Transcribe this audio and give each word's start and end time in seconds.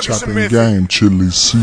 Chopping 0.00 0.48
game, 0.48 0.86
Chilly 0.88 1.30
C. 1.30 1.58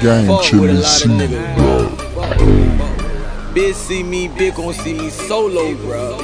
game 0.00 0.26
chillin' 0.42 0.82
see, 0.82 1.26
bro. 1.56 1.88
Big 3.52 3.74
see 3.74 4.02
me, 4.02 4.28
big 4.28 4.54
gon' 4.54 4.72
see 4.72 4.94
me 4.94 5.10
solo, 5.10 5.74
bro. 5.76 6.16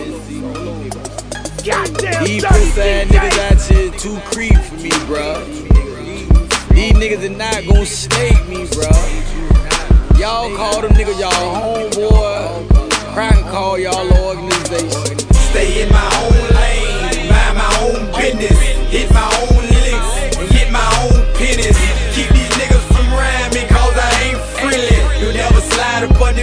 These 2.24 2.44
pussy 2.44 3.04
niggas 3.04 3.38
out 3.38 3.60
here 3.68 3.90
too 3.98 4.18
creep 4.30 4.56
for 4.56 4.76
me, 4.76 4.90
bro. 5.06 5.44
These 6.70 6.92
niggas 6.94 7.24
are 7.26 7.36
not 7.36 7.66
gon' 7.66 7.84
snake 7.84 8.48
me, 8.48 8.66
bro. 8.72 8.90
Y'all 10.18 10.56
call 10.56 10.80
them 10.80 10.92
niggas 10.92 11.20
y'all 11.20 11.30
homeboy. 11.30 12.68
Crack 13.12 13.44
call 13.50 13.78
y'all 13.78 14.10
organization. 14.24 15.18
Stay 15.50 15.82
in 15.82 15.90
my 15.90 16.10
own 16.22 16.32
lane, 16.56 17.28
mind 17.28 17.56
my 17.58 17.78
own 17.82 18.12
business, 18.12 18.58
hit 18.90 19.12
my 19.12 19.48
own 19.50 19.65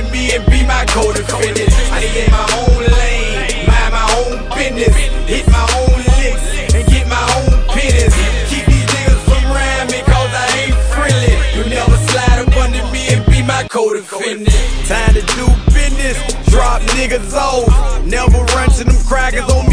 and 0.03 0.11
B 0.11 0.31
and 0.35 0.45
be 0.47 0.65
my 0.65 0.85
code 0.85 1.17
of 1.19 1.27
fitness. 1.27 1.73
I 1.91 2.01
stay 2.01 2.25
in 2.25 2.31
my 2.31 2.45
own 2.59 2.79
lane, 2.83 3.67
mind 3.67 3.91
my 3.93 4.05
own 4.19 4.49
business, 4.55 4.95
hit 5.27 5.47
my 5.47 5.65
own 5.79 5.97
licks 6.17 6.75
and 6.75 6.85
get 6.87 7.07
my 7.07 7.23
own 7.37 7.51
pennies. 7.69 8.13
Keep 8.49 8.65
these 8.65 8.87
niggas 8.91 9.21
from 9.25 9.43
around 9.51 9.91
me 9.91 10.01
cause 10.03 10.31
I 10.33 10.47
ain't 10.65 10.77
friendly. 10.91 11.35
You 11.55 11.69
never 11.69 11.97
slide 12.09 12.39
up 12.39 12.55
under 12.57 12.83
me 12.91 13.07
and 13.13 13.25
be 13.25 13.41
my 13.43 13.63
code 13.69 13.97
of 13.97 14.05
fitness. 14.07 14.53
Time 14.87 15.13
to 15.13 15.21
do 15.35 15.47
business, 15.73 16.17
drop 16.49 16.81
niggas 16.97 17.33
off, 17.33 17.67
never 18.05 18.39
run 18.55 18.69
to 18.71 18.83
them 18.83 18.97
crackers 19.07 19.49
on 19.49 19.67
me. 19.67 19.72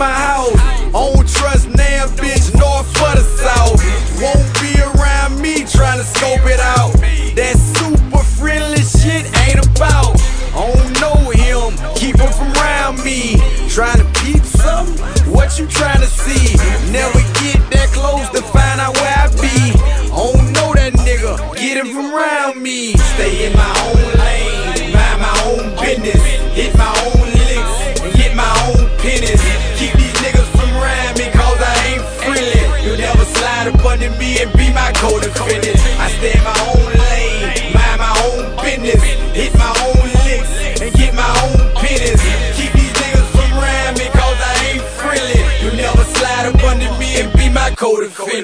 my 0.00 0.10
house. 0.10 0.69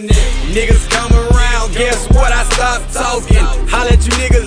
Niggas 0.05 0.89
come 0.91 1.13
around, 1.13 1.73
guess 1.73 2.07
what? 2.11 2.31
I 2.31 2.45
stop 2.51 2.83
talking. 2.93 3.45
Holla 3.69 3.93
at 3.93 4.05
you 4.05 4.13
niggas 4.13 4.46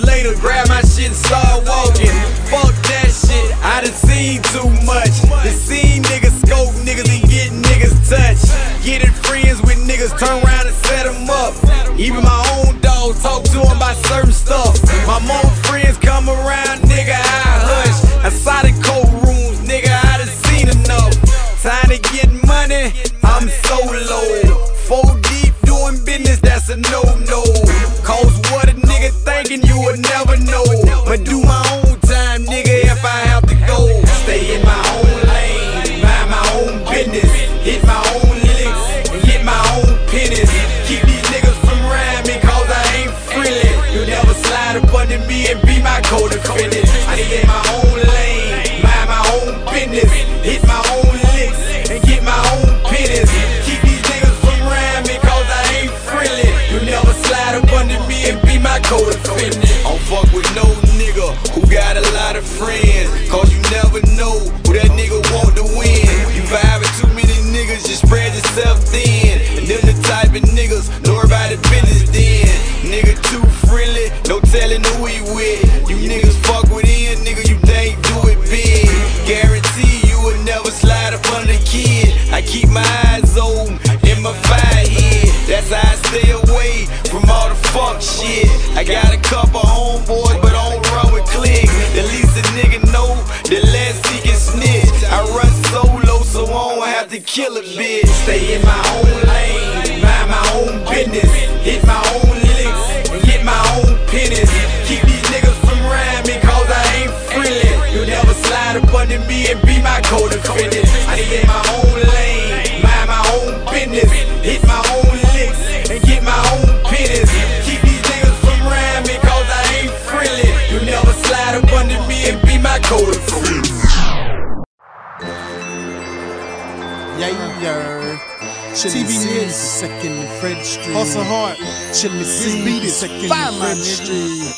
yeah, 127.19 127.61
yeah. 127.61 128.39
Chili 128.73 129.03
CB 129.03 129.49
second 129.49 130.27
Fred 130.39 130.63
Street. 130.63 130.93
Hustle 130.93 131.23
hard. 131.23 131.57
Chilly 131.93 132.23
C, 132.23 132.63
beat 132.63 132.83
is 132.83 132.95
second 132.95 133.27
Fred 133.27 133.77
Street. 133.77 134.53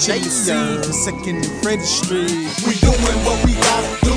Chilly 0.00 0.22
C, 0.22 0.82
second 0.92 1.46
Fred 1.62 1.80
Street. 1.82 2.50
We 2.66 2.74
doing 2.82 3.18
what 3.22 3.38
we 3.46 3.54
gotta 3.54 3.92
do. 4.02 4.16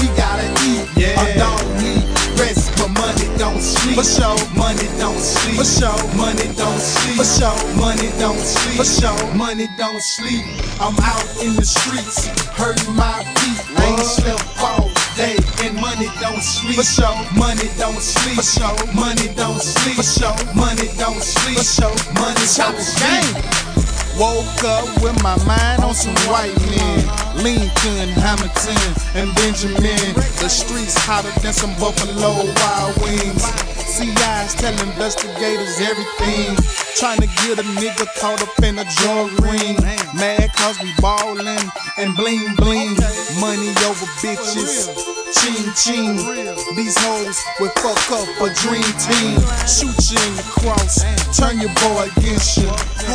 We 0.00 0.08
gotta 0.16 0.48
eat. 0.64 0.88
Yeah. 0.96 1.20
I 1.20 1.36
don't 1.36 1.66
need 1.82 2.06
rest, 2.40 2.72
but 2.78 2.88
money 2.96 3.28
don't 3.38 3.60
sleep. 3.60 3.96
For 3.96 4.04
show, 4.04 4.36
Money 4.56 4.88
don't 4.98 5.18
sleep. 5.18 5.56
For 5.58 5.64
show, 5.64 5.96
Money 6.16 6.48
don't 6.56 6.80
sleep. 6.80 7.16
For 7.16 7.24
show, 7.24 7.56
Money 7.76 8.08
don't 8.18 8.38
sleep. 8.38 8.76
For 8.78 8.84
show, 8.84 9.16
Money 9.34 9.68
don't 9.76 10.00
sleep. 10.00 10.44
I'm 10.80 10.96
out 11.04 11.26
in 11.42 11.56
the 11.56 11.64
streets, 11.64 12.28
hurting 12.56 12.94
my 12.94 13.24
feet. 13.36 13.78
I 13.78 13.84
ain't 13.92 14.00
slept 14.00 14.44
all 14.60 14.95
day, 15.16 15.36
and 15.64 15.74
money 15.80 16.08
don't 16.20 16.42
sleep. 16.42 16.76
For 16.76 17.38
money 17.38 17.68
don't 17.78 18.00
sleep. 18.00 18.36
For 18.36 18.94
money 18.94 19.28
don't 19.34 19.60
sleep. 19.60 19.96
For 19.96 20.54
money 20.54 20.88
don't 20.98 21.22
sleep. 21.22 21.58
For 21.58 22.14
money 22.14 22.46
don't 22.56 22.78
sleep. 22.78 23.65
Woke 24.18 24.64
up 24.64 24.88
with 25.02 25.22
my 25.22 25.36
mind 25.44 25.84
on 25.84 25.92
some 25.92 26.16
white 26.32 26.56
men. 26.70 27.04
Lincoln, 27.36 28.08
Hamilton, 28.16 28.94
and 29.14 29.34
Benjamin. 29.36 30.14
The 30.40 30.48
streets 30.48 30.96
hotter 30.96 31.28
than 31.40 31.52
some 31.52 31.74
Buffalo 31.76 32.32
Wild 32.56 32.96
Wings. 33.02 33.44
CIs 33.84 34.54
tell 34.54 34.72
investigators 34.88 35.80
everything. 35.80 36.56
Trying 36.96 37.20
to 37.20 37.26
get 37.44 37.58
a 37.58 37.66
nigga 37.76 38.08
caught 38.18 38.40
up 38.40 38.58
in 38.64 38.78
a 38.78 38.84
drug 39.04 39.32
ring. 39.44 39.76
Mad 40.16 40.50
cause 40.56 40.80
we 40.80 40.92
ballin' 41.00 41.60
and 41.98 42.16
bling 42.16 42.54
bling. 42.56 42.96
Money 43.38 43.68
over 43.84 44.06
bitches. 44.24 45.25
Ching 45.40 45.72
ching. 45.74 46.16
These 46.74 46.96
hoes 46.98 47.38
will 47.60 47.70
fuck 47.82 48.00
up 48.10 48.28
a 48.40 48.48
dream 48.54 48.86
team. 48.98 49.38
Shoot 49.68 49.96
you 50.10 50.18
in 50.18 50.34
the 50.36 50.46
cross. 50.50 51.04
Turn 51.36 51.60
your 51.60 51.72
boy 51.84 52.08
against 52.16 52.58
you. 52.58 52.68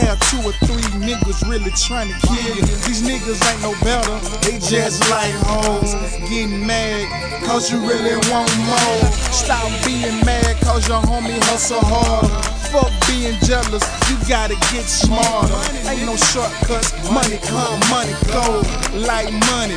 Have 0.05 0.19
two 0.29 0.41
or 0.47 0.53
three 0.65 0.85
niggas 1.01 1.47
really 1.49 1.71
trying 1.71 2.09
to 2.09 2.17
kill 2.27 2.55
you. 2.55 2.61
These 2.85 3.01
niggas 3.01 3.41
ain't 3.51 3.61
no 3.61 3.73
better. 3.83 4.17
They 4.45 4.59
just 4.59 5.09
like 5.09 5.33
hoes. 5.45 5.93
Getting 6.29 6.65
mad 6.65 7.07
cause 7.45 7.71
you 7.71 7.79
really 7.79 8.15
want 8.29 8.51
more. 8.65 9.11
Stop 9.31 9.69
being 9.85 10.23
mad 10.25 10.57
cause 10.61 10.87
your 10.87 11.01
homie 11.01 11.39
hustle 11.49 11.79
hard. 11.81 12.29
Fuck 12.71 12.91
being 13.05 13.35
jealous, 13.43 13.83
you 14.07 14.15
gotta 14.29 14.55
get 14.71 14.87
smarter. 14.87 15.59
Ain't 15.89 16.05
no 16.05 16.15
shortcuts, 16.15 16.95
money 17.11 17.37
come, 17.43 17.79
money 17.91 18.15
go. 18.31 18.63
Like 18.95 19.27
money, 19.51 19.75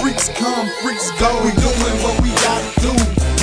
freaks 0.00 0.28
come, 0.28 0.68
freaks 0.82 1.10
go. 1.18 1.30
We 1.44 1.52
doing 1.56 1.96
what 2.04 2.20
we 2.22 2.30
gotta 2.44 2.70
do, 2.80 2.92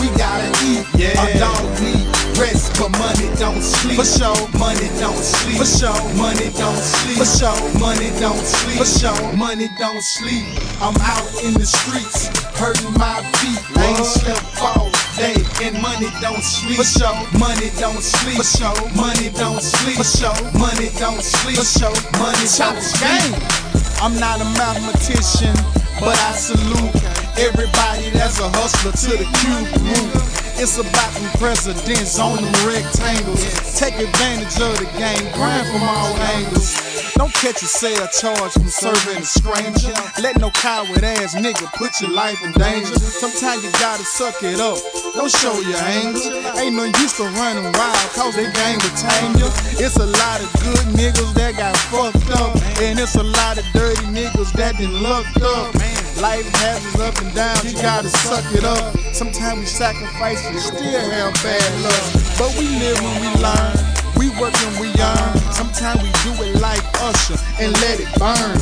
we 0.01 0.07
gotta 0.17 0.49
eat. 0.65 0.85
Yeah. 0.95 1.17
A 1.17 1.39
dog 1.39 1.63
need 1.81 2.07
rest, 2.37 2.73
but 2.79 2.91
money 2.97 3.29
don't 3.37 3.61
sleep. 3.61 3.97
For 3.97 4.05
sure, 4.05 4.35
money 4.57 4.89
don't 4.99 5.23
sleep. 5.23 5.57
For 5.57 5.65
sure, 5.65 5.99
money 6.17 6.49
don't 6.57 6.77
sleep. 6.77 7.17
For 7.17 7.29
sure, 7.29 7.61
money 7.79 8.09
don't 8.19 8.45
sleep. 8.45 8.77
For 8.77 8.85
sure, 8.85 9.33
money 9.37 9.69
don't 9.77 10.01
sleep. 10.01 10.45
I'm 10.81 10.95
out 11.01 11.27
in 11.43 11.53
the 11.53 11.65
streets, 11.65 12.29
hurting 12.57 12.93
my 12.97 13.21
feet. 13.39 13.61
I 13.77 13.93
ain't 13.93 14.05
slept 14.05 14.45
all 14.61 14.89
day, 15.17 15.37
and 15.65 15.81
money 15.81 16.09
don't 16.21 16.43
sleep. 16.43 16.77
For 16.77 16.87
sure, 16.87 17.15
money 17.39 17.69
don't 17.79 18.01
sleep. 18.01 18.37
For 18.37 18.47
sure, 18.47 18.79
money 18.95 19.29
don't 19.33 19.61
sleep. 19.61 19.97
For 19.97 20.07
sure, 20.07 20.41
money 20.57 20.89
don't 20.99 21.21
sleep. 21.21 21.57
For 21.57 21.65
sure, 21.65 21.97
money 22.19 22.47
don't 22.57 22.81
sleep. 22.81 23.72
I'm 24.01 24.19
not 24.19 24.41
a 24.41 24.45
mathematician, 24.45 25.55
but 25.99 26.17
I 26.17 26.33
salute 26.33 26.95
everybody 27.37 28.09
that's 28.11 28.39
a 28.39 28.49
hustler 28.49 28.91
to 28.91 29.17
the 29.17 29.25
cube 29.39 29.83
root. 29.83 30.42
It's 30.55 30.77
about 30.77 31.13
them 31.13 31.29
presidents 31.39 32.19
on 32.19 32.37
them 32.37 32.53
rectangles. 32.67 33.43
Take 33.77 33.95
advantage 33.95 34.55
of 34.61 34.77
the 34.77 34.85
game, 34.97 35.31
grind 35.33 35.67
from 35.67 35.83
all 35.83 36.15
angles. 36.37 37.13
Don't 37.15 37.33
catch 37.33 37.61
a 37.61 37.65
sale 37.65 38.07
charge 38.07 38.53
from 38.53 38.69
serving 38.69 39.17
a 39.17 39.25
stranger. 39.25 39.93
Let 40.21 40.39
no 40.39 40.49
coward 40.51 41.03
ass 41.03 41.35
nigga 41.35 41.71
put 41.73 42.01
your 42.01 42.11
life 42.11 42.41
in 42.43 42.51
danger. 42.53 42.97
Sometimes 42.99 43.63
you 43.63 43.71
gotta 43.73 44.03
suck 44.03 44.41
it 44.43 44.59
up. 44.59 44.77
Don't 45.15 45.31
show 45.31 45.53
your 45.61 45.77
anger. 45.77 46.19
Ain't 46.57 46.75
no 46.75 46.85
use 46.85 47.17
to 47.17 47.23
running 47.23 47.63
wild, 47.73 48.09
cause 48.13 48.35
they 48.35 48.49
gang 48.53 48.77
retain 48.77 49.37
you. 49.37 49.49
It's 49.77 49.97
a 49.97 50.05
lot 50.05 50.41
of 50.41 50.51
good 50.63 50.85
niggas 50.97 51.33
that 51.35 51.57
got 51.57 51.77
fucked 51.89 52.31
up. 52.39 52.55
And 52.81 52.99
it's 52.99 53.15
a 53.15 53.23
lot 53.23 53.57
of 53.57 53.65
dirty 53.73 54.05
niggas 54.07 54.51
that 54.53 54.77
been 54.77 55.01
lucked 55.01 55.41
up. 55.41 55.75
Life 56.21 56.47
has 56.61 56.85
its 56.85 56.99
up 56.99 57.17
and 57.21 57.33
down, 57.35 57.57
you 57.65 57.73
gotta 57.81 58.07
suck 58.09 58.45
it 58.53 58.63
up. 58.63 58.95
Sometimes 59.13 59.59
we 59.59 59.65
sacrifice 59.65 60.45
and 60.47 60.59
still 60.59 60.99
have 61.11 61.33
bad 61.43 61.69
luck. 61.83 62.03
But 62.37 62.55
we 62.57 62.67
live 62.79 62.99
when 63.01 63.15
we 63.21 63.29
learn. 63.41 63.75
We 64.15 64.29
work 64.39 64.53
when 64.63 64.79
we 64.79 64.87
earn. 65.01 65.33
Sometimes 65.51 66.01
we 66.03 66.09
do 66.23 66.31
it 66.43 66.61
like 66.61 66.83
Usher 67.01 67.35
and 67.59 67.73
let 67.81 67.99
it 67.99 68.07
burn. 68.21 68.55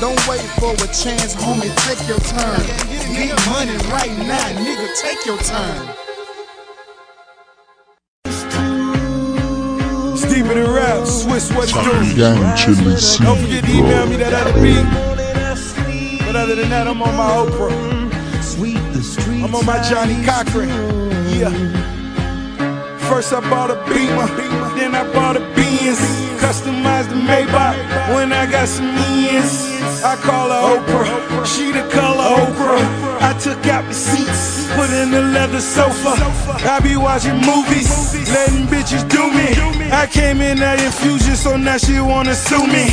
Don't 0.00 0.18
wait 0.28 0.40
for 0.58 0.72
a 0.74 0.88
chance, 0.92 1.36
homie, 1.36 1.70
take 1.86 2.00
your 2.08 2.18
turn. 2.20 2.64
Get 3.14 3.36
money 3.48 3.76
right 3.92 4.12
now, 4.26 4.48
nigga, 4.56 4.88
take 5.00 5.24
your 5.24 5.38
turn. 5.38 5.82
Steve 10.16 10.50
in 10.50 10.58
the 10.64 10.70
rap, 10.72 11.04
Swizz, 11.06 11.54
what 11.54 11.68
you 11.68 11.74
Talking 11.74 12.08
do? 12.08 12.16
game, 12.16 12.56
Chilly 12.56 12.96
C. 12.96 13.22
Don't 13.22 13.38
forget 13.38 13.64
to 13.64 13.70
email 13.70 14.06
me 14.06 14.16
that 14.16 14.32
other 14.34 14.60
beat. 14.60 15.15
Other 16.46 16.62
than 16.62 16.70
that, 16.70 16.86
I'm 16.86 17.02
on 17.02 17.16
my 17.16 17.26
Oprah. 17.42 17.74
I'm 19.42 19.52
on 19.52 19.66
my 19.66 19.82
Johnnie 19.82 20.22
Cochran. 20.22 20.70
Yeah. 21.34 21.50
First 23.10 23.32
I 23.32 23.40
bought 23.50 23.72
a 23.74 23.78
Beamer, 23.90 24.30
then 24.78 24.94
I 24.94 25.02
bought 25.12 25.34
a 25.36 25.40
Benz, 25.58 25.98
customized 26.38 27.10
the 27.10 27.18
Maybach. 27.18 27.74
When 28.14 28.32
I 28.32 28.46
got 28.46 28.68
some 28.68 28.86
ends, 28.86 29.82
I 30.04 30.14
call 30.22 30.46
her 30.54 30.78
Oprah. 30.78 31.44
She 31.44 31.72
the 31.72 31.82
color 31.90 32.22
Oprah. 32.38 32.78
I 33.22 33.36
took 33.40 33.66
out 33.66 33.84
the 33.88 33.94
seats, 33.94 34.70
put 34.76 34.90
in 34.90 35.10
the 35.10 35.22
leather 35.22 35.60
sofa. 35.60 36.14
I 36.62 36.78
be 36.78 36.96
watching 36.96 37.42
movies, 37.42 37.90
letting 38.30 38.68
bitches 38.70 39.02
do 39.10 39.26
me. 39.34 39.50
I 39.90 40.06
came 40.06 40.40
in 40.40 40.58
that 40.58 40.78
infusion, 40.78 41.34
so 41.34 41.56
now 41.56 41.76
she 41.76 41.98
wanna 41.98 42.36
sue 42.36 42.68
me. 42.68 42.86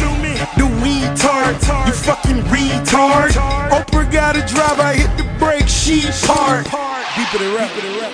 The 0.57 0.65
weed 0.83 1.15
tart, 1.15 1.55
you 1.87 1.93
fucking 1.93 2.43
retard. 2.51 3.31
Oprah 3.71 4.11
got 4.11 4.35
a 4.35 4.45
drive, 4.45 4.79
I 4.79 4.95
hit 4.95 5.17
the 5.17 5.23
brake, 5.39 5.67
she 5.67 6.01
park. 6.25 6.65
Deep 7.15 7.33
of 7.33 7.39
the 7.39 7.55
rap, 7.55 7.71
of 7.77 7.83
rap. 8.01 8.11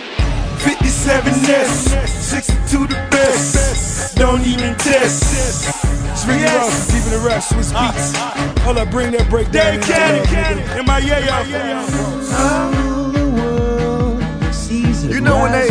57S, 0.59 2.07
62 2.07 2.87
the 2.87 2.93
best. 3.09 4.15
Don't 4.17 4.45
even 4.45 4.75
test. 4.75 5.87
Ricky 6.27 6.43
Ross, 6.43 6.85
keeping 6.91 7.13
it 7.13 7.25
rap, 7.25 7.41
Swizz 7.41 7.71
Beats. 7.73 8.61
Hold 8.61 8.77
up, 8.77 8.91
bring 8.91 9.11
that 9.11 9.29
break 9.29 9.49
down. 9.51 9.75
in. 9.75 9.81
Candy, 9.81 10.79
in 10.79 10.85
my 10.85 10.99
yeah, 10.99 12.78
You 15.19 15.25
know 15.25 15.41
when 15.43 15.51
they 15.51 15.67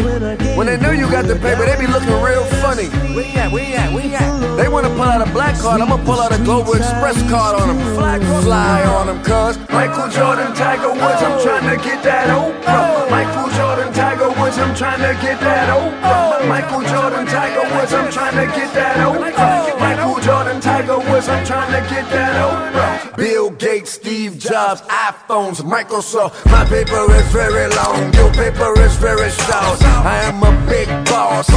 when 0.59 0.67
they 0.67 0.77
know 0.77 0.91
you 0.91 1.11
got 1.11 1.25
the 1.25 1.35
paper, 1.37 1.65
they 1.65 1.81
be 1.81 1.87
looking 1.91 2.13
real 2.21 2.45
funny. 2.61 2.85
Where 3.17 3.25
you 3.25 3.39
at? 3.39 3.51
Where 3.51 3.65
you 3.65 3.77
at? 3.77 3.91
Where 3.95 4.05
you 4.05 4.13
at? 4.13 4.57
They 4.59 4.69
wanna 4.69 4.91
pull 4.91 5.09
out 5.09 5.27
a 5.27 5.33
black 5.33 5.57
card, 5.57 5.81
I'ma 5.81 5.97
pull 6.05 6.21
out 6.21 6.39
a 6.39 6.45
Global 6.45 6.75
Express 6.75 7.17
card 7.31 7.57
on 7.57 7.69
them. 7.69 7.81
Fly, 7.97 8.19
fly 8.43 8.85
on 8.85 9.07
them, 9.07 9.25
cuz. 9.25 9.57
Oh. 9.57 9.65
Oh. 9.65 9.73
Michael 9.73 10.11
Jordan, 10.11 10.53
Tiger 10.53 10.91
Woods, 10.93 11.23
I'm 11.25 11.41
trying 11.41 11.65
to 11.65 11.83
get 11.83 12.03
that 12.05 12.29
Oprah. 12.29 13.09
Michael 13.09 13.49
Jordan, 13.57 13.91
Tiger 13.95 14.29
Woods, 14.39 14.59
I'm 14.59 14.75
trying 14.77 15.01
to 15.01 15.15
get 15.25 15.41
that 15.41 15.69
Oprah. 15.73 16.49
Michael 16.49 16.83
Jordan, 16.83 17.25
Tiger 17.27 17.65
Woods, 17.75 17.93
I'm 17.95 18.13
trying 18.13 18.37
to 18.37 18.47
get 18.55 18.75
that 18.75 18.97
Oprah. 19.01 19.81
Michael 19.81 20.21
Jordan, 20.21 20.61
Tiger 20.61 20.99
Woods, 20.99 21.29
I'm 21.29 21.47
trying 21.47 21.73
to 21.73 21.81
get 21.89 22.05
that 22.11 22.35
Oprah. 22.37 23.17
Bill 23.17 23.51
Gates, 23.51 23.93
Steve 23.93 24.39
Jobs, 24.39 24.83
iPhones, 24.83 25.63
Microsoft. 25.63 26.45
My 26.51 26.65
paper 26.67 27.11
is 27.15 27.27
very 27.33 27.69
long, 27.75 28.13
your 28.13 28.31
paper 28.33 28.79
is 28.81 28.95
very 28.97 29.31
short. 29.31 29.38
I 29.51 30.23
am 30.25 30.43
a 30.43 30.53
big 30.69 30.89
boss, 31.07 31.49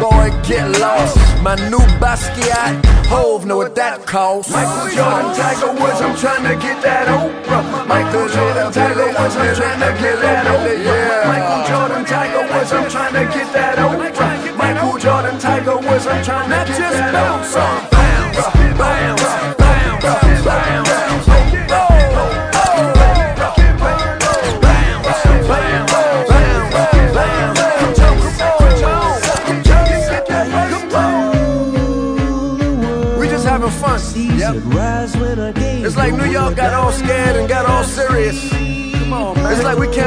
boy, 0.00 0.30
get 0.46 0.78
lost. 0.80 1.16
My 1.42 1.54
new 1.68 1.84
Basquiat, 2.00 2.84
Hove, 3.06 3.46
know 3.46 3.56
what 3.56 3.74
that 3.74 4.06
costs. 4.06 4.52
Michael 4.52 4.88
Jordan, 4.96 5.34
Tiger 5.34 5.72
Woods, 5.80 6.00
I'm 6.00 6.16
trying 6.16 6.44
to 6.44 6.54
get 6.60 6.82
that 6.82 7.06
Oprah. 7.08 7.86
Michael 7.86 8.28
Jordan, 8.28 8.72
Tiger 8.72 9.06
Woods, 9.06 9.36
I'm 9.36 9.54
trying 9.56 9.80
to 9.80 10.02
get 10.02 10.20
that 10.20 10.46
Oprah. 10.46 10.87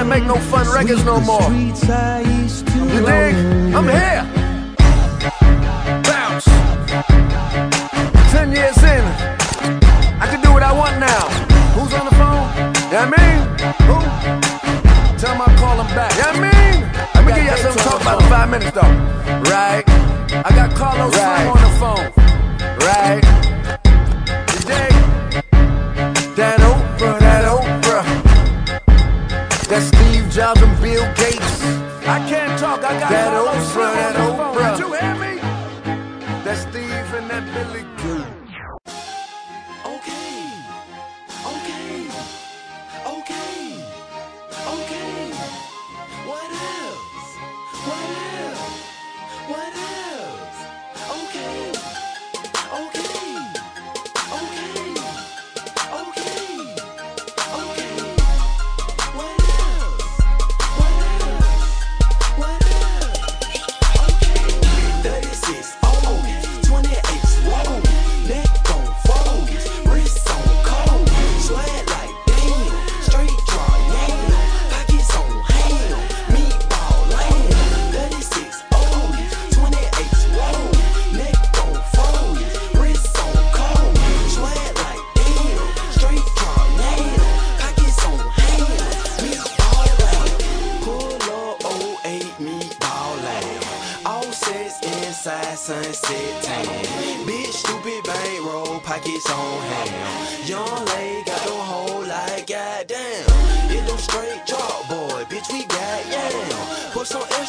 Can't 0.02 0.10
make 0.10 0.24
no 0.24 0.36
fun 0.50 0.66
records 0.74 1.06
no 1.06 1.20
more. 1.22 1.48
You 1.52 3.06
dig? 3.06 3.36
I'm 3.78 3.88
here. 3.88 4.24
Bounce. 6.02 6.46
Ten 8.32 8.52
years 8.52 8.78
in, 8.82 9.04
I 10.20 10.26
can 10.26 10.42
do 10.42 10.52
what 10.54 10.64
I 10.64 10.74
want 10.74 10.98
now. 11.00 11.30
Who's 11.76 11.94
on 11.94 12.06
the 12.10 12.16
phone? 12.18 12.48
Yeah, 12.92 13.06
I 13.06 13.10
mean, 13.14 13.38
who? 13.86 13.98
Tell 15.20 15.36
him 15.36 15.42
I'll 15.42 15.58
call 15.60 15.80
him 15.80 15.96
back. 15.96 16.12
Yeah, 16.18 16.32
I 16.32 16.40
mean, 16.46 16.82
let 17.14 17.24
me 17.24 17.34
give 17.34 17.44
you 17.44 17.58
something 17.58 17.84
to 17.84 17.90
talk 17.90 18.02
about 18.02 18.22
in 18.24 18.28
five 18.28 18.50
minutes 18.50 18.72
though. 18.72 18.94
Right? 19.52 19.84
I 20.34 20.50
got 20.56 20.74
Carlos 20.76 21.14
Slim 21.14 21.48
on 21.48 21.62
the 21.62 21.70
phone. 21.78 22.08
Right? 22.88 23.21
That 37.64 38.41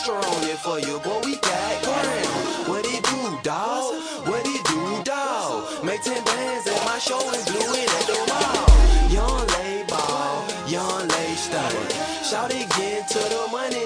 extra 0.03 0.51
it 0.51 0.59
for 0.59 0.79
you, 0.81 0.99
boy. 1.01 1.21
We 1.25 1.37
got 1.37 1.83
gram. 1.85 2.69
What 2.69 2.85
it 2.87 3.05
do, 3.05 3.39
dawg? 3.43 3.95
What 4.27 4.43
it 4.45 4.65
do, 4.65 5.03
dawg? 5.05 5.85
Make 5.85 6.03
ten 6.03 6.23
bands 6.25 6.67
at 6.67 6.85
my 6.85 6.99
show 6.99 7.21
and 7.21 7.45
blew 7.47 7.75
it 7.79 7.89
at 7.99 8.07
the 8.11 8.19
mall. 8.31 8.67
Young 9.11 9.47
lay 9.59 9.85
ball, 9.87 10.45
young 10.67 11.07
lay 11.07 11.35
study. 11.35 11.79
Shout 12.25 12.51
it 12.51 12.69
get 12.71 13.09
to 13.09 13.19
the 13.19 13.49
money, 13.53 13.82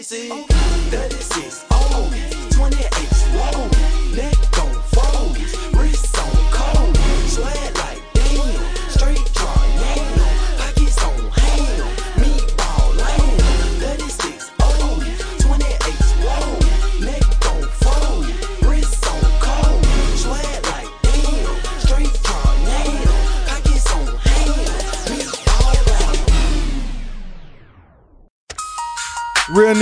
I'm 0.00 0.44
36, 0.88 1.66
oh, 1.72 2.10
28, 2.52 2.88
whoa. 3.34 4.16
Neck 4.16 4.49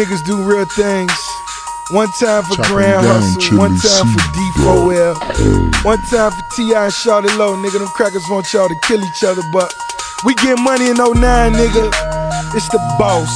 niggas 0.08 0.24
do 0.24 0.42
real 0.42 0.64
things. 0.64 1.12
One 1.90 2.08
time 2.20 2.42
for 2.44 2.56
Chopping 2.56 2.72
Grand 2.72 3.06
Hustle, 3.06 3.58
one 3.58 3.76
time 3.76 4.08
for 4.12 4.20
C, 4.20 4.40
D4L, 4.60 5.84
one 5.84 5.98
time 6.08 6.32
for 6.32 6.44
T.I. 6.56 6.84
and 6.84 6.92
Shawty 6.92 7.32
Lo, 7.36 7.56
nigga. 7.56 7.78
Them 7.78 7.88
crackers 7.88 8.24
want 8.28 8.52
y'all 8.52 8.68
to 8.68 8.76
kill 8.84 9.02
each 9.02 9.24
other, 9.24 9.42
but 9.52 9.72
we 10.24 10.34
get 10.36 10.58
money 10.60 10.88
in 10.88 10.96
09, 10.96 11.16
nigga. 11.52 11.88
It's 12.56 12.68
the 12.68 12.78
boss. 12.98 13.28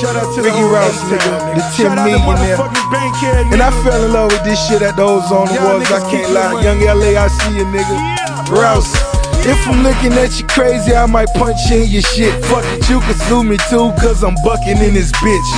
Shout 0.00 0.14
out 0.16 0.34
to 0.34 0.42
Ricky 0.42 0.50
the 0.50 0.62
whole 0.62 0.70
Rouse, 0.70 0.98
H-Town, 1.12 1.18
nigga. 1.18 1.54
The 1.54 1.62
10 1.62 1.72
Shout 1.72 1.98
out 1.98 2.04
to 2.06 2.10
millionaire. 2.10 2.56
motherfucking 2.56 2.90
Bankhead, 2.90 3.52
And 3.52 3.62
I 3.62 3.70
fell 3.82 4.04
in 4.04 4.12
love 4.12 4.30
with 4.32 4.44
this 4.44 4.58
shit 4.66 4.82
at 4.82 4.96
the 4.96 5.02
Ozone 5.02 5.54
Y'all 5.54 5.78
Awards. 5.78 5.90
I 5.90 6.10
can't 6.10 6.30
lie. 6.32 6.62
Young 6.62 6.80
LA, 6.82 7.18
I 7.18 7.28
see 7.28 7.58
you, 7.58 7.64
nigga. 7.66 8.50
Rouse. 8.50 9.15
If 9.46 9.68
I'm 9.68 9.84
looking 9.84 10.12
at 10.18 10.40
you 10.40 10.46
crazy, 10.48 10.92
I 10.92 11.06
might 11.06 11.28
punch 11.34 11.70
you 11.70 11.82
in 11.82 11.88
your 11.88 12.02
shit. 12.02 12.34
Fuck 12.46 12.64
it, 12.66 12.90
you 12.90 12.98
can 12.98 13.14
sue 13.30 13.44
me 13.44 13.56
too, 13.70 13.94
cause 14.02 14.24
I'm 14.24 14.34
bucking 14.42 14.78
in 14.78 14.94
this 14.94 15.12
bitch. 15.22 15.50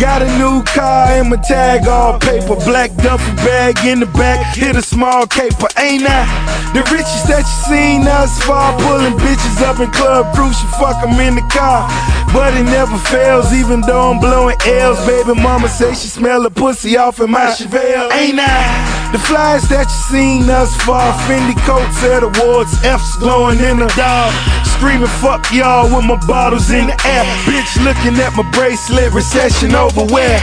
Got 0.00 0.22
a 0.22 0.30
new 0.38 0.64
car 0.64 1.12
and 1.12 1.28
my 1.28 1.36
tag 1.36 1.86
all 1.86 2.18
paper. 2.18 2.56
Black 2.64 2.94
duffel 2.96 3.36
bag 3.44 3.76
in 3.84 4.00
the 4.00 4.06
back, 4.16 4.56
hit 4.56 4.76
a 4.76 4.82
small 4.82 5.26
caper, 5.26 5.68
ain't 5.76 6.08
I? 6.08 6.24
The 6.72 6.80
richest 6.88 7.28
that 7.28 7.44
you 7.44 7.58
seen 7.68 8.04
thus 8.04 8.32
far, 8.44 8.72
pulling 8.80 9.12
bitches 9.20 9.60
up 9.60 9.78
in 9.78 9.90
club 9.92 10.34
cruise, 10.34 10.56
you 10.62 10.68
fuck 10.80 10.96
'em 11.04 11.20
in 11.20 11.34
the 11.36 11.46
car. 11.52 11.84
But 12.32 12.54
it 12.54 12.64
never 12.64 12.96
fails, 13.12 13.52
even 13.52 13.82
though 13.82 14.10
I'm 14.10 14.20
blowing 14.20 14.56
L's. 14.66 14.98
Baby 15.06 15.34
mama 15.40 15.68
say 15.68 15.92
she 15.92 16.08
smell 16.08 16.42
the 16.42 16.50
pussy 16.50 16.96
off 16.96 17.20
in 17.20 17.30
my 17.30 17.52
Chevelle, 17.52 18.10
ain't 18.10 18.40
I? 18.40 19.03
The 19.14 19.20
flies 19.20 19.62
that 19.70 19.86
you 19.86 20.00
seen 20.10 20.46
thus 20.50 20.74
far, 20.82 21.14
Fendi 21.30 21.54
coats 21.62 22.02
at 22.02 22.26
awards, 22.26 22.74
F's 22.82 23.14
glowing 23.14 23.62
in 23.62 23.78
the 23.78 23.86
dark. 23.94 24.34
Screaming 24.74 25.06
fuck 25.22 25.46
y'all 25.54 25.86
with 25.86 26.02
my 26.02 26.18
bottles 26.26 26.74
in 26.74 26.90
the 26.90 26.98
air. 27.06 27.22
Bitch 27.46 27.78
looking 27.86 28.18
at 28.18 28.34
my 28.34 28.42
bracelet, 28.50 29.14
recession 29.14 29.70
over 29.78 30.02
where? 30.10 30.42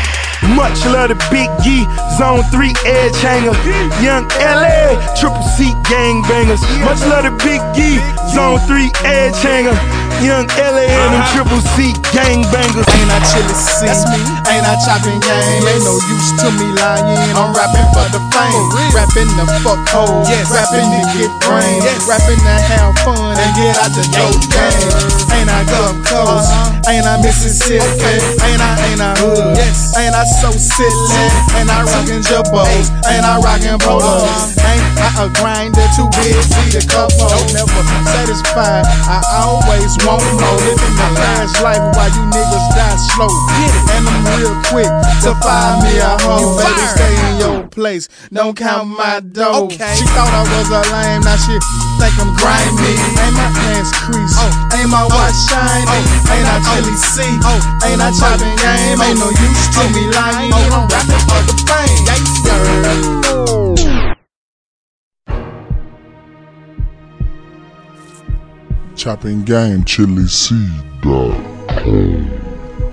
Much 0.55 0.87
love 0.87 1.11
to 1.11 1.19
Big 1.27 1.51
G, 1.59 1.83
Zone 2.15 2.47
3 2.47 2.71
edge 2.87 3.19
hanger. 3.19 3.51
Young 3.99 4.31
LA, 4.39 4.95
triple 5.19 5.43
C 5.43 5.75
gang 5.91 6.23
bangers. 6.31 6.63
Much 6.79 7.03
love 7.11 7.27
to 7.27 7.35
Big 7.43 7.59
G, 7.75 7.99
Zone 8.31 8.63
3 8.71 8.87
edge 9.03 9.35
hanger. 9.43 9.75
Young 10.21 10.45
LA 10.53 10.85
and 10.85 11.17
them 11.17 11.25
triple 11.33 11.57
C 11.73 11.97
gang 12.13 12.45
bangers. 12.53 12.85
Ain't 12.93 13.09
I 13.09 13.17
chillin' 13.25 13.57
C? 13.57 13.89
Ain't 14.53 14.61
I 14.69 14.77
chopping 14.85 15.17
game? 15.17 15.65
Ain't 15.65 15.81
no 15.81 15.97
use 15.97 16.29
to 16.45 16.53
me 16.61 16.69
lying. 16.77 17.33
I'm 17.33 17.49
rapping 17.57 17.89
for 17.89 18.05
the 18.13 18.21
fame. 18.29 18.53
Oh, 18.53 18.93
rapping 18.93 19.33
the 19.33 19.49
fuck 19.65 19.81
hoes. 19.89 20.29
Rapping 20.53 20.85
to 20.93 21.01
get 21.17 21.33
brain. 21.41 21.81
Rapping 22.05 22.37
to 22.37 22.55
have 22.69 22.93
fun 23.01 23.33
and 23.33 23.51
get 23.57 23.73
out 23.81 23.89
the 23.97 24.05
dope 24.13 24.45
game. 24.53 24.93
Ain't 25.33 25.49
I 25.49 25.65
Gulf 25.65 25.97
Coast? 26.05 26.53
Uh-huh. 26.53 26.91
Ain't 26.93 27.09
I 27.09 27.17
Mississippi? 27.17 27.81
Ain't 28.45 28.61
I, 28.61 28.77
ain't 28.93 29.01
I 29.01 29.17
hood? 29.17 29.57
Yes. 29.57 29.97
Ain't 29.97 30.13
I 30.13 30.21
so 30.21 30.53
silly? 30.53 31.25
Ain't 31.57 31.65
I 31.65 31.81
rockin' 31.81 32.21
jabos? 32.21 32.93
Ain't 33.09 33.25
I 33.25 33.41
rockin' 33.41 33.81
polos? 33.81 34.05
Uh-huh. 34.05 34.69
Ain't 34.69 34.85
I 35.01 35.25
a 35.25 35.27
grinder 35.33 35.87
too 35.97 36.05
busy 36.21 36.77
to 36.77 36.81
couple? 36.85 37.31
Never 37.57 37.81
satisfied. 38.05 38.85
I 39.09 39.23
always 39.41 39.97
want 40.05 40.10
want 40.17 40.35
more. 40.39 40.59
Living 40.61 40.95
my 40.97 41.09
fast 41.15 41.61
life 41.61 41.83
while 41.95 42.11
you 42.11 42.23
niggas 42.31 42.67
die 42.75 42.97
slow. 43.11 43.29
Get 43.29 43.71
it. 43.71 43.83
And 43.95 44.03
I'm 44.07 44.23
real 44.39 44.55
quick 44.67 44.91
to 45.23 45.31
find 45.43 45.83
me 45.83 45.99
a 45.99 46.17
hoe. 46.23 46.57
Better 46.57 46.87
stay 46.95 47.13
in 47.15 47.33
your 47.39 47.67
place. 47.67 48.07
Don't 48.31 48.55
count 48.55 48.87
my 48.87 49.19
dough. 49.19 49.69
She 49.71 50.05
thought 50.13 50.31
I 50.31 50.43
was 50.47 50.69
a 50.69 50.81
lame, 50.91 51.23
now 51.23 51.37
she 51.39 51.55
think 51.99 52.15
I'm 52.19 52.31
grimy. 52.35 52.95
Ain't 53.21 53.35
my 53.35 53.47
pants 53.55 53.91
creased, 54.03 54.37
ain't 54.75 54.89
my 54.89 55.05
watch 55.07 55.37
shiny, 55.47 56.01
ain't 56.31 56.47
I 56.47 56.57
Chilly 56.67 56.95
C, 56.95 57.23
ain't 57.87 58.01
I 58.01 58.11
chopping 58.11 58.55
game, 58.59 58.99
ain't 59.01 59.19
no 59.19 59.29
use 59.29 59.65
to 59.75 59.83
me 59.95 60.07
lying. 60.11 60.53
I'm 60.53 60.87
rapping 60.87 61.23
for 61.27 61.41
the 61.47 61.55
fame. 61.65 62.03
Yeah, 62.45 62.59
sir. 63.23 63.70
Chopping 69.01 69.43
game, 69.43 69.83
chili 69.83 70.27
seed, 70.27 70.69
dog. 71.01 71.33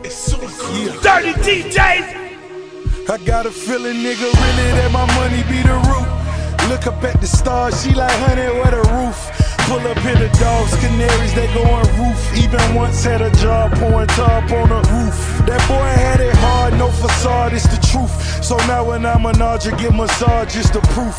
It's 0.03 0.15
so 0.15 0.39
cool. 0.39 1.03
Dirty 1.03 1.35
DJs. 1.45 3.11
I 3.11 3.19
got 3.27 3.45
a 3.45 3.51
feeling, 3.51 3.97
nigga, 3.97 4.25
really 4.25 4.71
that 4.73 4.91
my 4.91 5.05
money 5.05 5.43
be 5.53 5.61
the 5.61 5.77
root. 5.85 6.71
Look 6.71 6.87
up 6.87 7.05
at 7.05 7.21
the 7.21 7.27
stars, 7.27 7.85
she 7.85 7.93
like, 7.93 8.11
honey, 8.21 8.41
where 8.41 8.71
the 8.71 8.89
roof? 8.91 9.48
Pull 9.69 9.87
up 9.87 9.99
here 9.99 10.17
the 10.17 10.29
dogs, 10.41 10.75
canaries, 10.77 11.35
they 11.35 11.47
go 11.53 11.63
on 11.63 11.85
roof. 12.01 12.19
Even 12.39 12.75
once 12.75 13.05
had 13.05 13.21
a 13.21 13.31
job 13.37 13.71
pouring 13.75 14.07
top 14.09 14.51
on 14.51 14.73
a 14.73 14.81
roof. 14.89 15.17
That 15.45 15.61
boy 15.69 15.93
had 16.05 16.21
it 16.21 16.35
hard, 16.37 16.73
no 16.79 16.89
facade, 16.89 17.53
it's 17.53 17.69
the 17.69 17.77
truth. 17.93 18.09
So 18.43 18.57
now 18.67 18.89
when 18.89 19.05
I'm 19.05 19.27
an 19.27 19.43
Audrey, 19.43 19.77
get 19.77 19.95
massage, 19.95 20.57
it's 20.57 20.71
the 20.71 20.81
proof. 20.97 21.17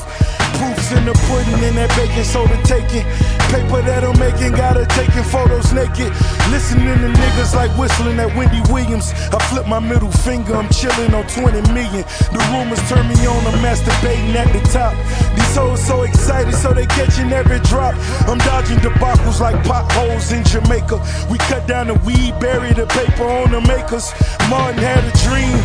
Proofs 0.57 0.91
in 0.91 1.05
the 1.05 1.13
pudding 1.29 1.61
and 1.63 1.77
that 1.77 1.93
baking 1.93 2.25
soda 2.25 2.57
taking. 2.65 3.05
Paper 3.53 3.81
that 3.85 4.03
I'm 4.03 4.17
making, 4.17 4.57
gotta 4.57 4.85
taking 4.97 5.23
photos 5.23 5.71
naked. 5.71 6.09
Listening 6.49 6.89
to 6.89 7.09
niggas 7.13 7.53
like 7.53 7.69
whistling 7.77 8.19
at 8.19 8.33
Wendy 8.35 8.59
Williams. 8.73 9.13
I 9.29 9.37
flip 9.53 9.67
my 9.67 9.79
middle 9.79 10.11
finger, 10.25 10.55
I'm 10.55 10.67
chilling 10.73 11.13
on 11.13 11.23
20 11.29 11.69
million. 11.71 12.03
The 12.33 12.41
rumors 12.49 12.81
turn 12.89 13.05
me 13.07 13.15
on, 13.29 13.39
I'm 13.45 13.61
masturbating 13.61 14.33
at 14.33 14.49
the 14.49 14.61
top. 14.73 14.97
These 15.37 15.55
hoes 15.55 15.81
so 15.85 16.01
excited, 16.01 16.53
so 16.55 16.73
they 16.73 16.87
catching 16.87 17.31
every 17.31 17.59
drop. 17.69 17.93
I'm 18.27 18.38
dodging 18.39 18.79
debacles 18.79 19.39
like 19.39 19.55
potholes 19.63 20.31
in 20.31 20.43
Jamaica. 20.43 20.97
We 21.29 21.37
cut 21.49 21.67
down 21.67 21.87
the 21.87 21.97
weed, 22.05 22.37
bury 22.39 22.73
the 22.73 22.87
paper 22.87 23.23
on 23.23 23.51
the 23.51 23.61
makers. 23.61 24.11
Martin 24.49 24.79
had 24.79 25.03
a 25.03 25.13
dream, 25.25 25.57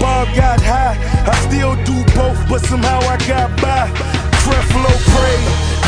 Bob 0.00 0.28
got 0.34 0.60
high. 0.60 0.96
I 1.26 1.34
still 1.48 1.76
do 1.84 1.96
both, 2.14 2.38
but 2.48 2.60
somehow 2.62 3.00
I 3.00 3.16
got 3.26 3.50
by. 3.60 3.88
Creflo 4.42 4.92
pray, 5.14 5.40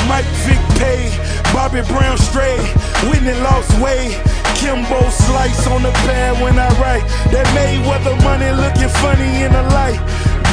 Mike 0.07 0.29
Vick 0.47 0.63
pay, 0.79 1.11
Bobby 1.53 1.83
Brown 1.91 2.17
stray, 2.19 2.59
Whitney 3.11 3.35
lost 3.43 3.71
way. 3.83 4.15
Kimbo 4.55 5.11
slice 5.11 5.67
on 5.67 5.83
the 5.83 5.91
pad 6.07 6.41
when 6.41 6.59
I 6.59 6.71
write. 6.81 7.05
That 7.35 7.47
Mayweather 7.53 8.17
money 8.23 8.51
looking 8.55 8.89
funny 9.03 9.43
in 9.43 9.53
the 9.53 9.63
light. 9.75 9.99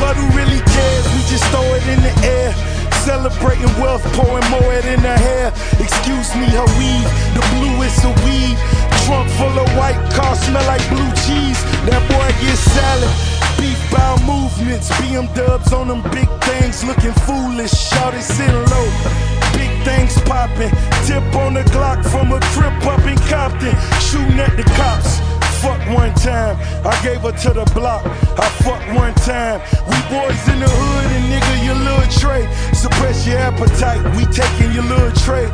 But 0.02 0.18
who 0.18 0.26
really 0.36 0.60
cares? 0.60 1.06
We 1.14 1.22
just 1.30 1.46
throw 1.54 1.64
it 1.78 1.86
in 1.88 2.02
the 2.02 2.14
air. 2.26 2.81
Celebrating 3.06 3.74
wealth, 3.82 4.04
pouring 4.14 4.46
more 4.52 4.74
in 4.74 5.00
her 5.00 5.18
hair. 5.18 5.48
Excuse 5.82 6.30
me, 6.38 6.46
her 6.54 6.70
weed, 6.78 7.06
the 7.34 7.42
blue 7.58 7.82
is 7.82 7.98
a 8.06 8.14
weed. 8.22 8.58
Trunk 9.06 9.28
full 9.42 9.58
of 9.58 9.70
white 9.76 9.98
cars, 10.14 10.40
smell 10.42 10.66
like 10.68 10.86
blue 10.90 11.10
cheese. 11.26 11.58
That 11.90 12.02
boy 12.14 12.30
gets 12.46 12.62
salad. 12.62 13.10
Beef 13.58 13.80
bow 13.90 14.18
movements, 14.26 14.90
BM 15.02 15.34
dubs 15.34 15.74
on 15.74 15.88
them 15.88 16.04
big 16.14 16.30
things, 16.46 16.84
looking 16.84 17.14
foolish. 17.26 17.74
Shout 17.74 18.14
it 18.14 18.22
sitting 18.22 18.66
low. 18.70 18.88
Big 19.58 19.72
things 19.82 20.14
popping. 20.30 20.70
Tip 21.06 21.26
on 21.42 21.56
the 21.56 21.66
Glock 21.74 22.06
from 22.06 22.32
a 22.32 22.40
trip 22.54 22.76
up 22.86 23.02
in 23.10 23.18
Compton. 23.30 23.74
Shooting 23.98 24.40
at 24.40 24.56
the 24.58 24.64
cops. 24.78 25.21
Fuck 25.62 25.80
one 25.96 26.14
time, 26.16 26.58
I 26.84 27.00
gave 27.04 27.22
her 27.22 27.32
to 27.32 27.54
the 27.54 27.66
block. 27.76 28.04
I 28.06 28.50
fuck 28.66 28.82
one 28.98 29.14
time. 29.22 29.62
We 29.86 29.98
boys 30.10 30.42
in 30.50 30.58
the 30.60 30.68
hood 30.68 31.12
and 31.14 31.26
nigga, 31.30 31.66
your 31.66 31.76
little 31.76 32.10
tray. 32.18 32.50
Suppress 32.74 33.28
your 33.28 33.38
appetite, 33.38 34.02
we 34.18 34.26
taking 34.34 34.74
your 34.74 34.84
little 34.86 35.12
tray. 35.22 35.46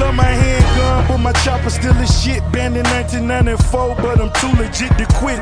Love 0.00 0.14
my 0.14 0.24
handgun, 0.24 1.06
but 1.06 1.18
my 1.18 1.32
chopper 1.44 1.70
still 1.70 1.94
is 2.02 2.10
shit. 2.10 2.42
Banned 2.50 2.76
in 2.76 2.82
1994, 2.90 3.94
but 4.02 4.18
I'm 4.18 4.32
too 4.42 4.50
legit 4.58 4.90
to 4.98 5.06
quit. 5.22 5.38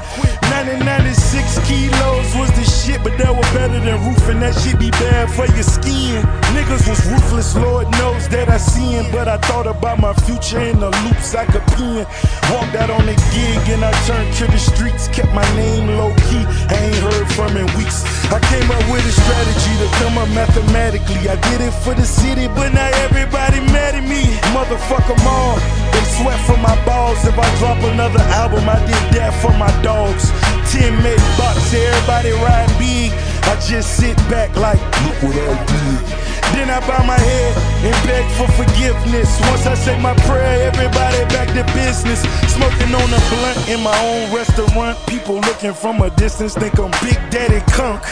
1996 0.53 1.57
kilos 1.65 2.29
was 2.37 2.53
the 2.53 2.65
shit, 2.65 3.03
but 3.03 3.17
that 3.17 3.33
was 3.33 3.49
better 3.57 3.81
than 3.81 3.97
roofing. 4.05 4.41
That 4.41 4.53
shit 4.61 4.79
be 4.79 4.91
bad 4.91 5.33
for 5.33 5.49
your 5.57 5.65
skin. 5.65 6.21
Niggas 6.53 6.85
was 6.85 7.01
ruthless, 7.09 7.57
Lord 7.57 7.89
knows 7.97 8.29
that 8.29 8.51
I 8.51 8.59
seen. 8.59 9.11
But 9.11 9.27
I 9.27 9.39
thought 9.49 9.67
about 9.67 9.99
my 10.01 10.13
future 10.29 10.61
in 10.61 10.81
the 10.81 10.91
loops 11.09 11.35
I 11.35 11.47
could 11.47 11.65
pin. 11.73 12.05
Walked 12.53 12.77
out 12.77 12.91
on 12.91 13.09
a 13.09 13.17
gig 13.33 13.63
and 13.73 13.81
I 13.85 13.93
turned 14.05 14.33
to 14.37 14.45
the 14.47 14.59
streets. 14.59 15.09
Kept 15.09 15.33
my 15.33 15.47
name 15.57 15.89
low 15.97 16.13
key, 16.29 16.45
I 16.69 16.77
ain't 16.77 17.01
heard 17.01 17.27
from 17.33 17.57
in 17.57 17.65
weeks. 17.81 18.05
I 18.29 18.39
came 18.53 18.69
up 18.69 18.85
with 18.93 19.05
a 19.09 19.13
strategy 19.13 19.75
to 19.81 19.89
come 19.97 20.19
up 20.19 20.29
mathematically. 20.37 21.29
I 21.29 21.37
did 21.49 21.61
it 21.61 21.73
for 21.85 21.95
the 21.95 22.05
city, 22.05 22.49
but 22.49 22.73
now 22.73 22.91
everybody 23.09 23.61
mad 23.73 23.95
at 23.97 24.05
me. 24.05 24.42
Motherfuck 24.51 25.07
'em 25.09 25.27
all. 25.27 25.57
They 25.93 26.05
sweat 26.17 26.41
from 26.47 26.61
my 26.63 26.77
balls. 26.85 27.25
If 27.25 27.39
I 27.39 27.49
drop 27.59 27.79
another 27.85 28.25
album, 28.41 28.69
I 28.69 28.79
did 28.87 29.05
that 29.17 29.33
for 29.41 29.53
my 29.53 29.71
dogs. 29.83 30.33
10 30.73 31.03
made 31.03 31.23
bucks, 31.39 31.73
everybody 31.73 32.33
riding 32.45 32.77
big. 32.79 33.13
I 33.45 33.55
just 33.69 33.97
sit 33.97 34.17
back 34.29 34.55
like, 34.57 34.81
look 35.05 35.19
what 35.23 35.37
I 35.37 35.55
did. 35.67 36.23
Then 36.53 36.69
I 36.69 36.81
bow 36.87 37.03
my 37.05 37.19
head 37.19 37.57
and 37.83 37.97
beg 38.07 38.25
for 38.37 38.47
forgiveness. 38.53 39.29
Once 39.49 39.67
I 39.67 39.75
say 39.75 39.99
my 40.01 40.15
prayer, 40.29 40.71
everybody 40.71 41.25
back 41.35 41.49
to 41.57 41.65
business. 41.73 42.21
Smoking 42.53 42.95
on 42.95 43.09
a 43.09 43.21
blunt 43.31 43.69
in 43.69 43.81
my 43.83 43.97
own 44.05 44.35
restaurant. 44.35 44.99
People 45.07 45.37
looking 45.41 45.73
from 45.73 46.03
a 46.03 46.11
distance 46.11 46.55
think 46.55 46.79
I'm 46.79 46.91
Big 47.01 47.19
Daddy 47.31 47.61
Kunk. 47.73 48.03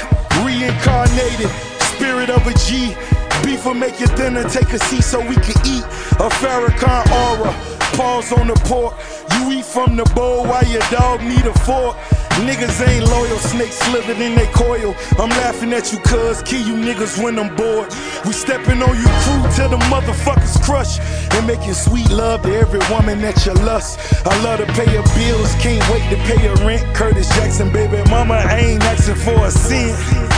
Reincarnated, 0.44 1.50
spirit 1.92 2.30
of 2.30 2.46
a 2.46 2.54
G. 2.64 2.96
Beef 3.44 3.64
will 3.64 3.74
make 3.74 4.00
you 4.00 4.06
thinner, 4.06 4.44
take 4.48 4.72
a 4.72 4.78
seat 4.78 5.02
so 5.02 5.20
we 5.20 5.34
can 5.36 5.56
eat. 5.66 5.84
A 6.20 6.28
Farrakhan 6.40 7.04
aura, 7.10 7.52
pause 7.96 8.32
on 8.32 8.48
the 8.48 8.54
pork. 8.66 8.94
You 9.34 9.52
eat 9.58 9.64
from 9.64 9.96
the 9.96 10.04
bowl 10.14 10.44
while 10.44 10.66
your 10.66 10.82
dog 10.90 11.22
need 11.22 11.44
a 11.46 11.54
fork. 11.60 11.96
Niggas 12.40 12.80
ain't 12.88 13.04
loyal, 13.04 13.38
snakes 13.38 13.76
slithered 13.76 14.16
in 14.18 14.34
they 14.34 14.46
coil. 14.46 14.94
I'm 15.18 15.28
laughing 15.28 15.72
at 15.74 15.92
you, 15.92 15.98
cuz, 15.98 16.42
kill 16.42 16.66
you 16.66 16.74
niggas 16.74 17.22
when 17.22 17.38
I'm 17.38 17.54
bored. 17.54 17.92
We 18.24 18.32
stepping 18.32 18.82
on 18.82 18.96
you 18.96 19.10
crew 19.24 19.44
till 19.52 19.68
the 19.68 19.80
motherfuckers 19.92 20.56
crush. 20.64 20.98
And 21.36 21.46
making 21.46 21.74
sweet 21.74 22.08
love 22.10 22.42
to 22.42 22.54
every 22.56 22.80
woman 22.90 23.20
that 23.20 23.44
you 23.44 23.52
lust. 23.64 24.00
I 24.26 24.32
love 24.42 24.58
to 24.58 24.66
pay 24.72 24.90
your 24.92 25.04
bills, 25.14 25.52
can't 25.60 25.84
wait 25.92 26.04
to 26.08 26.16
pay 26.24 26.42
your 26.42 26.56
rent. 26.66 26.82
Curtis 26.96 27.28
Jackson, 27.36 27.70
baby 27.72 28.02
mama, 28.08 28.34
I 28.34 28.56
ain't 28.58 28.82
asking 28.84 29.16
for 29.16 29.44
a 29.44 29.50
cent. 29.50 29.92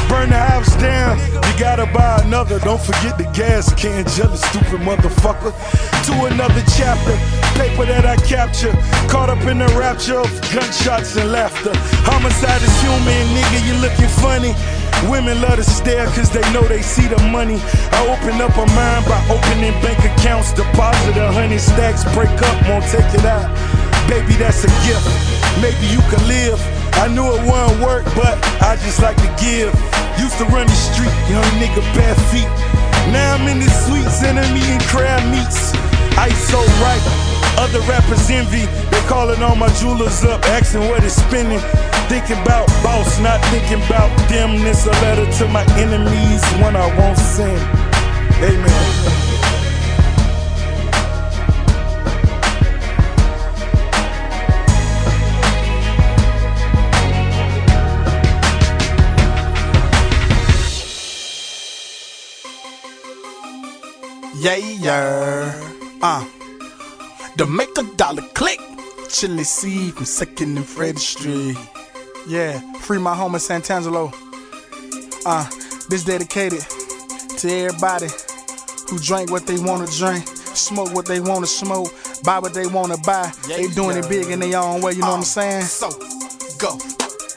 Burn 0.08 0.30
the 0.30 0.36
house 0.36 0.74
down, 0.76 1.18
you 1.18 1.52
gotta 1.58 1.86
buy 1.86 2.20
another. 2.24 2.58
Don't 2.60 2.80
forget 2.80 3.16
the 3.16 3.30
gas 3.32 3.72
can, 3.74 4.04
jealous, 4.16 4.42
stupid 4.42 4.80
motherfucker. 4.80 5.54
To 6.06 6.12
another 6.26 6.62
chapter, 6.76 7.14
paper 7.58 7.84
that 7.86 8.04
I 8.06 8.16
capture. 8.28 8.72
Caught 9.08 9.30
up 9.30 9.42
in 9.48 9.58
the 9.58 9.68
rapture 9.78 10.18
of 10.18 10.30
gunshots 10.52 11.16
and 11.16 11.32
laughter. 11.32 11.72
Homicide 12.08 12.62
is 12.62 12.74
human, 12.80 13.24
nigga, 13.34 13.58
you 13.66 13.74
looking 13.80 14.12
funny. 14.20 14.52
Women 15.10 15.40
love 15.42 15.58
to 15.58 15.66
stare 15.66 16.06
cause 16.14 16.30
they 16.30 16.44
know 16.52 16.62
they 16.62 16.82
see 16.82 17.08
the 17.08 17.18
money. 17.34 17.58
I 17.90 17.98
open 18.06 18.38
up 18.40 18.54
a 18.54 18.66
mind 18.76 19.04
by 19.10 19.18
opening 19.32 19.74
bank 19.82 19.98
accounts, 20.04 20.52
deposit 20.52 21.16
a 21.18 21.32
hundred 21.32 21.60
stacks, 21.60 22.04
break 22.14 22.30
up, 22.30 22.56
won't 22.70 22.86
take 22.86 23.10
it 23.14 23.26
out. 23.26 23.50
Baby, 24.06 24.38
that's 24.38 24.62
a 24.62 24.72
gift. 24.86 25.06
Maybe 25.58 25.90
you 25.90 26.00
can 26.10 26.22
live. 26.28 26.58
I 27.02 27.08
knew 27.08 27.26
it 27.26 27.42
wouldn't 27.48 27.82
work, 27.82 28.04
but 28.14 28.38
I 28.62 28.78
just 28.84 29.02
like 29.02 29.16
to 29.18 29.30
give. 29.42 29.74
Used 30.20 30.38
to 30.38 30.46
run 30.52 30.66
the 30.68 30.78
street, 30.78 31.14
young 31.26 31.48
nigga, 31.58 31.82
bare 31.96 32.14
feet. 32.30 32.50
Now 33.10 33.34
I'm 33.34 33.48
in 33.48 33.58
the 33.58 33.70
sweets 33.88 34.22
and 34.22 34.38
I'm 34.38 34.56
eating 34.56 34.80
crab 34.86 35.22
meats. 35.32 35.72
So 36.52 36.60
right, 36.84 37.02
other 37.58 37.80
rappers 37.80 38.30
envy. 38.30 38.66
They 38.90 39.00
calling 39.08 39.42
all 39.42 39.56
my 39.56 39.68
jewelers 39.74 40.24
up, 40.24 40.44
asking 40.46 40.88
what 40.88 41.04
it's 41.04 41.16
spending. 41.16 41.60
Thinking 42.08 42.40
about 42.42 42.66
boss, 42.82 43.18
not 43.20 43.40
thinking 43.46 43.82
about 43.86 44.10
them. 44.28 44.58
This 44.62 44.86
a 44.86 44.90
letter 45.02 45.30
to 45.38 45.48
my 45.48 45.64
enemies, 45.78 46.42
one 46.60 46.76
I 46.76 46.86
won't 46.98 47.18
send. 47.18 47.60
Amen. 48.42 49.12
Yeah, 64.42 64.56
yeah. 64.56 65.98
Uh. 66.02 66.41
To 67.38 67.46
make 67.46 67.76
a 67.78 67.82
dollar 67.96 68.22
click. 68.34 68.60
Chili 69.08 69.44
seed 69.44 69.94
from 69.94 70.04
Second 70.04 70.56
and 70.56 70.66
Freddy 70.66 70.98
Street. 70.98 71.56
Yeah, 72.28 72.60
free 72.74 72.98
my 72.98 73.14
home 73.14 73.34
in 73.34 73.40
Santangelo. 73.40 74.12
Uh, 75.26 75.48
this 75.88 76.04
dedicated 76.04 76.60
to 77.38 77.50
everybody 77.50 78.08
who 78.88 78.98
drink 78.98 79.30
what 79.30 79.46
they 79.46 79.58
wanna 79.58 79.86
drink, 79.86 80.26
smoke 80.26 80.94
what 80.94 81.06
they 81.06 81.20
wanna 81.20 81.46
smoke, 81.46 81.88
buy 82.22 82.38
what 82.38 82.54
they 82.54 82.66
wanna 82.66 82.96
buy. 82.98 83.32
They 83.48 83.66
doing 83.68 83.96
it 83.96 84.08
big 84.08 84.28
in 84.28 84.40
their 84.40 84.58
own 84.58 84.80
way, 84.80 84.92
you 84.92 85.00
know 85.00 85.08
what 85.08 85.16
I'm 85.16 85.22
saying? 85.22 85.64
So, 85.64 85.90
go. 86.58 86.78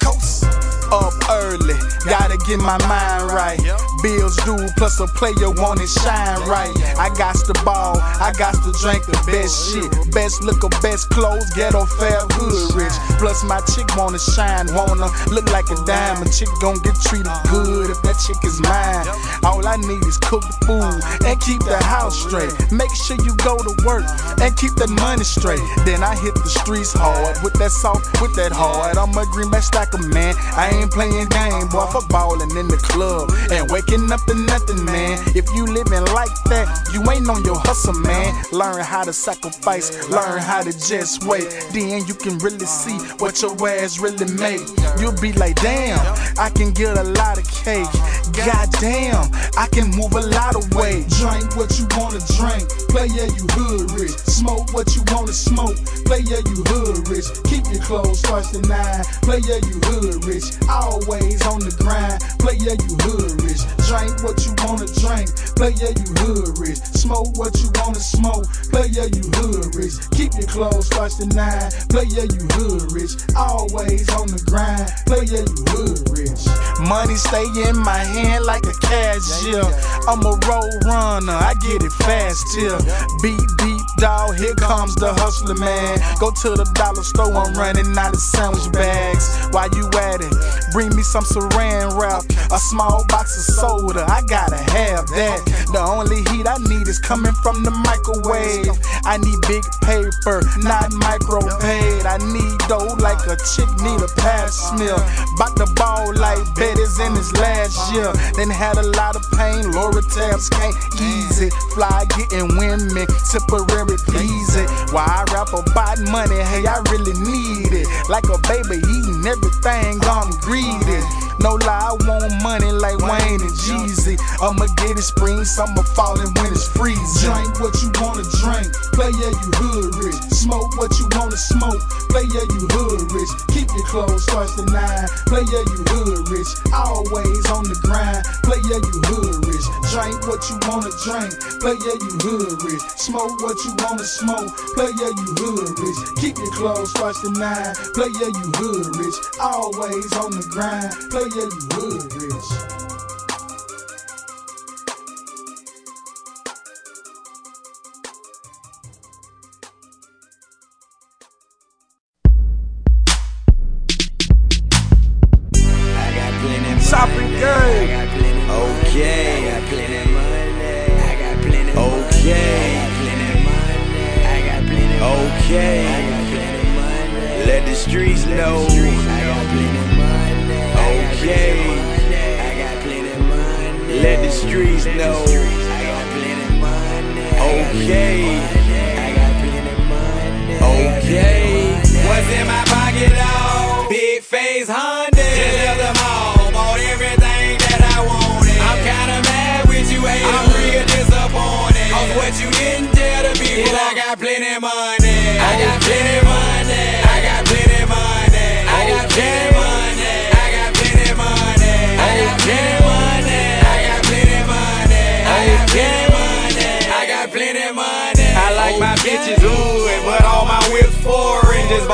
Coast. 0.04 0.44
Up 0.92 1.14
early, 1.30 1.74
gotta 2.06 2.38
get 2.46 2.60
my 2.60 2.78
mind 2.88 3.32
right. 3.32 3.60
Bills 4.06 4.38
due, 4.46 4.70
plus 4.78 5.00
a 5.00 5.08
player 5.08 5.50
want 5.58 5.82
it 5.82 5.90
shine 5.90 6.38
right. 6.46 6.70
I 6.94 7.10
got 7.18 7.34
the 7.50 7.58
ball, 7.66 7.98
I 7.98 8.30
got 8.38 8.54
to 8.54 8.70
drink 8.78 9.02
the 9.10 9.18
best 9.26 9.74
shit. 9.74 9.90
Best 10.14 10.44
liquor, 10.46 10.70
best 10.86 11.10
clothes, 11.10 11.50
ghetto 11.58 11.90
fair, 11.98 12.22
hood 12.38 12.78
rich. 12.78 12.94
Plus 13.18 13.42
my 13.44 13.58
chick 13.74 13.90
wanna 13.98 14.22
shine, 14.22 14.70
wanna 14.78 15.10
look 15.34 15.50
like 15.50 15.66
a 15.74 15.78
diamond. 15.90 16.30
Chick 16.30 16.50
gon' 16.62 16.78
get 16.86 16.94
treated 17.02 17.34
good 17.50 17.90
if 17.90 17.98
that 18.06 18.22
chick 18.22 18.38
is 18.46 18.62
mine. 18.62 19.10
All 19.42 19.66
I 19.66 19.78
need 19.82 20.06
is 20.06 20.22
cooked 20.22 20.54
food 20.70 21.02
and 21.26 21.42
keep 21.42 21.66
the 21.66 21.82
house 21.82 22.14
straight. 22.14 22.54
Make 22.70 22.94
sure 22.94 23.18
you 23.26 23.34
go 23.42 23.58
to 23.58 23.74
work 23.90 24.06
and 24.38 24.54
keep 24.54 24.78
that 24.78 24.94
money 25.02 25.26
straight. 25.26 25.66
Then 25.82 26.06
I 26.06 26.14
hit 26.14 26.38
the 26.38 26.50
streets 26.62 26.94
hard 26.94 27.42
with 27.42 27.58
that 27.58 27.74
soft, 27.74 28.22
with 28.22 28.38
that 28.38 28.54
hard. 28.54 29.02
I'm 29.02 29.10
a 29.18 29.26
green 29.34 29.50
greenback 29.50 29.66
stacker, 29.66 29.98
man. 30.14 30.38
I 30.54 30.70
ain't 30.78 30.92
playing 30.94 31.26
game, 31.34 31.68
boy. 31.74 31.90
For 31.90 32.06
ballin' 32.10 32.54
in 32.58 32.68
the 32.68 32.78
club 32.78 33.32
and 33.50 33.70
waking 33.72 33.95
up 34.12 34.26
to 34.28 34.36
nothing, 34.36 34.84
man. 34.84 35.18
If 35.36 35.46
you 35.56 35.66
living 35.66 36.06
like 36.14 36.34
that, 36.52 36.68
you 36.94 37.00
ain't 37.12 37.30
on 37.30 37.44
your 37.46 37.60
hustle, 37.60 37.94
man. 37.94 38.34
Learn 38.52 38.84
how 38.84 39.04
to 39.04 39.14
sacrifice, 39.14 40.10
learn 40.10 40.40
how 40.40 40.64
to 40.64 40.72
just 40.72 41.24
wait. 41.24 41.48
Then 41.72 42.06
you 42.06 42.14
can 42.14 42.38
really 42.40 42.66
see 42.66 42.98
what 43.20 43.42
your 43.42 43.56
ass 43.68 44.00
really 44.00 44.28
made. 44.36 44.68
You'll 45.00 45.20
be 45.22 45.32
like, 45.34 45.56
damn, 45.62 46.00
I 46.38 46.50
can 46.50 46.72
get 46.72 46.98
a 46.98 47.04
lot 47.04 47.38
of 47.38 47.48
cake. 47.48 47.88
God 48.36 48.68
damn, 48.82 49.32
I 49.58 49.68
can 49.72 49.90
move 49.92 50.14
a 50.14 50.26
lot 50.28 50.56
of 50.56 50.68
weight. 50.76 51.08
Drink 51.16 51.56
what 51.56 51.72
you 51.80 51.88
wanna 51.96 52.20
drink. 52.36 52.68
Play 52.92 53.08
yeah, 53.16 53.32
you 53.32 53.48
hood 53.56 53.92
rich. 53.92 54.18
Smoke 54.28 54.74
what 54.74 54.96
you 54.96 55.04
wanna 55.12 55.34
smoke. 55.34 55.78
Play 56.06 56.20
yeah, 56.28 56.44
you 56.44 56.64
hood 56.68 57.08
rich. 57.08 57.26
Keep 57.46 57.72
your 57.72 57.82
clothes 57.82 58.22
first 58.22 58.54
to 58.54 58.62
nine. 58.68 59.04
Play 59.24 59.40
yeah, 59.48 59.64
you 59.64 59.80
hood 59.88 60.26
rich. 60.26 60.52
Always 60.68 61.40
on 61.48 61.60
the 61.60 61.76
grind. 61.80 62.20
Play 62.40 62.58
yeah, 62.60 62.76
you 62.76 62.96
hood 63.08 63.42
rich. 63.44 63.64
Drink 63.88 64.24
what 64.24 64.42
you 64.46 64.54
wanna 64.66 64.88
drink. 64.98 65.30
Play 65.56 65.74
yeah, 65.78 65.94
you 65.94 66.10
hood 66.26 66.58
rich. 66.58 66.82
Smoke 66.98 67.38
what 67.38 67.54
you 67.62 67.70
wanna 67.76 68.02
smoke. 68.02 68.50
Play 68.74 68.88
yeah, 68.90 69.06
you 69.06 69.22
hood 69.38 69.76
rich. 69.76 69.94
Keep 70.12 70.34
your 70.36 70.50
clothes 70.50 70.90
first 70.90 71.22
to 71.22 71.28
nine. 71.28 71.70
Play 71.90 72.06
yeah, 72.10 72.26
you 72.26 72.44
hood 72.58 72.92
rich. 72.92 73.14
Always 73.38 74.10
on 74.10 74.28
the 74.28 74.42
grind. 74.50 74.90
Play 75.06 75.30
yeah, 75.30 75.46
you 75.46 75.62
hood 75.70 76.02
rich. 76.18 76.44
Money 76.82 77.16
stay 77.16 77.46
in 77.70 77.78
my 77.78 78.00
hand 78.00 78.46
like 78.46 78.66
a 78.66 78.74
cashier. 78.82 79.64
I'm 80.08 80.22
a 80.26 80.36
road 80.46 80.76
runner, 80.86 81.34
I 81.34 81.54
get 81.62 81.82
it 81.82 81.92
fast 82.04 82.44
here. 82.58 82.78
Beat, 83.24 83.42
beat, 83.58 83.86
dog, 83.98 84.36
here 84.36 84.56
comes 84.56 84.94
the 84.96 85.14
hustler 85.14 85.56
man. 85.56 85.98
Go 86.20 86.32
to 86.32 86.50
the 86.54 86.66
dollar 86.76 87.04
store, 87.04 87.32
I'm 87.32 87.54
uh-huh. 87.54 87.62
running 87.62 87.98
out 87.98 88.14
of 88.14 88.20
sandwich 88.20 88.70
bags. 88.72 89.26
While 89.50 89.70
you 89.74 89.88
at 89.98 90.22
it, 90.22 90.36
bring 90.74 90.94
me 90.96 91.02
some 91.02 91.24
saran 91.24 91.98
wrap, 91.98 92.26
a 92.52 92.60
small 92.60 93.06
box 93.08 93.38
of 93.38 93.56
soda. 93.66 94.06
I 94.08 94.22
gotta 94.22 94.58
have 94.58 95.08
that. 95.18 95.40
The 95.74 95.82
only 95.82 96.22
heat 96.30 96.48
I 96.48 96.58
need 96.70 96.88
is 96.88 97.00
coming 97.00 97.34
from 97.44 97.64
the 97.64 97.72
microwave. 97.72 98.78
I 99.04 99.18
need 99.18 99.40
big 99.50 99.66
paper, 99.82 100.42
not 100.62 100.92
micropaid. 100.94 102.06
I 102.06 102.18
need 102.32 102.58
dough 102.70 102.96
like 103.02 103.22
a 103.26 103.36
chick 103.54 103.70
need 103.82 104.02
a 104.02 104.10
pass 104.22 104.54
smear. 104.70 104.98
Bout 105.38 105.56
the 105.58 105.68
ball 105.76 106.14
like 106.14 106.42
Betty's 106.56 107.00
in 107.00 107.14
his 107.16 107.34
last 107.34 107.78
year. 107.94 108.12
Then 108.38 108.50
had 108.50 108.78
a 108.78 108.88
lot 108.96 109.16
of 109.16 109.24
pain, 109.34 109.74
Lortabs 109.74 110.50
can't 110.50 110.78
easy. 111.02 111.50
Fly 111.74 112.06
getting 112.18 112.56
women, 112.58 113.08
temporary 113.32 113.98
pleasing. 114.06 114.70
Why 114.94 115.06
I 115.06 115.22
rap 115.34 115.52
about 115.54 116.00
money, 116.14 116.40
hey, 116.54 116.66
I 116.66 116.80
really 116.92 117.18
need 117.26 117.74
it. 117.74 117.88
Like 118.10 118.30
a 118.30 118.38
baby 118.46 118.78
eating 118.86 119.26
everything, 119.26 120.00
I'm 120.06 120.30
greedy. 120.46 121.25
No 121.40 121.56
lie, 121.68 121.92
I 121.92 121.94
want 122.08 122.32
money 122.42 122.72
like 122.72 122.98
Wayne 123.00 123.42
and 123.42 123.56
Jeezy. 123.56 124.18
I'ma 124.42 124.68
get 124.78 124.98
it 124.98 125.04
spring, 125.04 125.44
summer, 125.44 125.84
fall, 125.84 126.20
and 126.20 126.32
when 126.38 126.52
it's 126.52 126.68
freezing. 126.68 127.32
Drink 127.32 127.60
what 127.60 127.76
you 127.82 127.92
wanna 128.02 128.24
drink. 128.42 128.72
Play 128.96 129.12
yeah, 129.20 129.34
you 129.36 129.50
hood 129.60 129.96
rich. 130.04 130.16
Smoke 130.32 130.78
what 130.78 130.98
you 131.00 131.08
wanna 131.12 131.38
smoke. 131.38 131.82
Play 132.10 132.26
yeah, 132.32 132.48
you 132.50 132.66
hood 132.72 133.12
rich. 133.12 133.32
Keep 133.52 133.70
your 133.76 133.86
clothes 133.88 134.26
first 134.26 134.58
to 134.58 134.66
nine. 134.72 135.08
Play 135.28 135.44
yeah, 135.52 135.66
you 135.68 135.80
hood 135.92 136.30
rich. 136.32 136.50
Always 136.74 137.46
on 137.52 137.68
the 137.68 137.78
grind. 137.84 138.24
Play 138.44 138.62
yeah, 138.66 138.80
you 138.80 138.98
hood 139.06 139.46
rich. 139.46 139.66
Drink 139.96 140.28
what 140.28 140.50
you 140.50 140.60
wanna 140.68 140.92
drink. 141.06 141.40
Play 141.62 141.78
yeah, 141.88 141.96
you 141.96 142.18
hood 142.20 142.62
rich. 142.64 142.82
Smoke 143.00 143.40
what 143.40 143.56
you 143.64 143.74
wanna 143.80 144.04
smoke. 144.04 144.52
Play 144.76 144.92
yeah, 145.00 145.08
you 145.08 145.28
hood 145.40 145.80
rich. 145.80 146.16
Keep 146.18 146.38
your 146.38 146.52
clothes 146.52 146.92
first 146.92 147.22
to 147.24 147.32
nine. 147.32 147.74
Play 147.94 148.10
yeah, 148.20 148.28
you 148.28 148.52
hood 148.60 148.94
rich. 148.98 149.16
Always 149.40 150.12
on 150.18 150.32
the 150.32 150.46
grind. 150.52 150.92
Play 151.10 151.32
yeah, 151.32 151.48
you 151.48 151.64
hood 151.72 152.12
rich. 152.12 152.85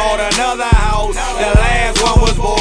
Bought 0.02 0.34
another 0.34 0.64
house. 0.64 1.16
The 1.16 1.52
last 1.62 2.04
one 2.04 2.22
was 2.22 2.38
boring. 2.38 2.61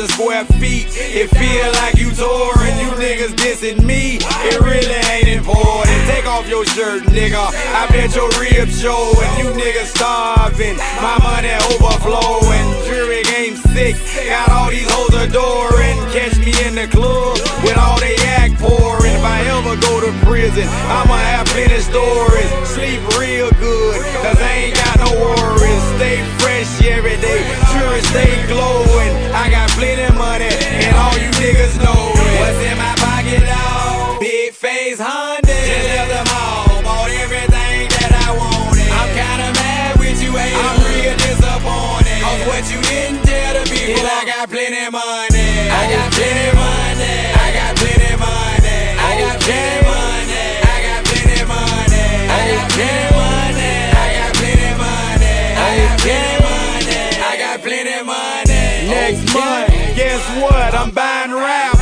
10,000 0.00 0.16
square 0.16 0.44
feet. 0.60 0.86
It 0.96 1.28
feel 1.28 1.68
like 1.84 1.96
you 1.96 2.10
touring. 2.12 2.76
You 2.80 2.90
niggas 2.96 3.34
dissing 3.36 3.84
me. 3.84 4.16
It 4.48 4.60
really 4.60 4.96
ain't 5.12 5.28
important. 5.28 5.96
Take 6.08 6.26
off 6.26 6.48
your 6.48 6.64
shirt, 6.64 7.02
nigga. 7.04 7.36
I 7.36 7.86
bet 7.88 8.14
your 8.14 8.30
ribs 8.40 8.80
show. 8.80 9.12
And 9.20 9.32
you 9.38 9.50
niggas 9.52 9.92
starving. 9.92 10.76
My 11.04 11.18
money 11.20 11.52
overflowing. 11.76 12.66
Jury 12.88 13.22
game 13.24 13.56
sick. 13.74 13.96
Got 14.26 14.48
all 14.50 14.70
these 14.70 14.88
hoes 14.88 15.14
adoring. 15.14 15.98
Catch 16.12 16.38
me 16.38 16.52
in 16.64 16.74
the 16.74 16.88
club 16.88 17.36
with 17.62 17.76
all 17.76 18.00
they 18.00 18.16
act 18.40 18.58
pouring. 18.58 19.14
If 19.14 19.24
I 19.24 19.44
ever 19.52 19.76
go 19.76 20.00
to 20.00 20.12
prison, 20.24 20.66
I'ma 20.88 21.16
have 21.16 21.46
plenty 21.48 21.78
stories. 21.80 22.50
Sleep 22.64 23.00
real 23.18 23.50
good, 23.60 24.00
cause 24.24 24.40
I 24.40 24.52
ain't 24.64 24.74
got 24.74 24.96
no 25.04 25.10
worries. 25.12 25.84
Stay 26.00 26.24
fresh 26.40 26.82
every 26.88 27.16
day, 27.20 27.44
sure 27.72 28.00
stay 28.10 28.32
glowing. 28.48 29.12
I 29.32 29.50
got 29.50 29.68
plenty 29.70 29.89
money, 30.14 30.46
and 30.46 30.94
all 30.96 31.16
you 31.18 31.30
niggas 31.42 31.74
know 31.82 32.14
it. 32.14 32.38
What's 32.38 32.60
in 32.62 32.76
my 32.78 32.94
pocket, 33.02 33.42
dog? 33.42 34.20
Big 34.20 34.52
face 34.52 35.00
Honda. 35.00 35.50
Just 35.50 35.86
left 35.90 36.10
the 36.14 36.22
mall, 36.30 36.82
bought 36.86 37.10
everything 37.10 37.90
that 37.98 38.12
I 38.26 38.30
wanted. 38.38 38.86
I'm 38.86 39.10
kinda 39.18 39.48
mad 39.58 39.98
with 39.98 40.22
you, 40.22 40.32
haters. 40.36 40.62
I'm 40.62 40.78
real 40.86 41.16
disappointed. 41.18 42.22
Cause 42.22 42.42
what 42.46 42.62
you 42.70 42.80
didn't 42.86 43.22
tell 43.26 43.52
the 43.58 43.64
people, 43.66 44.06
I 44.06 44.22
got 44.26 44.46
plenty 44.48 44.86
money. 44.94 45.48
I 45.66 45.82
got 45.90 46.08
plenty 46.14 46.48
money. 46.54 47.16
I 47.34 47.48
got 47.50 47.70
plenty 47.74 48.12
money. 48.14 48.78
I 48.94 49.10
got 49.18 49.34
plenty 49.42 49.74
money. 49.90 50.38
I 50.62 50.76
got 50.86 51.02
plenty 51.02 51.42
money. 51.50 52.02
I 52.30 52.38
got 52.54 52.70
plenty 52.70 53.02
money. 53.02 53.09
Guess 60.10 60.42
what? 60.42 60.74
I'm 60.74 60.90
buying 60.90 61.30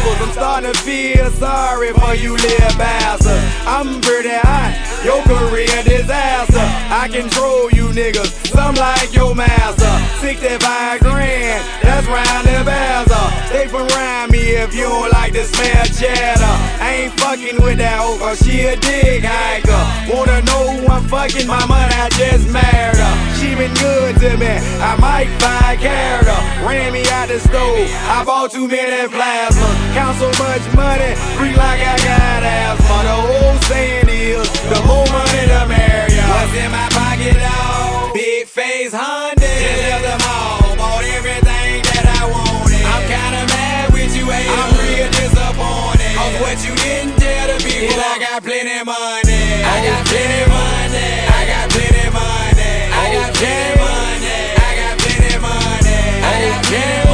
rappers. 0.08 0.26
I'm 0.26 0.32
starting 0.32 0.72
to 0.72 0.78
feel 0.80 1.30
sorry 1.32 1.92
for 1.92 2.14
you 2.14 2.32
little 2.32 2.78
bastards. 2.78 3.42
I'm 3.66 4.00
pretty 4.00 4.30
hot. 4.30 4.74
Your 5.04 5.22
career 5.22 5.82
disaster. 5.84 6.58
I 6.58 7.08
control 7.08 7.70
you 7.70 7.88
niggas. 7.88 8.46
Some 8.48 8.74
like 8.74 9.12
your 9.14 9.34
master. 9.34 9.90
65 10.20 11.00
grand. 11.00 11.64
That's 11.82 12.06
round 12.06 12.46
the 12.46 12.70
bazzer. 12.70 13.52
They 13.52 13.68
from 13.68 13.86
rhyme 13.88 14.30
me 14.30 14.56
if 14.56 14.74
you 14.74 14.84
don't 14.84 15.12
like 15.12 15.32
the 15.32 15.44
smell 15.44 15.84
cheddar. 15.86 16.54
I 16.82 17.06
ain't 17.08 17.20
fucking 17.20 17.62
with 17.62 17.78
that 17.78 17.98
hoe 18.00 18.18
cause 18.18 18.38
she 18.44 18.62
a 18.66 18.76
dig 18.76 19.24
hiker. 19.24 19.82
Wanna 20.12 20.42
know 20.42 20.76
who 20.76 20.86
I'm 20.86 21.04
fucking? 21.08 21.46
My 21.46 21.64
money, 21.66 21.94
I 21.94 22.08
just 22.10 22.50
married 22.50 22.98
her. 22.98 23.14
She 23.38 23.54
been 23.54 23.74
good 23.74 24.16
to 24.20 24.36
me. 24.36 24.52
I 24.82 24.96
might 24.98 25.30
find 25.40 25.78
character. 25.78 26.38
Ran 26.66 26.92
me 26.92 27.08
out 27.08 27.28
the 27.28 27.38
stove. 27.38 27.88
I 28.10 28.24
bought 28.24 28.50
too 28.50 28.66
many 28.66 29.08
plasmas. 29.08 29.97
Count 29.98 30.14
so 30.16 30.30
much 30.38 30.62
money. 30.78 31.10
Freak 31.34 31.56
like 31.58 31.82
I 31.82 31.98
got 32.06 32.42
asthma. 32.46 32.98
The 33.02 33.18
whole 33.18 33.58
saying 33.66 34.06
is 34.06 34.46
the 34.70 34.78
more 34.86 35.02
money 35.10 35.42
the 35.50 35.66
merrier. 35.66 36.22
What's 36.22 36.54
in 36.54 36.70
my 36.70 36.86
pocket, 36.94 37.34
dog? 37.34 38.14
Big 38.14 38.46
face 38.46 38.94
Honda. 38.94 39.42
Just 39.42 39.82
left 39.90 40.06
the 40.06 40.16
mall. 40.22 40.78
Bought 40.78 41.02
everything 41.02 41.82
that 41.90 42.06
I 42.14 42.30
wanted. 42.30 42.78
I'm 42.78 43.02
kinda 43.10 43.42
mad 43.50 43.90
with 43.90 44.14
you, 44.14 44.30
haters. 44.30 44.54
I'm 44.54 44.70
real 44.78 45.10
disappointed. 45.18 46.14
Cause 46.14 46.34
what 46.46 46.56
you 46.62 46.74
didn't 46.78 47.18
tell 47.18 47.46
the 47.50 47.58
people, 47.58 47.98
I 47.98 48.22
got 48.22 48.38
plenty 48.46 48.78
money. 48.86 49.42
I 49.66 49.82
got 49.82 50.06
plenty 50.06 50.42
money. 50.46 51.10
I 51.26 51.42
got 51.42 51.66
plenty 51.74 52.06
money. 52.14 52.70
I 52.86 53.04
got 53.18 53.28
plenty 53.34 53.74
money. 53.82 54.38
I 54.62 54.70
got 54.78 54.94
plenty 55.02 55.34
money. 55.42 55.98
I 56.22 56.34
got 56.38 56.62
plenty 56.62 56.94
money. 57.02 57.07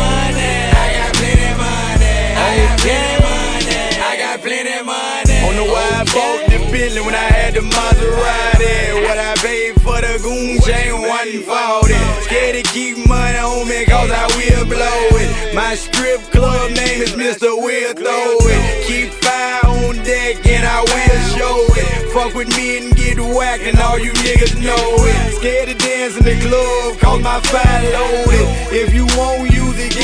I 2.84 2.92
got 2.92 3.16
plenty 3.16 3.24
money. 3.24 3.96
I 3.96 4.16
got 4.20 4.40
plenty 4.44 4.78
money. 4.84 5.36
On 5.48 5.56
the 5.56 5.64
wide 5.72 6.04
boat, 6.12 6.44
the 6.52 6.60
Bentley 6.68 7.00
when 7.00 7.14
I 7.14 7.28
had 7.32 7.54
the 7.54 7.60
Maserati. 7.64 9.00
What 9.08 9.16
I 9.16 9.32
paid 9.40 9.80
for 9.80 9.96
the 10.04 10.20
goon 10.20 10.60
chain, 10.60 10.92
one 11.00 11.32
forty. 11.48 11.96
Scared 12.28 12.60
to 12.60 12.62
keep 12.72 13.08
money 13.08 13.38
on 13.38 13.68
me 13.68 13.86
cause 13.86 14.10
I 14.12 14.28
will 14.36 14.66
blow 14.68 15.16
it. 15.16 15.54
My 15.54 15.74
strip 15.74 16.20
club 16.28 16.72
name 16.72 17.00
is 17.00 17.12
Mr. 17.12 17.56
Will 17.56 17.94
Throw 17.94 18.36
It. 18.52 18.86
Keep 18.86 19.12
fire 19.24 19.64
on 19.64 19.96
deck 20.04 20.44
and 20.44 20.66
I 20.66 20.84
will 20.84 21.20
show 21.32 21.64
it. 21.80 22.12
Fuck 22.12 22.34
with 22.34 22.54
me 22.56 22.84
and 22.84 22.94
get 22.96 23.16
whacked 23.18 23.64
and 23.64 23.78
all 23.80 23.98
you 23.98 24.12
niggas 24.12 24.60
know 24.60 24.92
it. 25.08 25.36
Scared 25.40 25.68
to 25.68 25.74
dance 25.74 26.18
in 26.18 26.24
the 26.24 26.36
club 26.44 26.98
cause 27.00 27.22
my 27.22 27.40
fire 27.48 27.82
loaded. 27.96 28.76
If 28.76 28.92
you 28.92 29.06
it, 29.06 29.53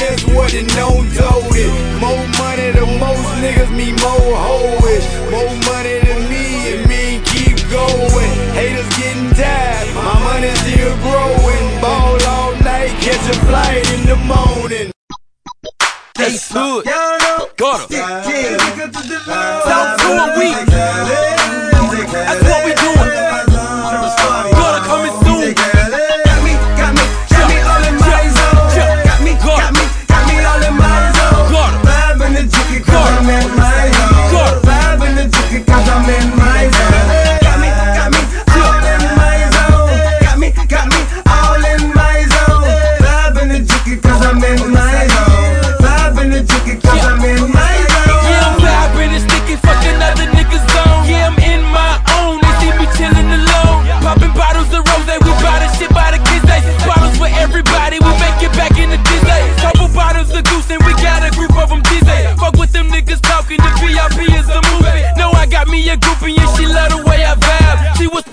guess 0.01 0.25
what? 0.33 0.51
Then 0.53 0.67
don't 0.81 1.07
tote 1.13 1.57
it. 1.65 1.73
More 2.01 2.25
money 2.41 2.69
to 2.73 2.85
most 3.05 3.29
niggas 3.45 3.73
mean 3.77 3.97
more 4.01 4.35
hoish. 4.45 5.07
More 5.31 5.55
money 5.69 5.97
than 6.07 6.21
me, 6.33 6.45
it 6.73 6.81
mean 6.89 7.17
keep 7.33 7.57
going. 7.69 8.33
Haters 8.57 8.89
getting 8.97 9.31
tired, 9.37 9.89
my 9.95 10.15
money 10.29 10.53
still 10.65 10.95
growing. 11.05 11.67
Ball 11.85 12.17
all 12.35 12.53
night, 12.65 12.93
catch 13.05 13.25
a 13.29 13.37
flight 13.47 13.85
in 13.95 14.03
the 14.11 14.19
morning. 14.33 14.89
Ace 16.19 16.51
Hood, 16.53 16.85
got 16.85 17.21
her. 17.23 17.39
Talk 19.69 19.91
to 20.01 20.09
a 20.25 20.39
week. 20.39 20.57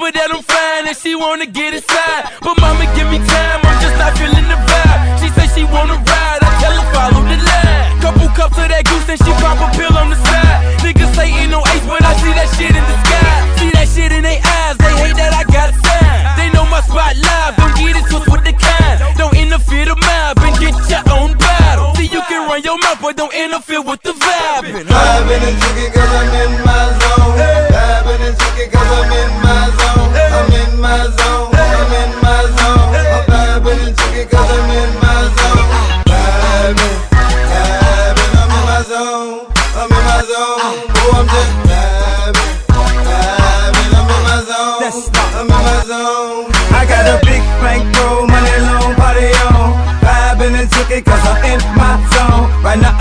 Whisper 0.08 0.20
that 0.20 0.32
I'm 0.32 0.44
fine, 0.44 0.88
and 0.88 0.98
she 0.98 1.16
wanna 1.16 1.46
get 1.46 1.74
inside. 1.74 2.32
But 2.42 2.60
mama, 2.60 2.86
give 2.96 3.08
me 3.12 3.20
time, 3.20 3.60
I'm 3.64 3.78
just 3.82 3.98
not 3.98 4.16
feeling 4.18 4.48
the 4.48 4.56
vibe. 4.56 5.00
She 5.20 5.28
say 5.36 5.48
she 5.54 5.64
wanna 5.68 5.96
ride, 5.96 6.40
I 6.42 6.50
tell 6.62 6.76
her 6.76 6.88
follow 6.94 7.24
the 7.28 7.38
line. 7.38 8.02
Couple 8.02 8.28
cups 8.36 8.58
of 8.58 8.68
that 8.70 8.84
goose, 8.86 9.08
and 9.10 9.20
she 9.20 9.32
pop 9.44 9.60
a 9.60 9.68
pill 9.76 9.96
on 9.98 10.10
the 10.10 10.16
side. 10.16 10.80
Niggas 10.84 11.12
say 11.16 11.28
ain't 11.28 11.52
no 11.52 11.60
ace, 11.74 11.86
but 11.88 12.04
I 12.04 12.14
see 12.22 12.34
that 12.34 12.50
shit 12.56 12.76
in 12.76 12.84
the 12.84 12.98
sky. 13.04 13.36
See 13.60 13.72
that 13.72 13.88
shit 13.88 14.12
in 14.12 14.24
their 14.24 14.40
eyes, 14.40 14.78
they 14.78 14.94
hate 15.04 15.18
that 15.18 15.34
I 15.34 15.44
got 15.44 15.74
time. 15.76 16.20
They 16.38 16.48
know 16.56 16.66
my 16.68 16.82
spot 16.82 17.16
live, 17.18 17.56
don't 17.58 17.76
get 17.76 17.98
it 18.00 18.06
twisted 18.08 18.32
with 18.32 18.44
the 18.48 18.54
kind. 18.56 18.96
Don't 19.18 19.36
interfere 19.36 19.86
the 19.86 19.96
mob 19.96 20.40
and 20.40 20.56
get 20.60 20.76
your 20.88 21.04
own 21.12 21.36
battle. 21.38 21.96
See, 21.96 22.08
you 22.08 22.22
can 22.30 22.48
run 22.48 22.64
your 22.64 22.78
mouth, 22.80 23.00
but 23.02 23.18
don't 23.18 23.34
interfere 23.34 23.82
with 23.82 24.02
the 24.04 24.14
vibe. 24.14 24.66
In 24.68 24.88
the 24.88 25.52
jiggy 25.52 25.88
cause 25.92 26.14
I'm 26.16 26.32
in 26.42 26.57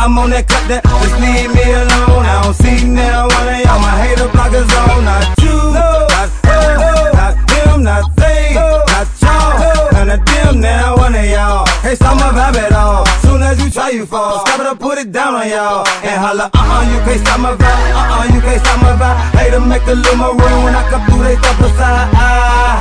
I'm 0.07 0.15
on 0.23 0.31
that 0.31 0.47
cut 0.47 0.63
that 0.71 0.87
just 0.87 1.19
leave 1.19 1.51
me 1.51 1.67
alone. 1.67 2.23
I 2.23 2.39
don't 2.47 2.55
see 2.55 2.87
now 2.87 3.27
one 3.27 3.51
of 3.51 3.59
y'all 3.59 3.83
my 3.83 3.91
hater 4.07 4.31
bloggers 4.31 4.71
on. 4.87 5.03
Not 5.03 5.27
you, 5.43 5.59
not 5.75 6.31
her, 6.47 7.11
not 7.11 7.35
him, 7.51 7.83
not 7.83 8.15
they, 8.15 8.55
not 8.55 9.11
y'all. 9.19 9.91
None 9.99 10.15
of 10.15 10.23
them 10.23 10.63
now 10.63 10.95
one 10.95 11.11
of 11.11 11.27
y'all. 11.27 11.67
Hey, 11.83 11.99
stop 11.99 12.15
my 12.23 12.31
vibe 12.31 12.55
at 12.55 12.71
all. 12.71 13.03
Soon 13.27 13.43
as 13.43 13.59
you 13.59 13.67
try, 13.67 13.91
you 13.91 14.07
fall. 14.07 14.47
Stop 14.47 14.63
it 14.63 14.71
or 14.71 14.79
put 14.79 15.03
it 15.03 15.11
down 15.11 15.35
on 15.35 15.51
y'all. 15.51 15.83
And 16.07 16.15
holla, 16.23 16.55
uh 16.55 16.63
uh, 16.63 16.87
you 16.87 17.03
can't 17.03 17.19
stop 17.27 17.43
my 17.43 17.59
vibe. 17.59 17.67
Uh 17.91 18.23
uh, 18.23 18.25
you 18.31 18.39
can't 18.47 18.63
stop 18.63 18.79
my 18.79 18.95
vibe. 18.95 19.19
Hater 19.35 19.59
make 19.59 19.91
a 19.91 19.99
little 19.99 20.23
maroon 20.23 20.59
when 20.63 20.79
I 20.79 20.87
come 20.87 21.03
through, 21.11 21.27
they 21.27 21.35
step 21.35 21.59
aside. 21.67 22.15
Ah, 22.15 22.79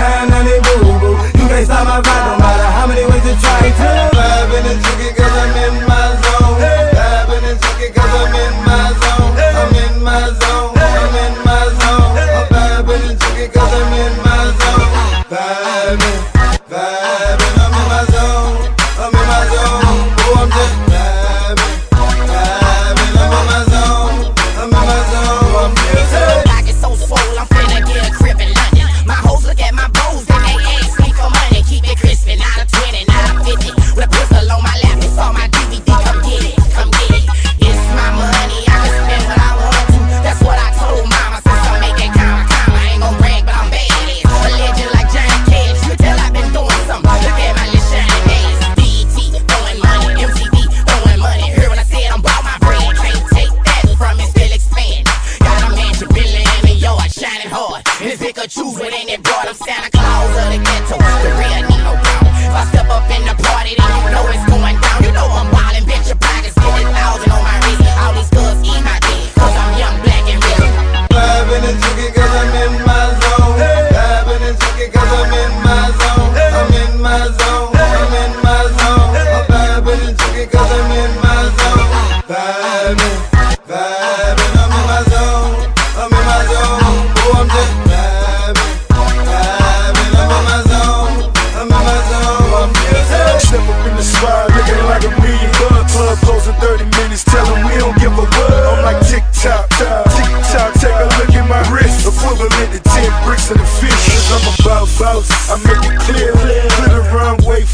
nah, 0.00 0.32
nah, 0.32 0.40
they 0.48 0.56
boo 0.64 0.96
boo. 0.96 1.12
You 1.36 1.44
can't 1.44 1.68
stop 1.68 1.84
my 1.84 2.00
vibe, 2.00 2.24
no 2.24 2.40
matter 2.40 2.68
how 2.72 2.88
many 2.88 3.04
ways 3.04 3.20
you 3.20 3.36
try 3.36 3.68
to. 3.68 4.16
Vibe 4.16 4.52
in 4.56 4.62
the 4.64 4.74
jiggy 4.80 5.12
cause 5.12 5.28
I'm 5.28 5.52
in 5.60 5.76
my 5.84 6.16
zone. 6.24 6.37
In 9.84 10.02
my 10.02 10.24
zone. 10.40 10.72
I'm 10.76 11.14
in 11.24 11.34
my 11.46 11.64
zone. 11.80 12.14
I'm 12.18 12.46
vibe 12.52 12.90
in 12.94 13.02
the 13.08 13.48
cause 13.54 13.72
I'm 13.80 13.92
in 14.04 14.14
my 14.26 14.44
zone. 14.58 14.92
Vibing, 15.32 16.20
vibing, 16.32 16.37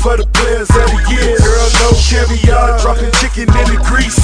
for 0.04 0.18
the 0.18 0.26
players 0.36 0.68
of 0.68 0.84
the 0.92 1.00
year. 1.16 1.38
Girl, 1.40 1.68
no 1.80 1.96
caviar, 1.96 2.78
dropping 2.78 3.10
chicken 3.12 3.48
in 3.48 3.66
the 3.72 3.80
grease. 3.88 4.23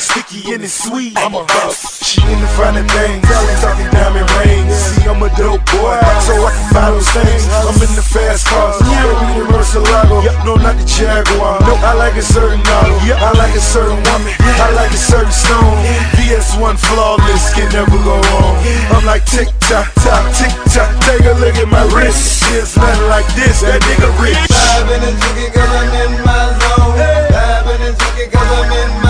Car, 0.00 0.16
it 0.16 0.24
sticky 0.24 0.54
and 0.54 0.64
it's 0.64 0.72
sweet. 0.72 1.12
I'm 1.16 1.34
a 1.34 1.44
boss, 1.44 2.00
she 2.04 2.20
into 2.22 2.46
finding 2.56 2.88
things. 2.88 3.24
Talking 3.60 3.90
diamond 3.92 4.28
rings. 4.40 4.72
See, 4.72 5.08
I'm 5.08 5.22
a 5.22 5.28
dope 5.36 5.64
boy, 5.76 5.96
so 6.24 6.32
I 6.40 6.50
can 6.56 6.68
buy 6.72 6.90
those 6.90 7.08
things. 7.10 7.44
I'm 7.50 7.76
in 7.76 7.92
the 7.96 8.04
fast 8.04 8.46
cars, 8.46 8.80
Yeah, 8.88 9.04
baby, 9.04 9.40
the 9.40 9.52
Murcielago. 9.52 10.24
No, 10.44 10.56
not 10.56 10.76
the 10.76 10.84
Jaguar. 10.84 11.60
No, 11.60 11.74
I 11.84 11.92
like 11.94 12.16
a 12.16 12.22
certain 12.22 12.60
auto. 12.60 12.96
I 13.12 13.32
like 13.36 13.54
a 13.54 13.60
certain 13.60 14.00
woman. 14.08 14.32
I 14.40 14.70
like 14.72 14.92
a 14.92 15.00
certain 15.00 15.32
stone. 15.32 15.76
VS1 16.16 16.78
flawless, 16.78 17.52
can 17.54 17.68
never 17.72 17.98
go 18.04 18.16
wrong. 18.16 18.56
I'm 18.96 19.04
like 19.04 19.24
tick 19.26 19.48
tock, 19.60 19.92
tock, 20.00 20.24
tick 20.36 20.52
tock. 20.72 20.88
Take 21.04 21.24
a 21.26 21.34
look 21.40 21.56
at 21.56 21.68
my 21.68 21.84
wrist. 21.92 22.44
It's 22.52 22.76
nothing 22.76 23.08
like 23.08 23.28
this. 23.34 23.60
That 23.60 23.82
nigga 23.84 24.08
rich. 24.22 24.36
Vibing 24.48 25.04
and 25.04 25.16
tweaking 25.20 25.52
cause 25.52 25.68
I'm 25.68 25.92
in 26.00 26.12
my 26.24 26.56
zone. 26.56 26.96
Vibing 26.96 27.82
and 27.88 27.96
tweaking 27.98 28.30
cause 28.32 28.50
I'm 28.56 28.72
in 28.72 28.90
my 28.90 29.04
zone. 29.04 29.09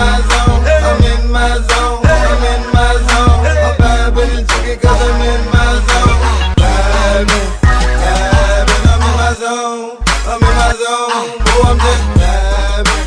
in 1.31 1.39
my 1.39 1.55
zone. 1.55 2.03
I'm 2.03 2.43
in 2.51 2.63
my 2.75 2.91
zone. 3.07 3.39
I'm 3.47 3.75
vibing 3.79 4.31
and 4.37 4.47
tweaking 4.49 4.79
cause 4.83 5.01
I'm 5.01 5.21
in 5.31 5.41
my 5.55 5.71
zone. 5.87 6.19
Vibing, 6.59 7.49
vibing. 7.63 8.83
I'm 8.91 9.03
in 9.07 9.13
my 9.21 9.31
zone. 9.39 9.95
I'm 10.27 10.41
in 10.43 10.53
my 10.59 10.71
zone. 10.81 11.11
Oh, 11.47 11.69
I'm 11.69 11.77
just 11.79 12.03
vibing, 12.19 13.03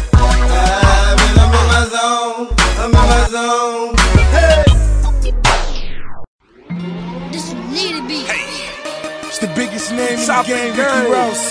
vibing. 0.48 1.36
I'm 1.42 1.52
in 1.58 1.66
my 1.72 1.82
zone. 1.94 2.48
I'm 2.80 2.92
in 2.96 3.04
my 3.12 3.22
zone. 3.34 3.92
Hey. 4.32 4.64
This 7.30 7.46
need 7.52 7.94
to 7.96 8.02
be. 8.08 8.20
It's 9.28 9.38
the 9.38 9.52
biggest 9.54 9.92
name 9.92 10.18
in 10.18 10.26
the 10.26 10.42
game, 10.46 10.72
of 10.72 10.78
Ricky. 10.78 11.12
Rouse. 11.12 11.46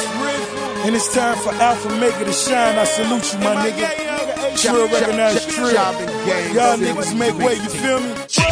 And 0.86 0.96
it's 0.96 1.14
time 1.14 1.38
for 1.38 1.54
Alfa 1.54 1.90
Mega 2.00 2.26
to 2.26 2.34
shine. 2.34 2.78
I 2.80 2.84
salute 2.86 3.32
you, 3.32 3.40
my 3.40 3.56
nigga. 3.62 4.14
Trill 4.58 4.88
recognize 4.88 5.34
Trill. 5.43 5.43
Y'all 5.72 6.78
niggas 6.78 7.18
make 7.18 7.38
way, 7.38 7.56
you 7.56 7.70
feel 7.70 8.00
me? 8.02 8.43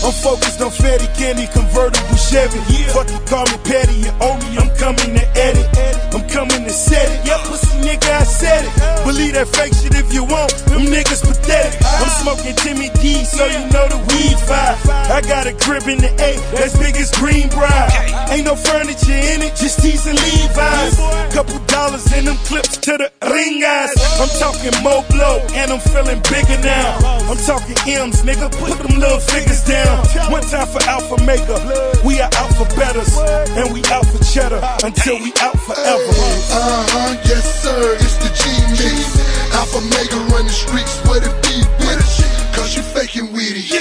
Yeah. 0.00 0.06
I'm 0.06 0.12
focused 0.12 0.60
on 0.60 0.70
Fetty 0.70 1.06
Candy, 1.16 1.46
convertible 1.52 2.16
Chevy. 2.16 2.58
Fuck 2.92 3.10
you, 3.10 3.20
call 3.26 3.44
me 3.46 3.58
petty, 3.64 3.94
you 4.00 4.12
owe 4.20 4.36
me, 4.38 4.56
I'm 4.58 4.70
coming 4.76 5.14
to 5.14 5.24
edit. 5.36 5.66
I'm 6.12 6.26
coming 6.28 6.64
to 6.64 6.70
set 6.70 7.06
it. 7.06 7.26
Yeah, 7.26 7.38
pussy 7.44 7.78
nigga, 7.84 8.10
I 8.10 8.24
said 8.24 8.64
it. 8.64 8.72
Believe 9.04 9.34
that 9.34 9.48
fake 9.48 9.74
shit 9.74 9.94
if 9.94 10.12
you 10.12 10.24
want, 10.24 10.50
them 10.66 10.86
niggas 10.88 11.22
pathetic. 11.22 11.78
Ah. 11.84 12.02
I'm 12.02 12.10
smoking 12.22 12.56
Timmy 12.56 12.88
D, 13.00 13.24
so 13.24 13.46
you 13.46 13.60
know 13.70 13.86
the 13.88 13.98
weed 14.10 14.38
five. 14.48 14.76
I 15.10 15.20
got 15.22 15.46
a 15.46 15.52
crib 15.52 15.86
in 15.86 15.98
the 15.98 16.10
A, 16.18 16.38
that's 16.56 16.76
big 16.78 16.96
as 16.96 17.10
Greenbrier. 17.12 17.88
Ain't 18.30 18.46
no 18.46 18.56
furniture 18.56 19.12
in 19.12 19.42
it, 19.42 19.54
just 19.54 19.82
T's 19.82 20.06
and 20.06 20.18
Levi's. 20.18 20.96
Couple 21.34 21.58
dollars 21.66 22.10
in 22.12 22.24
them 22.24 22.36
clips 22.48 22.76
to 22.78 22.96
the 22.96 23.10
ring 23.30 23.62
eyes. 23.62 23.92
I'm 24.18 24.30
talking 24.38 24.74
Mo 24.82 25.04
Blow, 25.10 25.42
and 25.54 25.70
I'm 25.70 25.80
feeling 25.80 26.22
bigger 26.30 26.58
now. 26.62 26.98
I'm 27.30 27.38
talking 27.46 27.76
M's, 27.86 28.22
nigga, 28.22 28.50
put 28.58 28.74
them 28.78 28.98
little 28.98 29.20
figures 29.20 29.62
down. 29.64 29.89
One 30.30 30.42
time 30.46 30.66
for 30.68 30.82
Alfa 30.86 31.18
Mega, 31.26 31.58
we 32.06 32.20
are 32.20 32.30
out 32.38 32.54
for 32.54 32.66
betters, 32.78 33.10
and 33.58 33.74
we 33.74 33.82
out 33.90 34.06
for 34.06 34.22
cheddar 34.22 34.62
until 34.84 35.18
we 35.18 35.32
out 35.42 35.58
forever. 35.58 36.14
Uh 36.54 36.86
huh, 36.86 37.18
yes 37.26 37.42
sir, 37.62 37.98
it's 37.98 38.14
the 38.22 38.30
G 38.30 38.46
mix. 38.78 39.18
Alfa 39.58 39.82
Mega 39.90 40.16
run 40.30 40.46
the 40.46 40.54
streets 40.54 40.94
where 41.10 41.18
the 41.18 41.32
beat 41.42 41.66
with 41.82 41.98
it. 41.98 42.30
Cause 42.54 42.76
you 42.76 42.82
faking 42.82 43.32
with 43.32 43.58
it, 43.58 43.74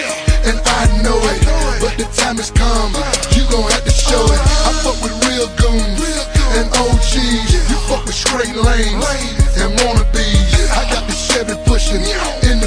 and 0.50 0.58
I 0.58 0.82
know 1.06 1.18
it. 1.30 1.40
But 1.78 1.94
the 2.02 2.10
time 2.18 2.38
has 2.42 2.50
come, 2.50 2.94
you 3.38 3.46
gon' 3.54 3.70
have 3.70 3.86
to 3.86 3.94
show 3.94 4.24
it. 4.34 4.42
I 4.66 4.74
fuck 4.82 4.98
with 5.06 5.14
real 5.30 5.46
goons 5.62 6.02
and 6.58 6.66
OGs. 6.74 7.54
You 7.70 7.78
fuck 7.86 8.06
with 8.06 8.18
straight 8.18 8.56
lanes 8.56 9.06
and 9.62 9.78
wannabes. 9.86 10.50
I 10.74 10.90
got 10.90 11.06
the 11.06 11.14
Chevy 11.14 11.56
pushing 11.66 12.02
in 12.50 12.59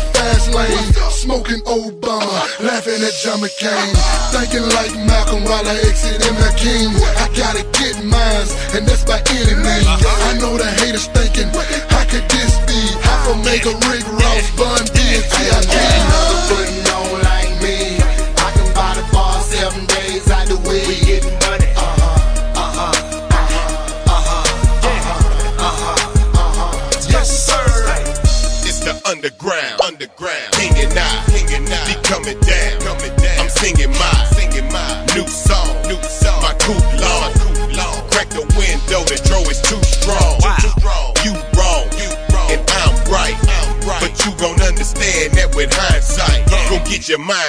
fast 0.43 0.55
lane, 0.55 1.11
smoking 1.11 1.61
Obama, 1.62 2.61
laughing 2.61 3.03
at 3.03 3.12
John 3.22 3.40
McCain, 3.40 3.93
thinking 4.32 4.66
like 4.74 4.95
Malcolm 5.07 5.45
while 5.45 5.66
I 5.66 5.74
exit 5.88 6.20
ML 6.22 6.57
King. 6.57 6.90
I 7.18 7.28
gotta 7.36 7.62
get 7.78 8.03
mines, 8.05 8.55
and 8.74 8.86
that's 8.86 9.05
by 9.05 9.22
any 9.30 9.55
means. 9.55 9.86
I 9.86 10.38
know 10.40 10.57
the 10.57 10.70
haters 10.82 11.07
thinking, 11.09 11.49
how 11.90 12.05
could 12.09 12.26
this 12.28 12.59
be? 12.66 12.80
Half 13.03 13.28
a 13.28 13.36
mega 13.45 13.72
Rick 13.88 14.07
Ross, 14.09 14.51
Bun 14.57 15.01
your 47.13 47.19
mind 47.19 47.41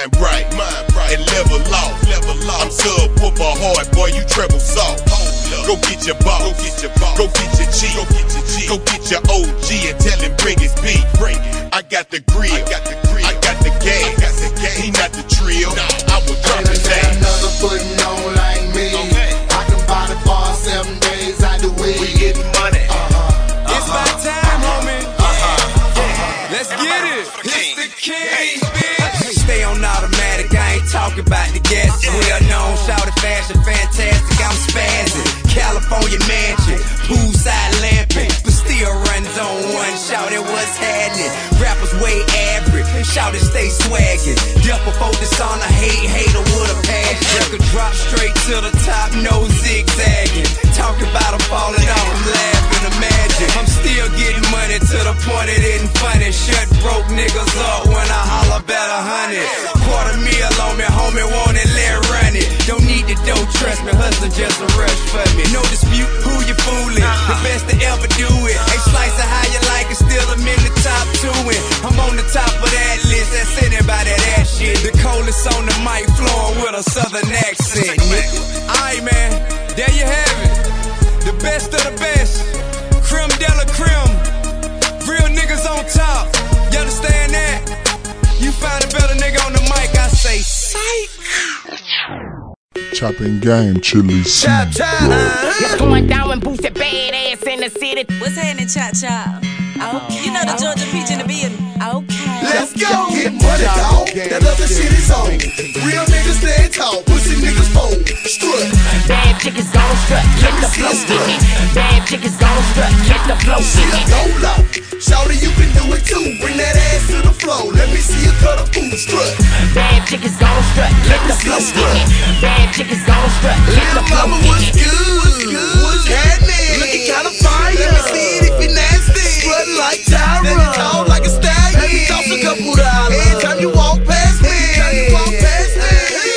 Chopping 93.24 93.40
game, 93.40 93.80
Chilly 93.80 94.22
C. 94.22 94.46
What's 94.48 95.76
going 95.76 96.06
down 96.08 96.28
when 96.28 96.40
Boosie 96.40 96.68
badass 96.68 97.46
in 97.46 97.60
the 97.60 97.70
city? 97.70 98.04
What's 98.20 98.36
happening, 98.36 98.68
cha 98.68 98.92
cha? 98.92 99.40
Okay. 99.40 100.24
You 100.24 100.32
know 100.32 100.44
the 100.44 100.52
Georgia 100.60 100.84
peach 100.92 101.08
in 101.08 101.16
the 101.16 101.24
building. 101.24 101.56
Okay. 101.80 102.44
Let's 102.44 102.76
go. 102.76 103.08
Get 103.16 103.32
money, 103.32 103.64
dog. 103.64 104.12
That 104.12 104.44
other 104.44 104.68
shit 104.68 104.92
is 104.92 105.08
on. 105.08 105.40
Real 105.88 106.04
niggas 106.04 106.36
stand 106.36 106.74
tall. 106.74 107.00
Pussy 107.04 107.40
niggas 107.40 107.72
fold. 107.72 108.04
Strut. 108.28 109.08
Bad 109.08 109.40
chicks 109.40 109.72
gon' 109.72 109.96
strut, 110.04 110.24
get 110.44 110.54
the 110.60 110.68
flow 110.68 110.92
with 110.92 111.32
it. 111.32 111.40
Bad 111.74 112.06
chicks 112.06 112.36
gon' 112.36 112.62
strut, 112.76 112.92
get 113.08 113.24
the 113.24 113.36
flow 113.40 113.56
with 113.56 113.88
it. 113.88 114.04
Hold 114.12 114.93
up. 115.12 115.28
Shouty, 115.28 115.42
you 115.42 115.50
can 115.56 115.70
do 115.74 115.92
it 115.92 116.04
too. 116.04 116.38
Bring 116.40 116.56
that 116.56 116.76
ass 116.76 117.08
to 117.08 117.20
the 117.22 117.32
floor. 117.32 117.72
Let 117.72 117.88
me 117.90 117.98
see 117.98 118.20
you 118.24 118.32
cut 118.40 118.60
a 118.60 118.66
food. 118.72 118.92
Strut. 118.94 119.34
Bad 119.74 120.06
chicks 120.06 120.36
gon' 120.38 120.62
strut, 120.70 120.92
get 121.02 121.20
the 121.26 121.34
flow 121.34 121.58
it. 121.58 122.06
Bad 122.40 122.72
chicks 122.72 123.02
gon' 123.04 123.30
strut, 123.40 123.58
get 123.74 123.90
the 123.90 124.02
flow 124.06 124.30
Mama, 124.30 124.38
with 124.38 124.54
what's 124.54 124.70
good? 124.70 125.50
What's 125.82 126.06
happening? 126.06 126.78
Looking 126.78 127.04
kinda 127.10 127.32
fire. 127.42 127.74
Let 127.74 127.90
me 127.90 128.00
see 128.14 128.28
it 128.38 128.42
if 128.50 128.56
you 128.62 128.70
nasty. 128.70 129.26
Strut 129.42 129.66
like 129.78 130.00
Tyra. 130.06 130.46
Then 130.46 130.56
you 130.62 130.70
talk 130.78 131.08
like 131.08 131.24
a 131.26 131.32
stallion. 131.32 131.80
Let 131.80 131.90
me 131.90 132.06
toss 132.06 132.28
a 132.30 132.38
couple 132.38 132.74
dollars. 132.78 133.18
Every 133.18 133.42
time 133.42 133.58
you 133.60 133.70
walk 133.74 133.98
past 134.06 134.42
me. 134.42 134.54
Every 134.54 134.78
time 134.78 134.94
you 134.94 135.06
walk 135.10 135.32
past 135.42 135.74
me. 135.74 135.92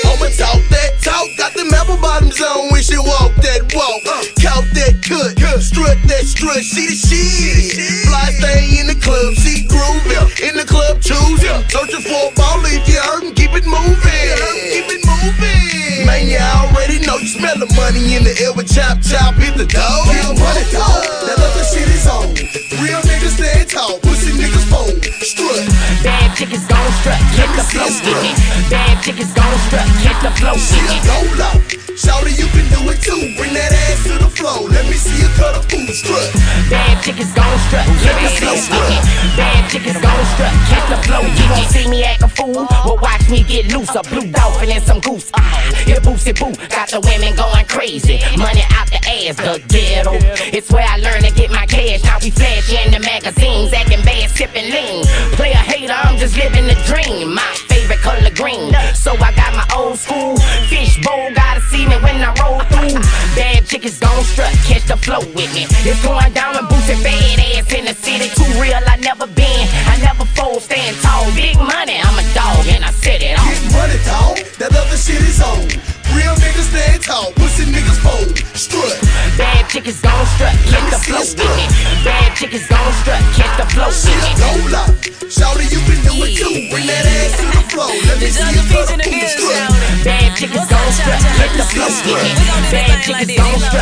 I'ma 0.09 0.27
talk 0.33 0.61
that 0.73 0.91
talk. 1.05 1.27
Got 1.37 1.53
them 1.53 1.73
apple 1.73 1.97
bottoms 2.01 2.41
on 2.41 2.71
when 2.73 2.81
she 2.81 2.97
walk 2.97 3.37
that 3.45 3.69
walk. 3.75 4.01
Uh. 4.07 4.36
Count 4.57 4.73
that 4.73 4.97
cut. 5.05 5.37
Strut 5.61 6.01
that 6.09 6.25
strut. 6.25 6.65
She 6.65 6.89
the 6.89 6.97
shit. 6.97 7.77
Fly 8.09 8.33
thing 8.41 8.81
in 8.81 8.89
the 8.89 8.97
club. 8.97 9.37
She 9.37 9.69
groovy. 9.69 10.17
In 10.41 10.57
the 10.57 10.65
club 10.65 10.97
choosing. 10.97 11.61
Searching 11.69 12.01
for 12.01 12.17
a 12.17 12.33
baller. 12.33 12.73
If 12.73 12.89
you 12.89 12.97
heard 12.97 13.21
him, 13.21 13.37
keep 13.37 13.53
it 13.53 13.69
moving. 13.69 13.93
Keep 14.01 14.89
it 14.97 15.05
moving. 15.05 16.09
Man, 16.09 16.25
you 16.25 16.41
already 16.41 17.05
know 17.05 17.21
you 17.21 17.29
smell 17.29 17.53
the 17.61 17.69
money 17.77 18.17
in 18.17 18.25
the 18.25 18.33
air 18.41 18.49
with 18.57 18.65
chop 18.73 18.97
chop. 19.05 19.37
Hit 19.37 19.61
the 19.61 19.69
door. 19.69 20.09
Get 20.09 20.25
money, 20.41 20.65
dog. 20.73 21.05
That 21.29 21.37
other 21.37 21.61
shit 21.61 21.85
is 21.93 22.09
on. 22.09 22.33
Real 22.81 22.97
niggas 23.05 23.37
stand 23.37 23.69
tall. 23.69 24.01
Pussy 24.01 24.33
niggas 24.41 24.65
fold. 24.73 25.05
Strut. 25.21 25.69
Bad 26.01 26.33
chicks 26.33 26.65
gon' 26.65 26.91
strut, 27.01 27.21
get 27.35 27.49
the 27.53 27.63
flow 27.69 27.85
with 27.85 28.25
it. 28.25 28.37
Bad 28.69 29.03
chicks 29.03 29.33
gon' 29.33 29.57
strut, 29.69 29.85
get 30.01 30.17
the 30.21 30.31
flow 30.33 30.53
with 30.53 30.93
it. 30.97 31.05
Hold 31.09 31.41
up. 31.41 31.61
Shouty, 31.97 32.37
you 32.37 32.45
can 32.53 32.65
do 32.69 32.79
it 32.93 33.01
too. 33.01 33.33
Bring 33.35 33.53
that 33.57 33.73
ass 33.73 34.03
to 34.05 34.17
the 34.21 34.29
floor. 34.29 34.46
Let 34.47 34.85
me 34.87 34.93
see 34.93 35.19
you 35.19 35.27
cut 35.35 35.59
a 35.59 35.61
food. 35.67 35.91
Strut. 35.91 36.31
Bad 36.69 37.03
chicks 37.03 37.33
gon' 37.33 37.59
strut, 37.67 37.87
get 38.03 38.15
the 38.21 38.29
flow 38.39 38.53
with 38.53 38.91
it. 38.95 39.03
Bad 39.35 39.71
chicks 39.71 39.99
gon' 39.99 40.25
strut, 40.35 40.53
get 40.69 40.83
the 40.87 40.97
flow. 41.03 41.21
You 41.21 41.47
gon' 41.51 41.67
see 41.67 41.87
me 41.89 42.03
act 42.03 42.23
a 42.23 42.27
fool, 42.27 42.67
but 42.69 43.01
watch 43.01 43.29
me 43.29 43.43
get 43.43 43.71
loose. 43.73 43.93
A 43.95 44.03
blue 44.03 44.31
dolphin 44.31 44.69
and 44.71 44.83
some 44.83 44.99
goose. 44.99 45.31
Uh, 45.33 45.41
here 45.85 45.99
Boosie 45.99 46.37
Boo, 46.37 46.53
got 46.69 46.89
the 46.89 46.99
women 47.01 47.35
going 47.35 47.65
crazy. 47.65 48.19
Money 48.37 48.63
out 48.71 48.87
the 48.87 48.99
ass, 49.03 49.35
the 49.35 49.63
ghetto. 49.67 50.13
It's 50.55 50.71
where 50.71 50.85
I 50.87 50.97
learned 50.97 51.25
to 51.25 51.33
get 51.33 51.51
my 51.51 51.65
cash. 51.65 52.03
Now 52.03 52.19
we 52.21 52.29
flash 52.31 52.71
in 52.71 52.91
the 52.91 52.99
magazines, 52.99 53.73
acting 53.73 54.03
bad, 54.03 54.29
sipping 54.31 54.71
lean. 54.71 55.03
Play 55.35 55.51
a 55.51 55.63
hater, 55.63 55.93
I'm 55.93 56.17
just 56.17 56.37
living 56.37 56.67
the 56.67 56.75
dream. 56.87 57.33
My 57.33 57.51
favorite 57.87 58.03
color 58.03 58.29
green, 58.35 58.73
so 58.93 59.13
I 59.13 59.31
got 59.33 59.53
my 59.55 59.65
old 59.75 59.97
school 59.97 60.35
fish 60.67 60.99
bowl. 61.03 61.31
Gotta 61.33 61.61
see 61.61 61.85
me 61.85 61.95
when 62.03 62.21
I 62.21 62.33
roll 62.41 62.59
through. 62.67 62.99
Bad 63.35 63.65
chickens 63.65 63.99
gon' 63.99 64.23
strut, 64.23 64.51
catch 64.67 64.85
the 64.87 64.97
flow 64.97 65.19
with 65.19 65.53
me. 65.53 65.65
It's 65.87 66.03
going 66.03 66.33
down 66.33 66.55
in 66.55 66.59
and 66.59 66.69
boosted 66.69 67.01
bad 67.03 67.39
ass 67.39 67.73
in 67.73 67.85
the 67.85 67.93
city. 67.93 68.29
Too 68.35 68.59
real, 68.59 68.75
I 68.75 68.97
never 68.97 69.27
been. 69.27 69.67
I 69.87 69.97
never 70.01 70.25
fold, 70.35 70.61
stand 70.61 70.97
tall. 71.01 71.25
Big 71.35 71.57
money, 71.57 71.97
I'm 72.03 72.17
a 72.19 72.25
dog 72.33 72.67
and 72.67 72.83
I 72.83 72.91
set 72.91 73.21
it 73.21 73.39
off. 73.39 73.47
Get 73.47 73.71
money, 73.71 73.99
dog. 74.03 74.37
That 74.59 74.75
other 74.75 74.97
shit 74.97 75.21
is 75.21 75.41
on. 75.41 75.96
Real 76.15 76.35
niggas 76.39 76.69
stand 76.71 77.03
tall. 77.03 77.31
Pussy 77.33 77.65
niggas 77.65 77.99
fold. 77.99 78.37
Strut. 78.57 78.97
Bad 79.37 79.69
chickens 79.69 80.01
gon' 80.01 80.25
strut, 80.33 80.57
get 80.65 80.81
the 80.89 80.97
flow 80.97 81.21
with 81.21 81.37
it. 81.37 81.69
Bad 82.01 82.33
chickens 82.33 82.65
gon' 82.65 82.93
strut, 83.05 83.21
get 83.37 83.53
the 83.53 83.69
flow 83.69 83.85
with 83.85 84.09
it. 84.09 84.39
Hold 84.41 84.73
up. 84.73 84.89
Shouty, 85.29 85.69
you 85.69 85.77
can 85.85 85.99
do 86.01 86.13
it 86.25 86.33
too. 86.33 86.65
Bring 86.73 86.89
that 86.89 87.05
ass 87.05 87.37
to 87.37 87.45
the 87.53 87.61
floor. 87.69 87.93
Let 88.09 88.17
me 88.17 88.33
see 88.33 88.49
you 88.49 88.65
cut 88.73 88.89
a 88.89 88.97
food. 88.97 89.29
Strut. 89.29 89.61
Bad 90.01 90.33
chickens 90.33 90.65
gon' 90.65 90.89
strut, 90.97 91.21
get 91.37 91.53
the 91.53 91.65
flow 91.69 91.85
with 91.85 92.17
it. 92.17 92.33
Bad 92.73 92.97
chickens 93.05 93.37
gon' 93.37 93.61
strut, 93.61 93.76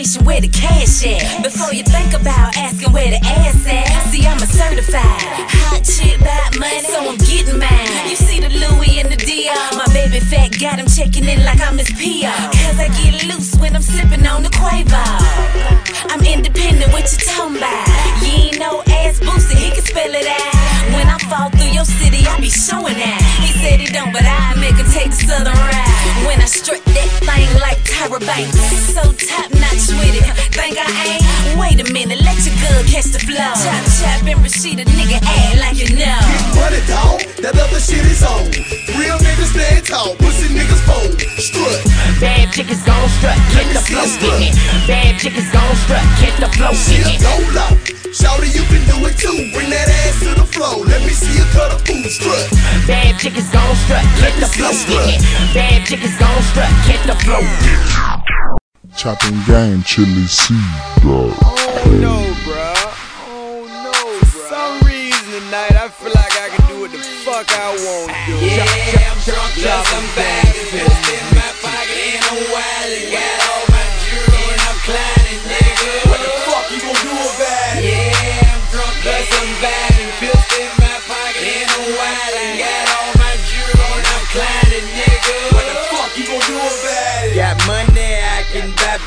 conversation, 0.00 0.24
where 0.24 0.40
the 0.40 0.48
cash 0.48 1.04
at? 1.06 1.42
Before 1.42 1.72
you 1.72 1.82
think 1.82 2.14
about 2.14 2.56
asking 2.56 2.92
where 2.92 3.10
the 3.10 3.20
ass 3.24 3.66
at. 3.66 4.10
See, 4.10 4.26
I'm 4.26 4.36
a 4.36 4.46
certified 4.46 5.04
hot 5.68 5.84
chick 5.84 6.20
about 6.20 6.58
money, 6.58 6.80
so 6.80 6.98
I'm 7.04 7.18
getting 7.18 7.58
mine. 7.58 8.08
You 8.08 8.16
see 8.16 8.40
the 8.40 8.48
Louis 8.48 9.00
and 9.00 9.10
the 9.10 9.16
Dior. 9.16 9.76
My 9.76 9.86
baby 9.92 10.20
fat 10.20 10.56
got 10.58 10.78
him 10.78 10.86
checking 10.86 11.28
in 11.28 11.44
like 11.44 11.60
I'm 11.60 11.76
his 11.76 11.90
PR. 11.92 12.32
Cause 12.64 12.78
I 12.80 12.88
get 12.96 13.26
loose 13.28 13.54
when 13.56 13.76
I'm 13.76 13.82
sipping 13.82 14.26
on 14.26 14.42
the 14.42 14.50
Quavo. 14.50 15.04
I'm 16.10 16.22
independent, 16.24 16.92
what 16.92 17.04
you 17.12 17.18
talking 17.18 17.56
about? 17.56 17.86
You 18.24 18.50
ain't 18.50 18.58
no 18.58 18.82
ass 19.04 19.20
booster, 19.20 19.56
he 19.56 19.70
can 19.70 19.84
spell 19.84 20.12
it 20.12 20.26
out. 20.26 20.54
When 20.96 21.06
I 21.08 21.18
fall 21.28 21.50
through 21.50 21.72
your 21.72 21.84
city, 21.84 22.24
I 22.26 22.40
be 22.40 22.50
showing 22.50 22.96
that. 22.96 23.20
He 23.44 23.52
said 23.60 23.80
he 23.80 23.86
don't, 23.86 24.12
but 24.12 24.24
I 24.24 24.56
make 24.58 24.76
him 24.76 24.88
take 24.90 25.10
the 25.10 25.20
southern 25.28 25.54
ride. 25.54 25.89
When 26.30 26.40
I 26.40 26.44
strut 26.44 26.80
that 26.84 27.10
thing 27.26 27.60
like 27.60 27.78
Tyra 27.82 28.24
Banks, 28.24 28.56
so 28.94 29.02
top 29.02 29.50
notch 29.50 29.90
with 29.98 30.14
it. 30.14 30.54
Think 30.54 30.78
I 30.78 31.14
ain't? 31.14 31.19
Wait 31.60 31.76
a 31.76 31.92
minute, 31.92 32.24
let 32.24 32.40
your 32.40 32.56
girl 32.56 32.80
catch 32.88 33.12
the 33.12 33.20
flow. 33.20 33.36
Chop 33.36 33.84
chop 34.00 34.24
and 34.24 34.40
Rasheeda, 34.40 34.88
nigga, 34.96 35.20
act 35.20 35.60
like 35.60 35.76
you 35.76 35.92
know. 35.92 36.16
Get 36.16 36.56
money, 36.56 36.80
dog. 36.88 37.20
That 37.44 37.52
other 37.60 37.76
shit 37.76 38.00
is 38.08 38.24
on. 38.24 38.48
Real 38.96 39.20
niggas 39.20 39.52
stand 39.52 39.84
tall. 39.84 40.16
Pussy 40.16 40.48
niggas 40.56 40.80
fold. 40.88 41.20
Strut. 41.36 41.84
Bad 42.16 42.52
chickens 42.56 42.80
gon' 42.88 43.08
strut, 43.20 43.36
get 43.52 43.68
the 43.76 43.80
flow 43.84 44.08
with 44.08 44.48
it. 44.48 44.56
Bad 44.88 45.20
chickens 45.20 45.52
gon' 45.52 45.76
strut, 45.84 46.04
get 46.16 46.32
the 46.40 46.48
flow 46.56 46.72
with 46.72 47.12
it. 47.12 47.20
Hold 47.28 47.56
up. 47.56 47.76
Shouty, 48.08 48.48
you 48.56 48.64
can 48.72 48.82
do 48.88 48.96
it 49.06 49.20
too. 49.20 49.52
Bring 49.52 49.68
that 49.68 49.88
ass 50.04 50.20
to 50.24 50.32
the 50.32 50.48
floor. 50.48 50.84
Let 50.84 51.04
me 51.04 51.12
see 51.12 51.36
you 51.36 51.44
cut 51.52 51.76
a 51.76 51.78
food. 51.84 52.08
Strut. 52.08 52.48
Bad 52.88 53.20
chickens 53.20 53.52
gon' 53.52 53.76
strut, 53.84 54.04
get 54.16 54.32
the 54.40 54.48
flow 54.48 54.72
with 54.72 55.12
it. 55.12 55.20
Bad 55.52 55.84
chickens 55.84 56.16
gon' 56.16 56.42
strut, 56.56 56.72
get 56.88 57.00
the 57.04 57.16
flow. 57.20 58.59
Chopping 59.00 59.40
game, 59.46 59.82
Chilly 59.82 60.26
C, 60.26 60.52
dog. 61.00 61.32
Oh 61.40 61.88
no, 61.88 62.20
bruh. 62.44 62.92
Oh 63.32 63.64
no, 63.64 63.96
bruh. 63.96 64.28
For 64.28 64.44
some 64.52 64.76
reason 64.84 65.40
tonight, 65.40 65.72
I 65.72 65.88
feel 65.88 66.12
like 66.12 66.36
I 66.36 66.52
can 66.52 66.68
do 66.68 66.84
what 66.84 66.92
the 66.92 66.98
fuck 67.24 67.48
I 67.48 67.72
want 67.80 68.12
to 68.12 68.20
do. 68.28 68.44
Yeah, 68.44 68.60
I'm 69.08 69.16
drunk 69.24 69.56
cause 69.56 69.88
I'm 69.96 70.04
back. 70.12 70.52
Pills 70.52 71.00
in 71.16 71.24
my 71.32 71.48
pocket, 71.64 71.96
ain't 71.96 72.20
no 72.28 72.44
wallet. 72.52 73.08
Got 73.08 73.40
all 73.48 73.64
my 73.72 73.88
jewelry 74.04 74.44
and 74.52 74.60
I'm 74.68 74.76
climbing, 74.84 75.48
nigga. 75.48 75.92
What 76.04 76.20
the 76.20 76.32
fuck 76.44 76.68
you 76.68 76.80
gon' 76.84 77.00
do 77.00 77.16
about 77.16 77.80
it? 77.80 77.88
Yeah, 77.88 78.52
I'm 78.52 78.60
drunk 78.68 78.94
cause 79.00 79.32
I'm 79.32 79.62
back. 79.64 79.89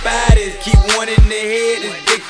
Bodies. 0.04 0.56
Keep 0.64 0.80
one 0.98 1.10
in 1.10 1.24
the 1.30 1.42
head, 1.54 1.86
it's 1.86 2.00
big 2.10 2.22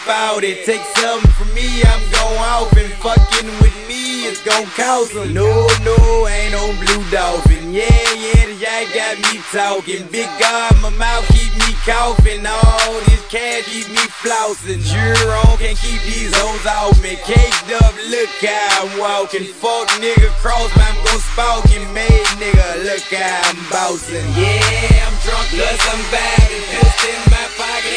it. 0.44 0.66
Take 0.66 0.84
something 1.00 1.32
from 1.34 1.54
me, 1.54 1.84
I'm 1.84 2.04
going 2.12 2.40
off 2.40 2.74
and 2.76 2.92
fucking 3.00 3.48
with 3.62 3.78
me, 3.88 4.26
it's 4.28 4.42
gon' 4.44 4.66
cost 4.76 5.16
'em. 5.16 5.34
No, 5.34 5.68
no, 5.86 6.28
ain't 6.28 6.52
no 6.52 6.74
blue 6.82 7.04
dolphin. 7.12 7.74
Yeah, 7.74 7.88
yeah, 8.14 8.46
the 8.46 8.56
yak 8.60 8.94
got 8.94 9.16
me 9.26 9.42
talking. 9.52 10.08
Big 10.12 10.30
God, 10.40 10.76
my 10.82 10.90
mouth 10.90 11.28
keep 11.30 11.54
me 11.64 11.74
coughing. 11.86 12.46
All 12.46 12.94
this 13.08 13.24
cash 13.30 13.66
keep 13.66 13.90
me 13.90 14.04
flousing. 14.22 14.82
Jerome 14.82 15.58
can't 15.58 15.78
keep 15.78 16.02
these 16.04 16.34
hoes 16.36 16.66
off 16.66 17.02
me. 17.02 17.16
Caked 17.26 17.72
up, 17.82 17.94
look 18.10 18.30
how 18.42 18.86
I'm 18.86 19.00
walking. 19.00 19.46
Fuck 19.62 19.90
nigga, 20.02 20.30
cross 20.42 20.72
I'm 20.76 20.98
gon' 21.06 21.20
spout 21.20 21.66
and 21.72 21.94
made 21.94 22.28
nigga. 22.42 22.84
Look 22.86 23.08
how 23.10 23.50
I'm 23.50 23.60
bouncing. 23.72 24.28
Yeah, 24.36 25.08
I'm 25.08 25.16
drunk 25.24 25.48
cause 25.50 25.84
I'm 25.92 26.02
back. 26.12 26.83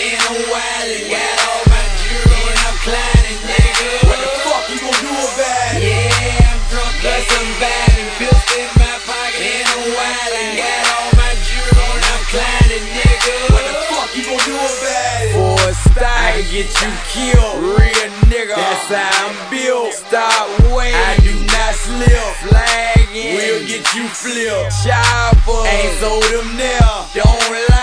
Pills 0.06 0.22
in 0.22 0.22
my 0.22 0.38
pocket, 0.46 0.86
ain't. 0.86 1.10
Got 1.10 1.38
all 1.50 1.66
my 1.66 1.82
jewelry 1.98 2.38
and 2.46 2.60
I'm 2.62 2.78
climbing, 2.86 3.40
nigga. 3.42 3.90
What 4.06 4.18
the 4.22 4.30
fuck 4.46 4.62
you 4.70 4.78
gon' 4.78 5.00
do 5.02 5.10
about 5.10 5.74
it? 5.74 5.82
Yeah, 5.82 6.46
I'm 6.46 6.62
drunk 6.70 6.94
cause 7.02 7.26
I'm 7.26 7.50
back. 7.58 7.90
Pills 8.14 8.46
in 8.54 8.70
my 8.78 8.94
pocket, 9.02 9.66
wallet. 9.98 10.62
Got 10.62 10.86
all 10.94 11.10
my 11.18 11.32
jewelry 11.42 11.90
and 11.90 12.06
I'm 12.06 12.22
climbing, 12.30 12.86
nigga. 12.86 13.34
What 13.50 13.64
the 13.66 13.74
fuck 13.90 14.10
you 14.14 14.22
gon' 14.30 14.42
do 14.46 14.54
about 14.54 15.26
it? 15.26 15.34
For 15.34 15.58
a 15.66 16.06
I 16.06 16.38
can 16.38 16.46
get 16.54 16.70
you 16.70 16.90
killed. 17.10 17.56
Real 17.74 18.10
nigga, 18.30 18.54
that's 18.54 18.86
how 18.86 19.10
I'm 19.26 19.34
built. 19.50 19.90
Stop 19.90 20.46
waiting, 20.70 20.94
I 20.94 21.18
do 21.18 21.34
not 21.50 21.74
slip. 21.74 22.14
Flagging, 22.46 23.34
we'll 23.34 23.66
get 23.66 23.82
you 23.90 24.06
flipped. 24.06 24.70
Chopper, 24.86 25.66
ain't 25.66 25.98
sold 25.98 26.22
them 26.30 26.54
there. 26.54 26.94
Don't 27.10 27.42
like 27.50 27.75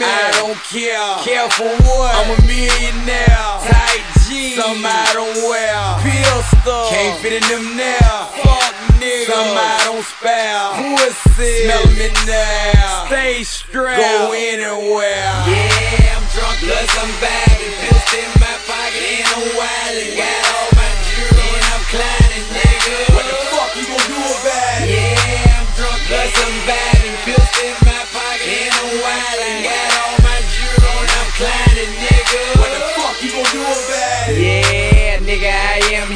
me, 0.00 0.08
I 0.08 0.32
don't 0.40 0.56
care. 0.72 1.12
Care 1.20 1.48
for 1.52 1.68
what? 1.84 2.10
I'm 2.16 2.32
a 2.32 2.38
millionaire. 2.48 3.60
Tight 3.68 4.04
jeans, 4.24 4.56
some 4.56 4.80
I 4.80 5.04
don't 5.12 5.36
wear. 5.44 5.76
Pistol, 6.00 6.88
can't 6.88 7.20
fit 7.20 7.36
in 7.36 7.44
them 7.52 7.76
there. 7.76 8.16
Fuck 8.40 8.72
niggas, 8.96 9.28
some 9.28 9.52
I 9.52 9.76
don't 9.84 10.04
spare. 10.04 10.72
Pussy, 10.96 11.68
smell 11.68 11.84
me 12.00 12.08
now. 12.24 13.06
Stay 13.12 13.44
strapped, 13.44 14.00
go 14.00 14.32
anywhere. 14.32 15.28
Yeah, 15.44 16.16
I'm 16.16 16.24
drunk 16.32 16.56
Plus 16.64 16.92
I'm 16.96 17.12
vibing, 17.20 17.74
pills 17.84 18.10
in 18.16 18.30
my 18.40 18.54
pocket, 18.64 19.20
and 19.20 19.28
I'm 19.36 19.44
wildin'. 19.52 20.16
Got 20.16 20.44
all 20.56 20.70
my 20.76 20.90
jewelry 21.08 21.48
and 21.56 21.66
I'm 21.68 21.84
climbing, 21.92 22.46
nigga. 22.56 22.96
What 23.16 23.26
the 23.28 23.36
fuck 23.52 23.70
you 23.76 23.84
gon' 23.84 24.06
do 24.08 24.16
about 24.16 24.80
it? 24.80 24.92
Yeah, 24.92 25.56
I'm 25.60 25.68
drunk, 25.76 26.00
plus 26.08 26.32
I'm 26.40 26.56
vibing, 26.68 27.16
pills 27.28 27.52
in 27.64 27.76
my 27.84 28.00
pocket, 28.12 28.60
and 28.60 28.74
I'm 28.76 28.92
wildin'. 29.04 29.64
Got 29.64 29.89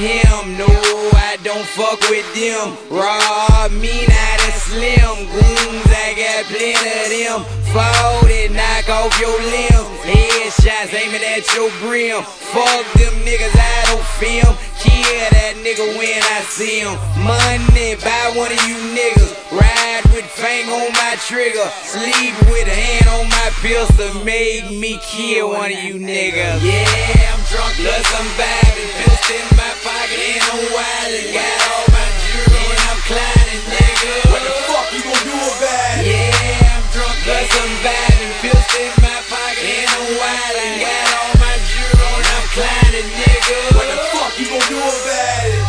him. 0.05 0.59
No, 0.61 0.69
I 0.69 1.39
don't 1.43 1.65
fuck 1.65 2.01
with 2.13 2.29
them. 2.37 2.77
Raw, 2.93 3.69
me 3.81 4.05
not 4.05 4.39
a 4.45 4.53
slim. 4.53 5.17
Goons, 5.33 5.89
I 5.89 6.13
got 6.13 6.45
plenty 6.53 6.93
of 6.93 7.09
them. 7.09 7.41
Fold 7.73 8.31
it, 8.31 8.53
knock 8.53 8.87
off 8.93 9.11
your 9.19 9.35
limbs. 9.41 9.89
Headshots 10.05 10.93
aiming 10.93 11.25
at 11.25 11.49
your 11.57 11.73
brim. 11.81 12.23
Fuck 12.53 12.85
them 13.01 13.15
niggas, 13.25 13.57
I 13.57 13.81
don't 13.89 14.07
film. 14.21 14.55
Kill 14.79 15.27
that 15.33 15.57
nigga 15.65 15.97
when 15.97 16.21
I 16.37 16.45
see 16.53 16.85
him. 16.85 16.95
Money, 17.25 17.97
buy 18.05 18.31
one 18.37 18.53
of 18.53 18.61
you 18.69 18.77
niggas. 18.93 19.33
Ride 19.51 20.05
with 20.13 20.29
fang 20.29 20.69
on 20.69 20.93
my 20.93 21.17
trigger. 21.25 21.67
Sleep 21.83 22.37
with 22.53 22.69
a 22.69 22.77
hand 22.77 23.09
on 23.09 23.29
my 23.33 23.49
pistol. 23.65 24.23
Make 24.23 24.71
me 24.71 25.01
kill 25.03 25.51
one 25.51 25.73
of 25.73 25.79
you 25.83 25.95
niggas. 25.95 26.61
Yeah, 26.63 27.33
I'm 27.33 27.41
drunk, 27.49 27.75
plus 27.81 28.07
I'm 28.15 28.29
vibing. 28.39 29.14
Pills 29.25 29.41
in 29.41 29.57
my 29.57 29.73
pocket, 29.81 30.21
and 30.21 30.45
I'm 30.53 30.61
wildin'. 30.69 31.33
Got 31.33 31.61
all 31.73 31.89
my 31.89 32.05
jewelry 32.21 32.61
and 32.61 32.85
I'm 32.93 33.01
climbing, 33.09 33.65
nigga. 33.73 34.13
What 34.29 34.43
the 34.45 34.53
fuck 34.69 34.93
you 34.93 35.01
gon' 35.01 35.25
do 35.25 35.33
about 35.33 35.97
it? 35.97 36.05
Yeah, 36.05 36.77
I'm 36.77 36.85
drunk, 36.93 37.17
plus 37.25 37.49
I'm 37.57 37.73
vibing. 37.81 38.33
Pills 38.45 38.69
in 38.77 38.93
my 39.01 39.17
pocket, 39.33 39.65
and 39.65 39.89
I'm 39.97 40.05
wildin'. 40.21 40.77
Got 40.85 41.09
all 41.17 41.33
my 41.41 41.57
jewelry 41.65 42.05
and 42.05 42.29
I'm 42.37 42.47
climbing, 42.53 43.09
nigga. 43.17 43.59
What 43.73 43.87
the 43.89 43.97
fuck 44.13 44.33
you 44.37 44.47
gon' 44.53 44.69
do 44.69 44.77
about 44.93 45.49
it? 45.49 45.65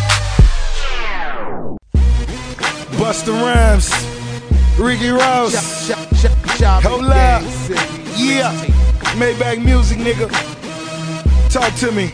Busta 2.99 3.31
Rhymes, 3.31 3.87
Ricky 4.77 5.09
Ross. 5.09 5.55
Hold 6.83 7.05
up. 7.05 7.43
Yeah. 8.17 8.51
Maybach 9.15 9.63
music, 9.63 9.99
nigga. 9.99 10.27
Talk 11.49 11.73
to 11.75 11.91
me. 11.93 12.11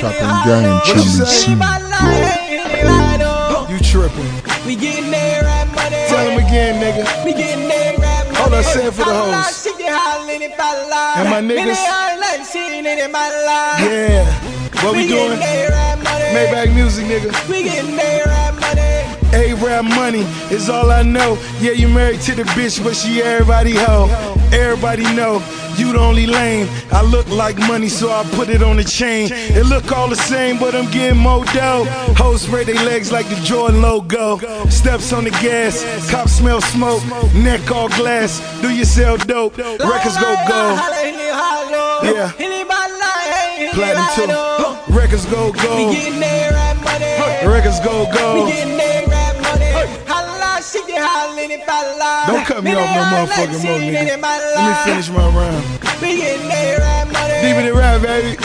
Chopping 0.00 0.32
game, 0.48 0.64
What 0.80 0.96
you 0.96 1.04
chummy. 1.28 1.60
You 3.68 3.78
tripping. 3.84 4.32
We 4.66 4.74
getting 4.74 5.10
there 5.10 5.42
right 5.44 5.68
money. 5.74 5.96
Tell 6.08 6.26
him 6.26 6.38
again, 6.38 6.80
nigga. 6.80 7.04
We 7.22 7.34
getting 7.34 7.68
there 7.68 7.98
right 7.98 8.24
money. 8.24 8.36
Hold 8.38 8.54
on, 8.54 8.64
say 8.64 8.86
it 8.86 8.94
for 8.94 9.04
the 9.04 9.12
hoes. 9.12 9.66
And 11.18 11.28
my 11.28 11.40
niggas. 11.42 11.76
Yeah. 13.84 14.24
What 14.82 14.96
we 14.96 15.06
doing? 15.06 15.38
Maybach 15.38 16.74
music, 16.74 17.04
nigga. 17.04 17.48
We 17.50 17.64
getting 17.64 17.94
there 17.96 18.24
right 18.24 18.54
money. 18.58 18.90
Arab 19.32 19.84
money 19.84 20.26
is 20.50 20.70
all 20.70 20.90
I 20.90 21.02
know. 21.02 21.38
Yeah, 21.60 21.72
you 21.72 21.88
married 21.88 22.20
to 22.22 22.34
the 22.34 22.44
bitch, 22.44 22.82
but 22.82 22.96
she 22.96 23.22
everybody 23.22 23.74
hoe. 23.74 24.08
Everybody 24.52 25.02
know 25.14 25.40
you 25.78 25.92
the 25.92 25.98
only 25.98 26.26
lame. 26.26 26.68
I 26.92 27.02
look 27.02 27.28
like 27.28 27.58
money, 27.58 27.88
so 27.88 28.10
I 28.10 28.24
put 28.34 28.48
it 28.48 28.62
on 28.62 28.76
the 28.76 28.84
chain. 28.84 29.28
It 29.32 29.66
look 29.66 29.90
all 29.92 30.08
the 30.08 30.16
same, 30.16 30.58
but 30.58 30.74
I'm 30.74 30.90
getting 30.90 31.18
more 31.18 31.44
dough. 31.46 31.84
Hoes 32.16 32.42
spread 32.42 32.66
their 32.66 32.82
legs 32.84 33.12
like 33.12 33.28
the 33.28 33.36
Jordan 33.36 33.82
logo. 33.82 34.38
Steps 34.68 35.12
on 35.12 35.24
the 35.24 35.30
gas, 35.30 35.84
cops 36.10 36.32
smell 36.32 36.60
smoke. 36.60 37.02
Neck 37.34 37.70
all 37.70 37.88
glass, 37.88 38.40
do 38.62 38.70
you 38.70 38.84
sell 38.84 39.16
dope? 39.16 39.56
Records 39.58 40.16
go 40.16 40.34
gold. 40.48 40.78
Yeah. 42.02 42.32
Platinum 43.72 44.06
too. 44.16 44.94
Records 44.94 45.26
go 45.26 45.52
gold. 45.52 45.94
getting 45.94 46.20
there 46.20 46.50
right 46.52 46.76
money. 46.82 47.46
Records 47.52 47.80
go 47.80 48.10
gold. 48.12 48.50
Don't 50.72 52.46
cut 52.46 52.62
me 52.62 52.72
off 52.74 52.94
no 52.94 53.02
motherfucking 53.10 53.64
more, 53.64 53.78
nigga. 53.80 54.22
Let 54.54 54.86
me 54.86 54.92
finish 54.92 55.10
my 55.10 55.26
rhyme. 55.34 55.64
We 56.00 56.16
getting 56.16 56.48
there 56.48 56.78
right 56.78 57.12
money. 57.12 57.34
Deep 57.42 57.56
in 57.56 57.66
the 57.66 57.74
rap, 57.74 58.02
baby. 58.02 58.36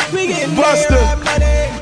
Busta. 0.55 1.24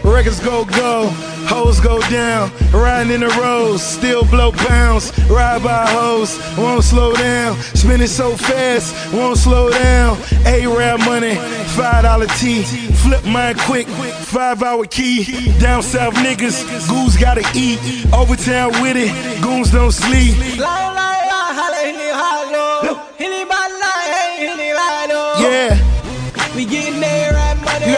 Records 0.03 0.39
go 0.41 0.65
go, 0.65 1.07
hoes 1.47 1.79
go 1.79 2.01
down, 2.09 2.51
riding 2.73 3.13
in 3.13 3.21
the 3.21 3.29
roads, 3.41 3.81
still 3.81 4.25
blow 4.25 4.51
pounds, 4.51 5.11
ride 5.29 5.63
by 5.63 5.85
hoes, 5.87 6.37
won't 6.57 6.83
slow 6.83 7.13
down, 7.13 7.55
spinning 7.73 8.07
so 8.07 8.35
fast, 8.35 9.13
won't 9.13 9.37
slow 9.37 9.69
down. 9.69 10.17
Arab 10.45 10.99
money, 11.01 11.35
five 11.75 12.03
dollar 12.03 12.27
T, 12.27 12.63
flip 12.63 13.23
mine 13.25 13.55
quick, 13.59 13.87
five 13.87 14.61
hour 14.61 14.85
key. 14.85 15.23
Down 15.59 15.81
south 15.81 16.15
niggas, 16.15 16.87
goons 16.89 17.15
gotta 17.17 17.45
eat, 17.55 17.79
overtown 18.13 18.71
with 18.81 18.97
it, 18.97 19.41
goons 19.41 19.71
don't 19.71 19.91
sleep. 19.91 20.35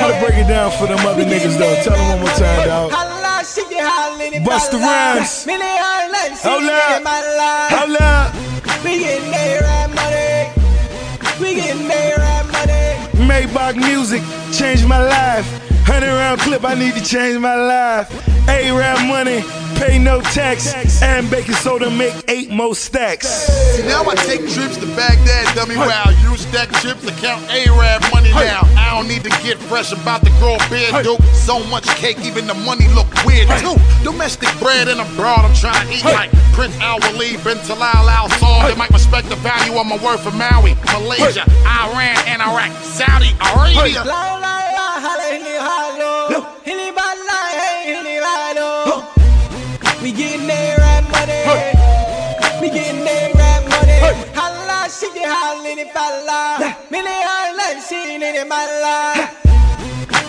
Gotta 0.09 0.25
break 0.25 0.37
it 0.37 0.47
down 0.47 0.71
for 0.71 0.87
them 0.87 0.99
other 1.05 1.23
niggas 1.23 1.57
though. 1.57 1.75
Tell 1.83 1.95
them 1.95 2.07
one 2.09 2.19
more 2.19 2.29
time, 2.37 2.67
dog. 2.67 2.91
Busta 4.45 4.79
Rhymes. 4.79 5.45
Hold 6.43 6.63
up. 6.63 7.03
Hold 7.71 7.97
up. 8.01 8.33
We 8.83 8.99
getting 8.99 9.31
there 9.31 9.61
right 9.61 9.89
money. 9.89 10.51
We 11.39 11.55
getting 11.55 11.87
there 11.87 12.17
right 12.17 12.45
money. 12.51 13.27
Maybach 13.27 13.75
music 13.75 14.21
changed 14.51 14.87
my 14.87 15.01
life. 15.01 15.74
Hundred 15.85 16.07
round 16.07 16.41
clip, 16.41 16.63
I 16.65 16.73
need 16.73 16.95
to 16.95 17.03
change 17.03 17.39
my 17.39 17.55
life. 17.55 18.09
Arab 18.49 19.05
money, 19.07 19.41
pay 19.77 19.97
no 19.97 20.21
tax, 20.21 20.73
and 21.01 21.29
baking 21.29 21.55
soda 21.55 21.89
make 21.89 22.13
eight 22.27 22.49
more 22.49 22.75
stacks. 22.75 23.27
See, 23.75 23.85
now 23.87 24.03
I 24.03 24.15
take 24.15 24.41
trips 24.49 24.77
to 24.77 24.87
Baghdad, 24.97 25.55
dummy 25.55 25.77
wow. 25.77 26.09
Use 26.23 26.41
stack 26.41 26.69
chips 26.81 27.05
to 27.05 27.13
count 27.21 27.41
Arab 27.49 28.01
money 28.13 28.31
now. 28.33 28.61
I 28.77 28.97
don't 28.97 29.07
need 29.07 29.23
to 29.23 29.33
get 29.45 29.57
fresh 29.57 29.91
about 29.91 30.21
the 30.23 30.29
grow 30.41 30.55
a 30.55 30.69
beard, 30.69 31.03
dope. 31.03 31.21
So 31.33 31.63
much 31.69 31.85
cake, 32.01 32.17
even 32.25 32.47
the 32.47 32.53
money 32.53 32.87
look 32.93 33.07
weird 33.25 33.47
too. 33.61 33.75
Domestic 34.03 34.49
bread 34.59 34.87
and 34.87 34.99
abroad, 35.01 35.45
I'm 35.45 35.53
trying 35.53 35.87
to 35.87 35.93
eat 35.93 36.05
like 36.05 36.31
Prince 36.53 36.75
Al 36.79 36.99
Waleed, 36.99 37.43
bin 37.43 37.57
Talal 37.65 38.09
Al 38.09 38.29
Saud. 38.41 38.69
They 38.69 38.75
might 38.75 38.91
respect 38.91 39.29
the 39.29 39.37
value 39.37 39.77
of 39.77 39.85
my 39.85 39.97
word 39.97 40.17
for 40.17 40.31
Maui, 40.31 40.73
Malaysia, 40.93 41.45
Iran, 41.65 42.17
and 42.25 42.41
Iraq, 42.41 42.71
Saudi 42.81 43.33
Arabia. 43.41 44.03
We 50.05 50.11
getting 50.11 50.45
there 50.45 50.77
right 50.77 51.01
money. 51.09 51.41
We 52.61 52.69
getting 52.69 53.03
there 53.03 53.33
right 53.33 53.63
money. 53.67 53.99
Holla, 54.37 54.87
shake 54.87 55.15
it, 55.15 55.25
holla, 55.25 55.67
it, 55.67 55.89
holla. 55.95 56.77
Many 56.91 57.09
holla, 57.09 57.81
seen 57.81 58.21
it, 58.21 58.47
holla. 58.47 59.31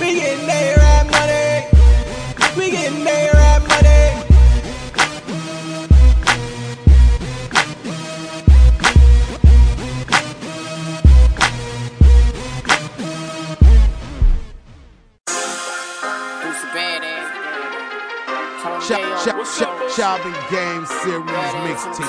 We 0.00 0.14
getting 0.14 0.46
there 0.46 0.78
right 0.78 1.06
money. 1.12 1.66
We 2.56 2.70
getting 2.70 2.85
chopping 19.96 20.36
game 20.50 20.84
series 20.84 21.24
mixtape. 21.64 22.04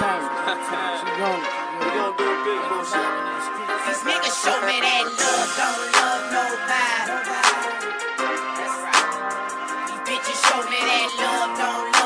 Show 4.43 4.59
me 4.61 4.77
that 4.81 5.05
love 5.17 5.51
don't 5.57 5.88
love 5.95 6.23
nobody. 6.35 7.15
These 9.88 10.03
bitches 10.03 10.39
show 10.47 10.61
me 10.69 10.79
that 10.83 11.07
love 11.17 11.57
don't 11.57 11.91
love 11.91 11.97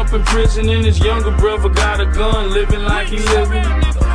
up 0.00 0.14
in 0.14 0.22
prison, 0.24 0.66
and 0.70 0.84
his 0.84 0.98
younger 0.98 1.30
brother 1.36 1.68
got 1.68 2.00
a 2.00 2.06
gun, 2.06 2.50
living 2.50 2.82
like 2.84 3.08
he 3.08 3.18
living. 3.18 3.64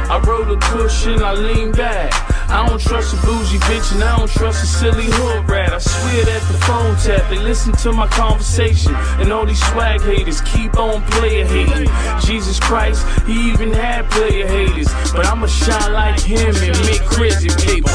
I 0.09 0.19
rode 0.25 0.49
a 0.49 0.59
cushion, 0.59 1.21
I 1.21 1.33
lean 1.33 1.71
back. 1.73 2.11
I 2.49 2.65
don't 2.65 2.81
trust 2.81 3.13
a 3.13 3.17
bougie 3.25 3.59
bitch, 3.59 3.93
and 3.93 4.03
I 4.03 4.17
don't 4.17 4.29
trust 4.29 4.63
a 4.63 4.65
silly 4.65 5.05
hood 5.05 5.47
rat. 5.47 5.73
I 5.73 5.77
swear 5.77 6.25
that 6.25 6.41
the 6.51 6.57
phone 6.65 6.95
tap, 6.97 7.29
they 7.29 7.38
listen 7.38 7.73
to 7.83 7.91
my 7.91 8.07
conversation, 8.07 8.95
and 9.19 9.31
all 9.31 9.45
these 9.45 9.63
swag 9.71 10.01
haters 10.01 10.41
keep 10.41 10.75
on 10.77 11.03
player 11.11 11.45
hating. 11.45 11.91
Jesus 12.25 12.59
Christ, 12.59 13.05
he 13.27 13.51
even 13.51 13.71
had 13.71 14.09
player 14.09 14.47
haters, 14.47 14.89
but 15.13 15.27
I'ma 15.27 15.45
shine 15.45 15.93
like 15.93 16.19
him 16.19 16.55
and 16.55 16.77
make 16.81 17.05
crazy 17.05 17.49
paper. 17.49 17.91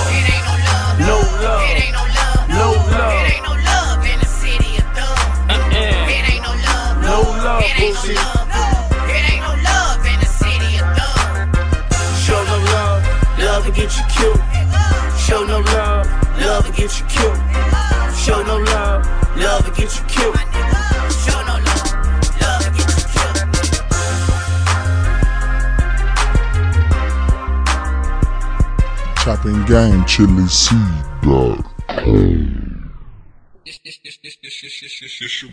No 1.01 1.19
love, 1.43 2.49
no 2.49 2.71
love. 2.71 3.47
No 3.47 3.51
love 3.51 3.70
love, 7.61 7.69
It 7.69 7.81
ain't 7.81 7.97
Boosie. 7.97 8.15
no 8.15 8.23
love. 8.57 9.11
It 9.17 9.25
ain't 9.31 9.43
no 9.43 9.53
love 9.71 10.01
in 10.07 10.19
the 10.21 10.31
city 10.41 10.71
of 10.81 10.87
thugs. 10.97 12.25
Show 12.25 12.41
no 12.51 12.57
love, 12.73 13.01
love 13.39 13.65
will 13.67 13.73
get 13.73 13.91
you 13.97 14.05
killed. 14.17 14.41
Show 15.27 15.45
no 15.45 15.59
love, 15.61 16.07
love 16.41 16.65
will 16.67 16.75
get 16.75 16.93
you 16.99 17.05
killed. 17.07 17.39
Show 18.25 18.43
no 18.43 18.57
love, 18.59 19.07
love 19.37 19.65
will 19.67 19.75
get 19.75 19.91
you 19.97 20.05
killed. 20.09 20.37
Show 21.25 21.41
no 21.49 21.57
love. 21.69 21.85
Love 22.41 22.65
will 22.65 22.75
get 22.77 22.89
you 22.97 23.05
killed. 23.15 24.51
Chopping 29.23 29.65
game, 29.67 30.05
Chilly 30.07 30.47
C, 30.49 30.75
dog. 31.23 31.65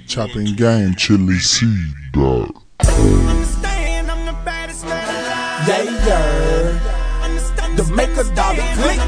Chopping 0.07 0.55
game, 0.55 0.95
Chilly 0.95 1.39
C, 1.39 1.67
dog. 2.11 2.61
Yeah, 5.67 5.83
yeah. 6.07 6.97
The 7.75 7.83
maker 7.95 8.23
dollar 8.33 8.63
click. 8.73 8.99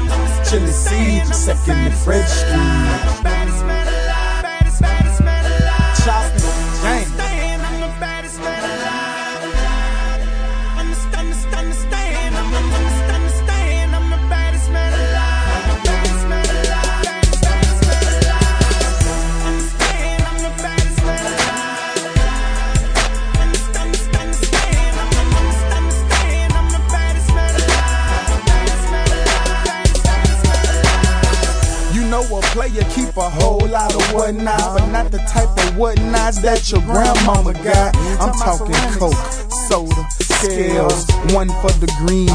Chilly 0.48 0.70
C, 0.70 1.20
second 1.32 1.84
the 1.84 2.26
Street. 2.26 3.79
A 33.20 33.28
whole 33.28 33.66
lot 33.68 33.94
of 33.94 34.02
whatnots, 34.14 34.66
but 34.74 34.86
not 34.90 35.10
the 35.10 35.18
type 35.18 35.48
of 35.48 35.76
whatnots 35.76 36.40
that 36.42 36.70
your 36.70 36.80
grandmama 36.82 37.52
got. 37.62 37.94
I'm 38.20 38.32
talking 38.32 38.74
coke, 38.98 39.14
soda, 39.68 40.08
scales, 40.40 41.04
one 41.36 41.48
for 41.60 41.72
the 41.76 41.90
green, 42.00 42.32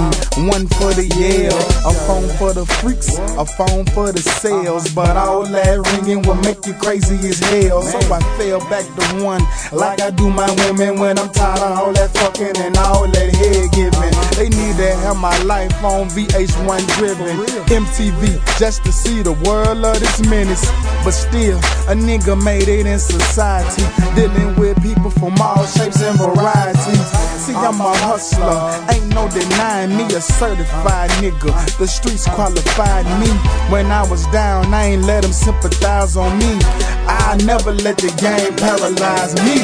one 0.47 0.67
for 0.77 0.93
the 0.93 1.09
yell, 1.17 1.57
a 1.89 1.93
phone 2.05 2.29
for 2.37 2.53
the 2.53 2.65
freaks, 2.81 3.17
a 3.17 3.45
phone 3.45 3.85
for 3.97 4.11
the 4.11 4.21
sales. 4.21 4.93
But 4.93 5.17
all 5.17 5.43
that 5.45 5.81
ringing 5.93 6.21
will 6.23 6.39
make 6.45 6.65
you 6.65 6.73
crazy 6.73 7.15
as 7.27 7.39
hell. 7.39 7.81
So 7.81 7.97
I 8.13 8.19
fell 8.37 8.59
back 8.69 8.85
to 8.85 9.23
one, 9.23 9.41
like 9.73 10.01
I 10.01 10.11
do 10.11 10.29
my 10.29 10.49
women 10.65 10.99
when 10.99 11.17
I'm 11.17 11.29
tired 11.29 11.59
of 11.59 11.77
all 11.77 11.93
that 11.93 12.13
fucking 12.13 12.57
and 12.61 12.77
all 12.77 13.07
that 13.09 13.29
head 13.33 13.71
giving. 13.73 14.13
They 14.37 14.49
need 14.49 14.77
to 14.77 14.89
have 15.07 15.17
my 15.17 15.37
life 15.43 15.73
on 15.83 16.09
VH1 16.09 16.85
driven, 16.97 17.37
MTV, 17.71 18.37
just 18.59 18.83
to 18.85 18.91
see 18.91 19.21
the 19.21 19.33
world 19.47 19.83
of 19.83 19.99
this 19.99 20.21
menace. 20.29 20.69
But 21.03 21.11
still, 21.11 21.57
a 21.89 21.95
nigga 21.95 22.37
made 22.43 22.67
it 22.67 22.85
in 22.85 22.99
society, 22.99 23.83
dealing 24.15 24.55
with 24.59 24.81
people 24.83 25.09
from 25.09 25.33
all 25.41 25.65
shapes 25.65 26.01
and 26.01 26.17
varieties. 26.17 27.24
See, 27.45 27.53
I'm 27.53 27.79
a 27.79 27.93
hustler, 28.01 28.73
ain't 28.89 29.13
no 29.13 29.29
denying 29.29 29.95
me 29.95 30.05
a 30.15 30.19
certified 30.19 31.11
nigga. 31.21 31.77
The 31.77 31.85
streets 31.85 32.25
qualified 32.27 33.05
me. 33.21 33.29
When 33.69 33.91
I 33.91 34.01
was 34.09 34.25
down, 34.27 34.73
I 34.73 34.85
ain't 34.85 35.03
let 35.03 35.21
them 35.21 35.31
sympathize 35.31 36.17
on 36.17 36.39
me. 36.39 36.57
I 37.05 37.37
never 37.45 37.71
let 37.71 37.97
the 37.97 38.09
game 38.17 38.55
paralyze 38.57 39.35
me. 39.45 39.61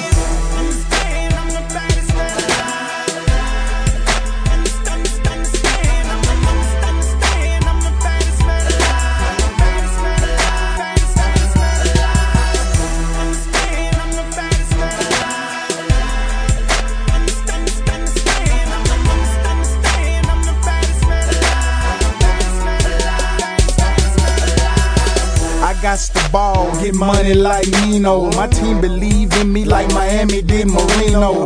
Got 25.91 25.99
the 26.13 26.29
ball, 26.31 26.71
get 26.81 26.95
money 26.95 27.33
like 27.33 27.67
Nino. 27.83 28.31
My 28.31 28.47
team 28.47 28.79
believe 28.79 29.33
in 29.41 29.51
me 29.51 29.65
like 29.65 29.89
Miami 29.93 30.41
did 30.41 30.67
Marino. 30.67 31.45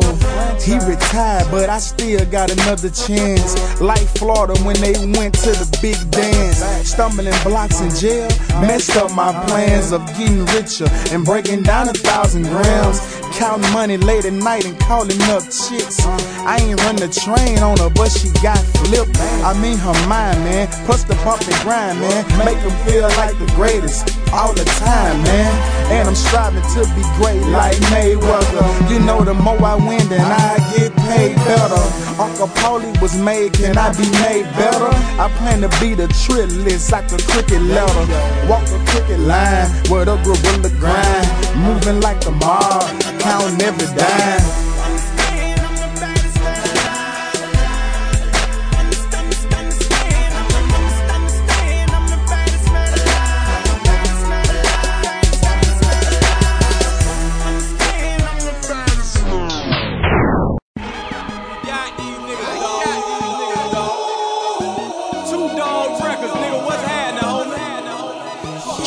He 0.61 0.77
retired, 0.85 1.49
but 1.49 1.67
I 1.67 1.79
still 1.79 2.23
got 2.29 2.51
another 2.51 2.91
chance. 2.91 3.81
Like 3.81 4.05
Florida 4.19 4.53
when 4.61 4.75
they 4.81 4.93
went 5.17 5.33
to 5.45 5.49
the 5.49 5.67
big 5.81 5.97
dance. 6.11 6.59
Stumbling 6.87 7.33
blocks 7.43 7.81
in 7.81 7.89
jail, 7.89 8.29
messed 8.61 8.95
up 8.97 9.11
my 9.15 9.33
plans 9.47 9.91
of 9.91 10.05
getting 10.15 10.45
richer 10.53 10.87
and 11.11 11.25
breaking 11.25 11.63
down 11.63 11.89
a 11.89 11.93
thousand 11.93 12.43
grams. 12.43 13.01
Counting 13.33 13.71
money 13.73 13.97
late 13.97 14.25
at 14.25 14.33
night 14.33 14.65
and 14.65 14.77
calling 14.79 15.21
up 15.33 15.41
chicks. 15.43 16.05
I 16.45 16.57
ain't 16.61 16.79
run 16.83 16.97
the 16.97 17.09
train 17.09 17.59
on 17.59 17.77
her, 17.79 17.89
but 17.89 18.09
she 18.09 18.29
got 18.43 18.59
flipped. 18.77 19.17
I 19.41 19.59
mean 19.59 19.77
her 19.77 20.07
mind, 20.07 20.39
man. 20.45 20.67
Plus 20.85 21.03
the 21.03 21.15
bump 21.25 21.41
and 21.41 21.61
grind, 21.63 21.99
man. 21.99 22.45
Make 22.45 22.61
them 22.61 22.75
feel 22.85 23.09
like 23.17 23.37
the 23.39 23.51
greatest 23.55 24.24
all 24.35 24.53
the 24.53 24.65
time, 24.65 25.23
man. 25.23 25.51
And 25.91 26.07
I'm 26.07 26.15
striving 26.15 26.61
to 26.75 26.81
be 26.93 27.03
great 27.15 27.41
like 27.55 27.77
Mayweather. 27.93 28.67
You 28.91 28.99
know, 28.99 29.23
the 29.23 29.33
more 29.33 29.61
I 29.63 29.75
win, 29.75 30.07
then 30.09 30.21
I 30.21 30.57
get 30.75 30.91
paid 31.07 31.35
better. 31.47 31.83
Uncle 32.19 32.47
Paulie 32.59 32.99
was 33.01 33.15
made, 33.15 33.53
can 33.53 33.77
I 33.77 33.91
be 33.93 34.09
made 34.23 34.45
better? 34.59 34.91
I 35.19 35.31
plan 35.37 35.61
to 35.61 35.69
be 35.79 35.95
the 35.95 36.07
trillist 36.07 36.91
like 36.91 37.11
a 37.11 37.17
cricket 37.31 37.61
letter. 37.61 38.05
Walk 38.49 38.65
the 38.65 38.79
cricket 38.91 39.19
line 39.19 39.69
with 39.89 40.09
a 40.09 40.17
gorilla 40.23 40.69
grind. 40.79 41.27
Moving 41.63 42.01
like 42.01 42.19
the 42.21 42.31
mob, 42.31 42.83
counting 43.19 43.61
every 43.61 43.87
dime. 43.95 44.64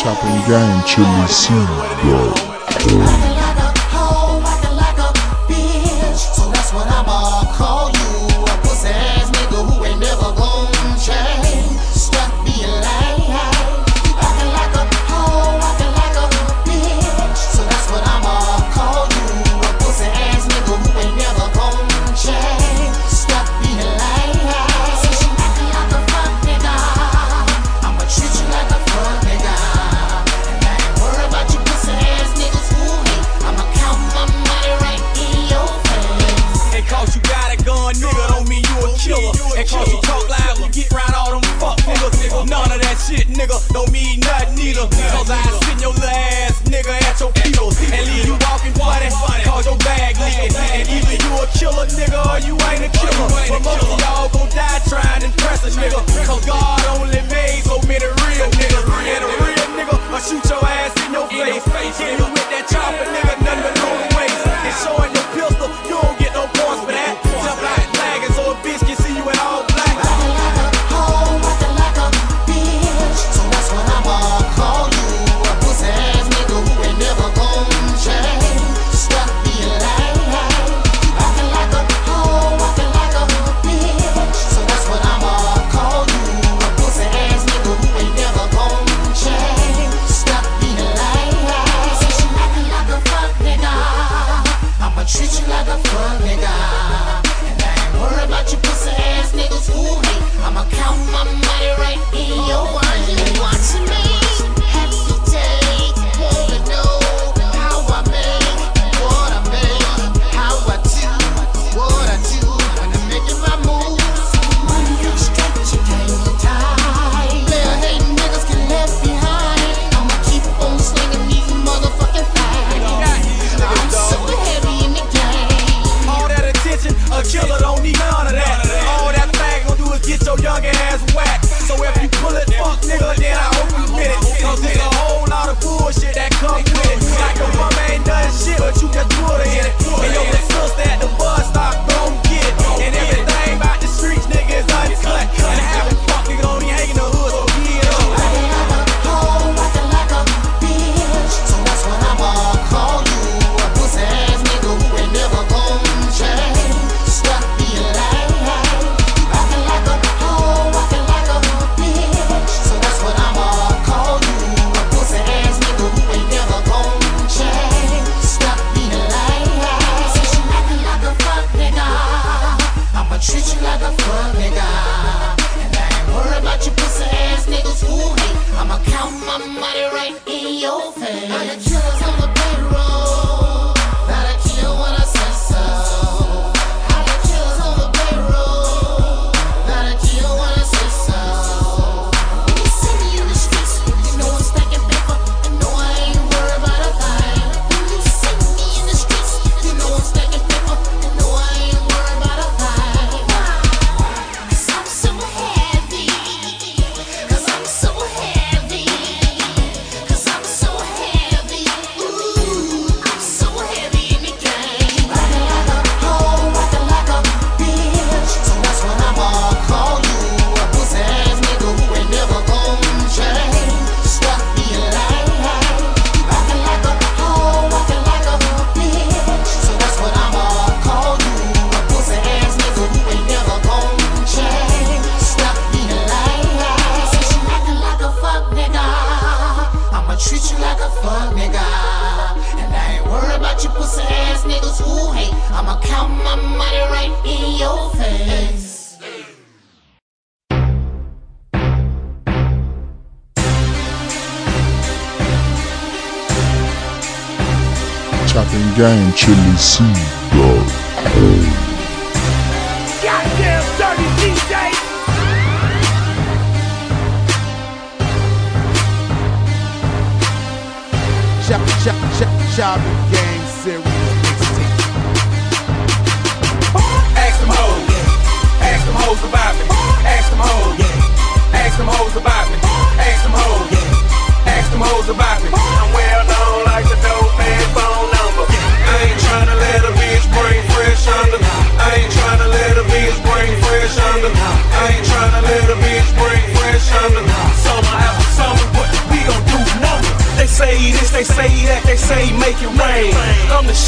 Chopping 0.09 0.41
game, 0.49 0.83
Chilly 0.87 1.29
C, 1.29 1.53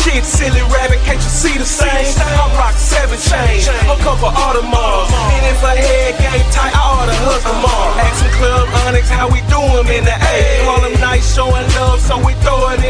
shits. 0.01 0.40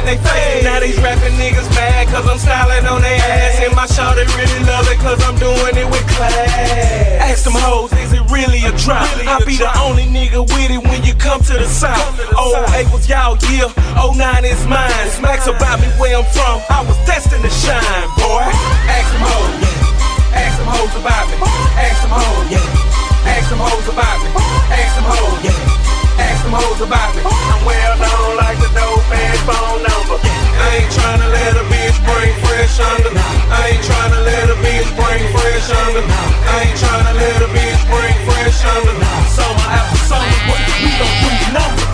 in 0.00 0.06
their 0.08 0.20
face. 0.24 0.64
Now 0.64 0.80
these 0.80 0.96
rapping 0.98 1.36
niggas 1.36 1.68
mad 1.76 2.08
cause 2.08 2.24
I'm 2.24 2.40
styling 2.40 2.86
on 2.88 3.02
their 3.04 3.20
ass. 3.20 3.60
And 3.60 3.76
my 3.76 3.86
shout 3.86 4.16
they 4.16 4.24
really 4.24 4.60
love 4.64 4.88
it 4.88 4.98
cause 4.98 5.20
I'm 5.22 5.36
doing 5.36 5.76
it 5.76 5.88
with 5.88 6.04
class. 6.16 7.20
Ask 7.20 7.44
them 7.44 7.56
hoes, 7.56 7.92
is 8.00 8.12
it 8.12 8.24
really 8.32 8.64
a 8.64 8.72
drop? 8.80 9.04
Really 9.16 9.28
I 9.28 9.44
be 9.44 9.56
drop. 9.56 9.76
the 9.76 9.80
only 9.84 10.06
nigga 10.08 10.40
with 10.40 10.70
it 10.72 10.82
when 10.82 11.04
you 11.04 11.14
come 11.14 11.40
to 11.52 11.54
the 11.54 11.68
south. 11.68 12.16
Oh, 12.34 12.56
eight 12.74 12.88
was 12.90 13.08
y'all 13.08 13.36
year, 13.52 13.68
oh 14.00 14.16
nine 14.16 14.44
is 14.44 14.64
mine. 14.66 14.90
Smacks 15.20 15.46
about 15.46 15.80
me 15.80 15.86
where 16.00 16.16
I'm 16.16 16.26
from, 16.32 16.64
I 16.72 16.80
was 16.82 16.96
destined 17.04 17.44
to 17.44 17.52
shine, 17.52 18.08
boy. 18.16 18.48
Ask 18.88 19.08
them 19.12 19.22
hoes, 19.28 19.54
yeah. 19.60 20.40
ask 20.40 20.54
them 20.58 20.68
hoes 20.72 20.94
about 20.96 21.24
me. 21.28 21.36
Ask 21.76 22.00
them 22.00 22.12
hoes, 22.16 22.46
yeah. 22.48 23.28
ask 23.36 23.46
them 23.52 23.60
hoes 23.60 23.86
about 23.92 24.18
me. 24.24 24.28
Ask 24.72 24.92
them 24.96 25.06
hoes, 25.06 25.44
yeah. 25.44 25.79
Ask 26.20 26.44
them 26.44 26.52
hoes 26.52 26.80
about 26.84 27.16
me. 27.16 27.22
I'm 27.24 27.64
well 27.64 27.94
known 27.96 28.36
like 28.36 28.58
the 28.60 28.70
dope 28.76 29.04
man 29.08 29.36
phone 29.48 29.80
number. 29.80 30.16
I 30.20 30.84
ain't 30.84 30.92
tryna 30.92 31.28
let 31.32 31.56
a 31.56 31.64
bitch 31.72 31.96
bring 32.04 32.32
fresh 32.44 32.76
under. 32.80 33.12
I 33.16 33.72
ain't 33.72 33.84
tryna 33.88 34.20
let 34.28 34.46
a 34.52 34.56
bitch 34.60 34.90
bring 34.92 35.22
fresh 35.32 35.68
under. 35.72 36.04
I 36.04 36.68
ain't 36.68 36.76
tryna 36.76 37.12
let 37.16 37.38
a 37.40 37.48
bitch 37.56 37.82
bring 37.88 38.14
fresh 38.28 38.60
under. 38.76 38.94
Summer 39.32 39.68
after 39.72 40.00
summer, 40.04 40.38
what 40.48 40.60
we 40.84 40.90
gon' 41.00 41.16
do 41.24 41.30
numbers. 41.56 41.89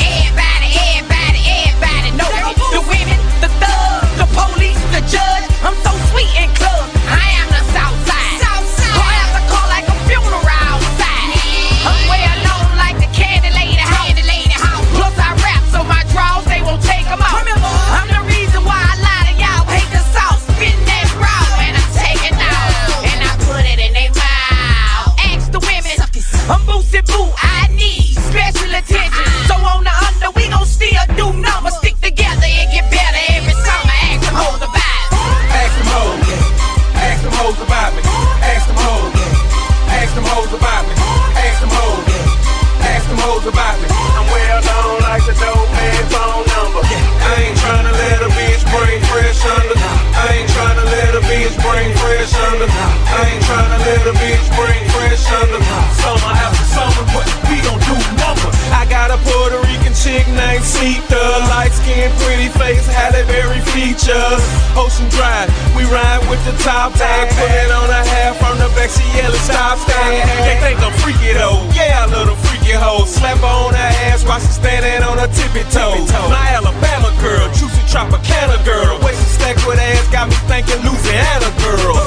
Fresh 52.26 52.42
under. 52.50 52.66
I 52.66 53.30
ain't 53.30 53.42
tryna 53.44 53.78
let 53.86 54.02
a 54.06 54.14
bitch 54.18 54.46
bring 54.58 54.82
fresh 54.90 55.26
under. 55.30 55.62
Summer 56.02 56.32
after 56.34 56.66
summer, 56.66 57.04
what 57.14 57.26
we 57.46 57.62
gon' 57.62 57.78
do 57.86 57.96
numbers. 58.18 58.54
I 58.74 58.86
got 58.90 59.10
a 59.10 59.18
Puerto 59.22 59.62
Rican 59.66 59.94
chick 59.94 60.26
named 60.34 60.64
Sita, 60.64 61.22
light 61.50 61.72
skin, 61.72 62.10
pretty 62.22 62.48
face, 62.58 62.86
Halle 62.86 63.22
Berry 63.26 63.60
features. 63.72 64.42
Ocean 64.74 65.08
Drive, 65.10 65.48
we 65.76 65.84
ride 65.86 66.22
with 66.28 66.42
the 66.44 66.54
top 66.62 66.94
tag, 66.94 67.30
put 67.38 67.50
it 67.50 67.70
on 67.70 67.88
a 67.90 68.02
half 68.04 68.36
from 68.38 68.58
the 68.58 68.68
back, 68.74 68.90
she 68.90 69.04
yelling 69.16 69.40
stop 69.46 69.78
stand. 69.78 70.26
They 70.46 70.58
think 70.60 70.78
I'm 70.82 70.92
freaky 71.00 71.32
though, 71.32 71.62
yeah, 71.74 72.06
a 72.06 72.08
little 72.10 72.36
freaky 72.46 72.74
hoe. 72.74 73.06
Slap 73.06 73.38
her 73.38 73.46
on 73.46 73.74
her 73.74 73.92
ass 74.10 74.24
while 74.26 74.40
she 74.40 74.50
standing 74.50 75.02
on 75.06 75.18
her 75.18 75.30
tippy 75.30 75.64
toe. 75.70 75.96
My 76.28 76.58
Alabama 76.58 77.14
girl, 77.22 77.46
juicy 77.54 77.82
Tropicana 77.86 78.58
girl, 78.64 78.98
waist 79.00 79.22
is 79.22 79.32
stacked 79.38 79.66
with 79.66 79.78
ass, 79.78 80.06
got 80.10 80.28
me 80.28 80.36
thinking 80.50 80.82
Louisiana 80.82 81.50
girl. 81.62 82.05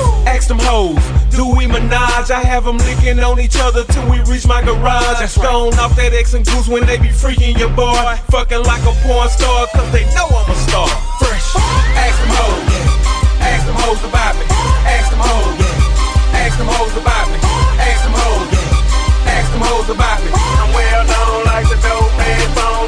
Ask 0.49 0.57
them 0.57 0.65
hoes, 0.65 1.05
do 1.29 1.45
we 1.45 1.67
menage? 1.67 2.33
I 2.33 2.41
have 2.41 2.65
them 2.65 2.81
licking 2.81 3.21
on 3.21 3.39
each 3.39 3.61
other 3.61 3.85
till 3.85 4.01
we 4.09 4.17
reach 4.25 4.49
my 4.49 4.65
garage. 4.65 5.21
That's 5.21 5.37
gone 5.37 5.77
off 5.77 5.93
that 5.93 6.09
X 6.09 6.33
and 6.33 6.41
goose 6.41 6.65
when 6.65 6.89
they 6.89 6.97
be 6.97 7.13
freaking 7.13 7.53
your 7.53 7.69
boy. 7.77 8.17
Fucking 8.33 8.65
like 8.65 8.81
a 8.81 8.93
porn 9.05 9.29
star, 9.29 9.69
cause 9.69 9.85
they 9.93 10.09
know 10.17 10.25
I'm 10.25 10.49
a 10.49 10.57
star. 10.65 10.89
Fresh. 11.21 11.53
Ask 11.93 12.17
them 12.17 12.33
hoes, 12.33 12.65
yeah. 12.65 13.45
ask 13.45 13.61
them 13.69 13.77
hoes 13.77 14.01
about 14.09 14.33
me. 14.41 14.45
Ask 14.89 15.13
them 15.13 15.21
hoes, 15.21 15.53
yeah. 15.53 16.41
ask 16.41 16.57
them 16.57 16.65
hoes 16.65 16.97
about 16.97 17.29
me. 17.29 17.37
Ask 17.85 18.01
them 18.09 18.15
hoes, 18.17 18.49
yeah. 18.49 19.29
ask 19.29 19.53
them 19.53 19.61
hoes 19.69 19.89
about 19.93 20.17
me. 20.25 20.33
I'm 20.33 20.73
well 20.73 21.03
known 21.13 21.45
like 21.45 21.69
the 21.69 21.77
dope 21.77 22.09
man 22.17 22.41
phone 22.57 22.78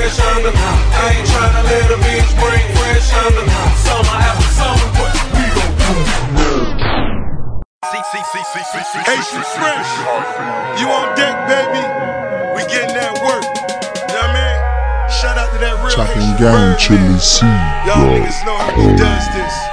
fresh 0.00 0.16
under. 0.32 0.52
I 0.56 1.12
ain't 1.12 1.28
tryna 1.28 1.62
let 1.68 1.90
a 1.92 1.98
bitch 2.00 2.30
bring 2.40 2.64
fresh 2.80 3.12
under. 3.20 3.44
Summer 3.84 4.16
after 4.16 4.50
summer, 4.56 4.88
what 4.96 5.12
we 5.36 5.44
gon' 5.52 5.72
do? 5.76 6.50
Haitian 9.04 9.42
Fresh, 9.42 9.90
you 10.80 10.86
on 10.88 11.14
deck, 11.16 11.36
baby. 11.48 11.84
We 12.56 12.62
getting 12.72 12.96
that 12.96 13.12
work. 13.20 13.44
You 13.44 14.14
know 14.14 14.24
what 14.24 14.30
I 14.30 14.36
mean? 14.36 15.10
Shout 15.10 15.36
out 15.36 15.52
to 15.52 15.58
that 15.58 15.76
real 15.84 15.92
Chopping 15.92 16.22
Haitian 16.22 16.38
gang, 16.38 16.72
bird, 16.72 16.78
chili 16.78 16.98
man. 17.00 17.18
seed, 17.20 17.60
Y'all 17.84 18.00
yo. 18.00 18.16
niggas 18.16 18.40
know 18.46 18.56
how 18.56 18.72
he 18.72 18.86
does 18.96 19.26
this. 19.36 19.69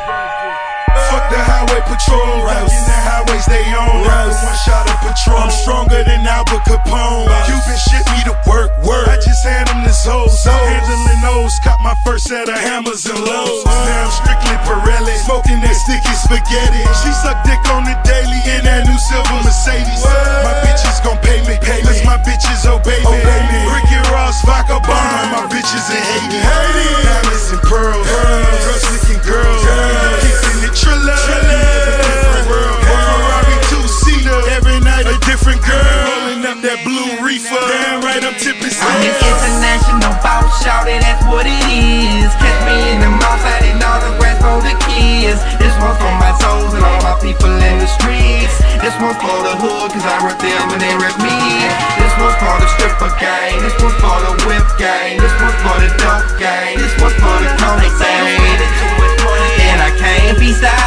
The 1.28 1.40
highway 1.44 1.84
patrol 1.84 2.44
routes. 2.48 2.72
In 2.72 2.84
the 2.88 3.00
highways 3.04 3.46
they 3.52 3.64
own 3.76 4.08
routes. 4.08 4.40
One 4.40 4.60
shot 4.64 4.88
of 4.88 4.98
patrol. 5.04 5.44
I'm 5.44 5.52
stronger 5.52 6.04
than 6.08 6.24
Albert 6.24 6.64
Capone. 6.64 7.28
Cuban 7.44 7.78
shit 7.78 8.06
me 8.16 8.20
to 8.32 8.36
work, 8.48 8.72
work. 8.88 9.12
I 9.12 9.20
just 9.20 9.44
hand 9.44 9.68
them 9.68 9.84
this 9.84 10.08
whole 10.08 10.32
Handling 10.48 11.22
those, 11.22 11.60
caught 11.60 11.84
my 11.84 11.96
first 12.08 12.32
set 12.32 12.48
of 12.48 12.56
hammers 12.56 13.06
and 13.06 13.20
lows. 13.20 13.66
Now 13.66 14.08
I'm 14.08 14.12
strictly 14.16 14.56
Pirelli. 14.64 15.16
Smoking 15.28 15.60
that 15.60 15.76
sticky 15.76 16.16
spaghetti. 16.16 16.84
She 17.04 17.12
suck 17.20 17.44
dick 17.44 17.60
on 17.76 17.84
the 17.84 17.96
daily 18.08 18.40
in 18.48 18.64
that 18.64 18.88
new 18.88 18.96
silver 18.96 19.44
Mercedes. 19.44 20.08
My 20.48 20.56
bitches 20.64 21.04
gon' 21.04 21.20
pay 21.20 21.44
me. 21.44 21.60
Pay 21.60 21.84
Cause 21.84 22.00
my 22.08 22.16
bitches 22.24 22.64
oh, 22.64 22.80
obey 22.80 23.04
me. 23.04 23.08
Oh, 23.08 23.20
obey 23.20 23.42
me. 23.52 23.60
Ricky 23.76 24.00
Ross, 24.16 24.40
vodka 24.48 24.80
bomb. 24.88 25.28
My 25.36 25.44
bitches 25.52 25.92
in 25.92 26.00
Haiti. 26.00 26.40
Diamonds 26.40 27.52
and 27.52 27.62
pearls. 27.68 28.08
Girls 28.08 28.84
licking 28.96 29.22
girls. 29.28 29.62
Kicking 30.24 30.60
the 30.64 30.72
triller. 30.72 31.17
Different 31.26 32.46
world. 32.46 32.80
Ferrari 32.86 33.58
two-seater. 33.72 34.40
Every 34.54 34.80
night 34.86 35.10
a 35.10 35.18
different 35.26 35.62
girl. 35.66 36.16
Up 36.48 36.62
that 36.64 36.80
blue 36.88 37.26
reefer. 37.26 37.60
Damn 37.60 38.00
right, 38.06 38.24
I'm 38.24 38.38
tipping 38.40 38.72
I'm 38.72 39.04
international 39.04 40.16
that's 41.04 41.26
what 41.28 41.44
it 41.44 41.64
is. 41.68 42.32
Catch 42.40 42.60
me 42.64 42.78
in 42.96 43.04
the 43.04 43.12
autographs 43.84 44.40
for 44.40 44.60
the 44.64 44.76
kids. 44.88 45.40
This 45.60 45.74
one's 45.80 45.98
for 46.00 46.14
my 46.20 46.32
toes 46.40 46.72
and 46.76 46.84
all 46.84 47.02
my 47.02 47.16
people 47.20 47.50
in 47.50 47.76
the 47.80 47.90
streets. 48.00 48.56
This 48.80 48.96
for 49.20 49.40
the 49.44 49.56
hood, 49.58 49.92
cause 49.92 50.06
I 50.06 50.24
rep 50.24 50.40
them 50.40 50.72
and 50.72 50.82
they 50.82 50.96
rep 50.96 51.18
me. 51.20 51.36
This 52.00 52.14
one's 52.20 52.38
for 52.38 52.56
the 52.62 52.70
stripper 52.78 53.12
gang. 53.20 53.58
This 53.64 53.76
one's 53.82 53.98
for 54.00 54.18
the 54.24 54.34
whip 54.46 54.68
gang. 54.78 55.18
This 55.18 55.34
one's 55.42 55.58
for 55.64 55.78
the 55.82 55.90
dope 55.98 56.32
gang. 56.40 56.78
This 56.78 56.94
one's 57.02 57.18
for 57.18 57.36
the 57.42 57.50
corner 57.58 57.92
gang. 57.98 59.07
And 60.48 60.66
I 60.66 60.80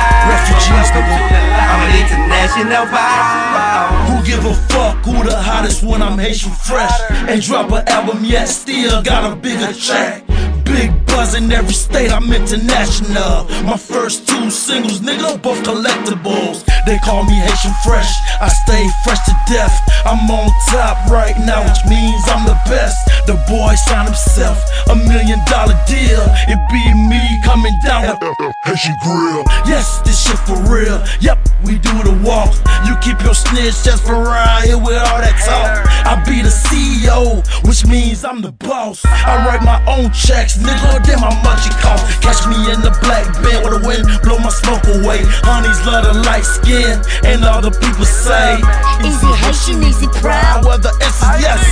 can't 0.48 0.64
be. 0.64 0.80
Refugees, 0.80 0.90
I'm 0.90 1.80
an 1.84 1.92
international 2.00 2.86
boss. 2.86 4.08
Who 4.08 4.16
give 4.24 4.44
a 4.46 4.54
fuck 4.72 5.04
who 5.04 5.24
the 5.24 5.36
hottest 5.36 5.82
when 5.82 6.02
I'm 6.02 6.18
Haitian 6.18 6.52
fresh? 6.52 6.92
Ain't 7.28 7.42
drop 7.44 7.70
an 7.72 7.86
album 7.88 8.24
yet, 8.24 8.46
still 8.48 9.02
got 9.02 9.30
a 9.30 9.36
bigger 9.36 9.72
check. 9.72 10.24
Big 10.64 10.90
buzz 11.06 11.34
in 11.34 11.50
every 11.52 11.74
state, 11.74 12.10
I'm 12.10 12.32
international. 12.32 13.44
My 13.64 13.76
first 13.76 14.28
two 14.28 14.50
singles, 14.50 15.00
nigga, 15.00 15.42
both 15.42 15.62
collectibles. 15.62 16.64
They 16.90 16.98
call 16.98 17.22
me 17.22 17.38
Haitian 17.38 17.72
Fresh, 17.84 18.18
I 18.40 18.48
stay 18.48 18.84
fresh 19.04 19.22
to 19.26 19.34
death. 19.46 19.70
I'm 20.04 20.28
on 20.28 20.50
top 20.66 21.08
right 21.08 21.38
now, 21.46 21.62
which 21.62 21.78
means 21.86 22.18
I'm 22.26 22.44
the 22.44 22.58
best. 22.66 22.98
The 23.28 23.38
boy 23.46 23.76
signed 23.86 24.08
himself 24.08 24.58
a 24.90 24.96
million 24.96 25.38
dollar 25.46 25.78
deal. 25.86 26.26
It 26.50 26.58
be 26.66 26.82
me 27.06 27.22
coming 27.44 27.78
down 27.86 28.18
Haitian 28.64 28.96
Grill. 29.04 29.44
Yes, 29.70 30.02
this 30.02 30.18
shit 30.18 30.38
for 30.42 30.58
real. 30.66 30.98
Yep, 31.20 31.38
we 31.62 31.78
do 31.78 31.94
the 32.02 32.18
walk. 32.26 32.50
You 32.82 32.96
keep 32.98 33.22
your 33.22 33.34
snitch 33.34 33.84
just 33.84 34.02
for 34.02 34.14
around 34.14 34.64
here 34.64 34.78
with 34.78 34.98
all 34.98 35.22
that 35.22 35.38
talk. 35.46 35.86
I 36.02 36.18
be 36.26 36.42
the 36.42 36.50
CEO, 36.50 37.38
which 37.68 37.86
means 37.86 38.24
I'm 38.24 38.42
the 38.42 38.50
boss. 38.50 39.04
I 39.04 39.46
write 39.46 39.62
my 39.62 39.78
own 39.86 40.10
checks, 40.10 40.58
nigga. 40.58 41.04
Damn 41.04 41.20
how 41.20 41.34
much 41.46 41.66
it 41.66 41.76
cost. 41.78 42.02
Catch 42.22 42.46
me 42.50 42.56
in 42.72 42.80
the 42.80 42.90
black 43.02 43.30
bed 43.42 43.62
with 43.62 43.78
the 43.78 43.86
wind 43.86 44.06
blow 44.22 44.38
my 44.38 44.50
smoke 44.50 44.84
away. 44.86 45.20
Honeys 45.44 45.80
love 45.84 46.04
the 46.06 46.14
light 46.24 46.44
skin, 46.44 46.79
and 47.24 47.44
all 47.44 47.60
the 47.60 47.70
people 47.70 48.04
say, 48.04 48.56
Is 49.04 49.16
Easy 49.16 49.32
Haitian, 49.42 49.82
is 49.82 50.02
easy 50.02 50.08
proud. 50.20 50.64
Well, 50.64 50.78
the 50.78 50.92
yes 51.00 51.20
is 51.20 51.42
yes. 51.42 51.62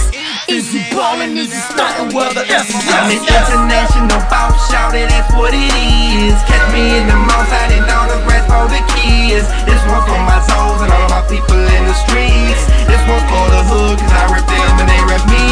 Easy 0.48 0.80
ballin', 0.96 1.36
easy 1.36 1.52
stuntin'. 1.52 2.08
Well, 2.16 2.32
the 2.32 2.40
S 2.48 2.72
is 2.72 2.80
I'm 2.88 3.12
an 3.12 3.20
yes. 3.20 3.28
yes. 3.28 3.52
international 3.52 4.20
boss, 4.32 4.56
shout 4.72 4.96
it, 4.96 5.12
that's 5.12 5.28
what 5.36 5.52
it 5.52 5.60
is. 5.60 6.36
Catch 6.48 6.72
me 6.72 6.96
in 6.96 7.04
the 7.04 7.16
mall, 7.20 7.44
signing 7.52 7.84
autographs 7.84 8.48
for 8.48 8.64
the 8.72 8.80
kids. 8.96 9.44
This 9.68 9.82
one 9.92 10.00
for 10.08 10.16
my 10.24 10.40
toes 10.48 10.80
and 10.80 10.88
all 10.88 11.08
my 11.12 11.20
people 11.28 11.60
in 11.60 11.82
the 11.84 11.96
streets. 12.08 12.64
This 12.88 13.02
one's 13.04 13.28
for 13.28 13.46
the 13.52 13.60
hood, 13.68 14.00
cause 14.00 14.14
I 14.16 14.24
rip 14.32 14.48
them 14.48 14.76
and 14.80 14.88
they 14.88 15.00
rep 15.04 15.24
me. 15.28 15.44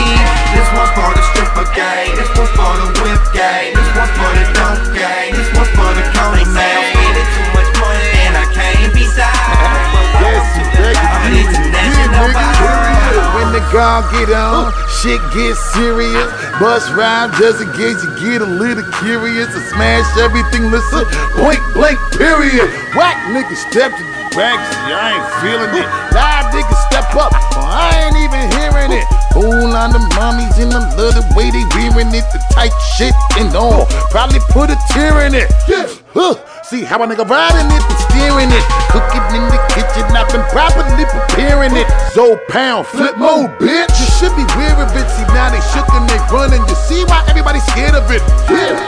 This 0.56 0.68
one's 0.72 0.92
for 0.96 1.12
the 1.12 1.22
stripper 1.32 1.68
gang. 1.76 2.16
This 2.16 2.32
one's 2.32 2.52
for 2.56 2.72
the 2.80 2.88
whip 3.04 3.20
gang. 3.36 3.76
This 3.76 3.90
one's 3.92 4.12
for 4.16 4.32
the 4.32 4.44
dope 4.56 4.96
gang. 4.96 5.45
When 12.34 13.52
the 13.52 13.62
gun 13.70 14.02
get 14.12 14.32
on, 14.34 14.72
shit 14.88 15.20
gets 15.34 15.60
serious. 15.76 16.26
Busta 16.58 16.96
Rhymes 16.96 17.38
just 17.38 17.60
in 17.60 17.70
case 17.72 18.02
you 18.02 18.10
get 18.18 18.42
a 18.42 18.48
little 18.48 18.84
curious. 18.98 19.46
To 19.52 19.60
smash 19.70 20.06
everything, 20.18 20.70
listen. 20.70 21.04
Point 21.36 21.60
blank, 21.74 21.98
period. 22.16 22.66
Whack 22.96 23.16
nigga 23.30 23.54
step 23.54 23.92
to 23.92 24.02
the 24.02 24.16
back, 24.34 24.58
I 24.88 25.14
ain't 25.14 25.28
feeling 25.40 25.72
it. 25.76 25.88
Live 26.12 26.46
nigga 26.52 26.76
step 26.88 27.14
up, 27.14 27.32
I 27.56 28.08
ain't 28.08 28.16
even 28.16 28.42
hearing 28.58 28.92
it. 28.92 29.06
Fool 29.32 29.76
on 29.76 29.92
the 29.92 30.00
mommies 30.16 30.56
and 30.58 30.72
them 30.72 30.84
love 30.96 31.14
the 31.14 31.24
way 31.36 31.50
they 31.52 31.64
wearing 31.76 32.08
it, 32.14 32.24
the 32.32 32.40
tight 32.52 32.72
shit 32.96 33.14
and 33.38 33.54
all. 33.54 33.86
Probably 34.10 34.40
put 34.48 34.70
a 34.70 34.76
tear 34.90 35.26
in 35.26 35.34
it. 35.34 35.50
Huh. 36.16 36.34
See 36.66 36.82
how 36.82 36.98
a 36.98 37.06
nigga 37.06 37.22
riding 37.22 37.70
it 37.70 37.78
and 37.78 38.00
steering 38.10 38.50
it. 38.50 38.64
Cooking 38.90 39.22
in 39.38 39.46
the 39.54 39.60
kitchen, 39.70 40.02
I've 40.10 40.26
been 40.34 40.42
properly 40.50 41.06
preparing 41.06 41.70
it. 41.78 41.86
So 42.10 42.42
pound, 42.50 42.90
flip 42.90 43.14
mode, 43.14 43.54
bitch. 43.62 43.94
You 43.94 44.08
should 44.18 44.34
be 44.34 44.42
weary, 44.58 44.82
bitch. 44.90 45.06
See 45.14 45.22
now 45.30 45.46
they 45.54 45.62
shook 45.70 45.86
and 45.94 46.10
they 46.10 46.18
running. 46.26 46.66
You 46.66 46.74
see 46.90 47.06
why 47.06 47.22
everybody 47.30 47.62
scared 47.70 47.94
of 47.94 48.10
it? 48.10 48.18
Yeah. 48.50 48.82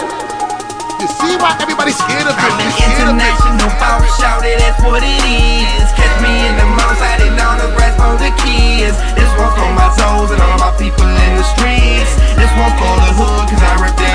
You 0.99 1.07
see 1.23 1.39
why 1.39 1.55
everybody 1.63 1.95
scared 1.95 2.27
of 2.27 2.35
it? 2.35 2.51
I'm 2.51 2.59
an 2.59 2.67
of 2.67 2.83
it. 2.83 2.91
international 2.99 3.71
boss, 3.79 4.11
shout 4.19 4.43
it, 4.43 4.59
that's 4.59 4.83
what 4.83 5.07
it 5.07 5.23
is. 5.23 5.87
Catch 5.95 6.19
me 6.19 6.35
in 6.51 6.59
the 6.59 6.67
mouse, 6.75 6.99
I 6.99 7.15
on 7.31 7.63
the 7.63 7.71
grass 7.79 7.95
for 7.95 8.19
the 8.19 8.35
kids. 8.43 8.99
This 9.15 9.31
one 9.39 9.55
for 9.55 9.71
my 9.79 9.87
toes 9.95 10.35
and 10.35 10.43
all 10.43 10.59
my 10.59 10.75
people 10.75 11.07
in 11.07 11.33
the 11.39 11.47
streets. 11.55 12.11
This 12.35 12.51
one 12.59 12.75
for 12.75 12.95
the 13.07 13.11
hood, 13.15 13.47
cause 13.47 13.63
I 13.63 13.87
rep 13.87 14.08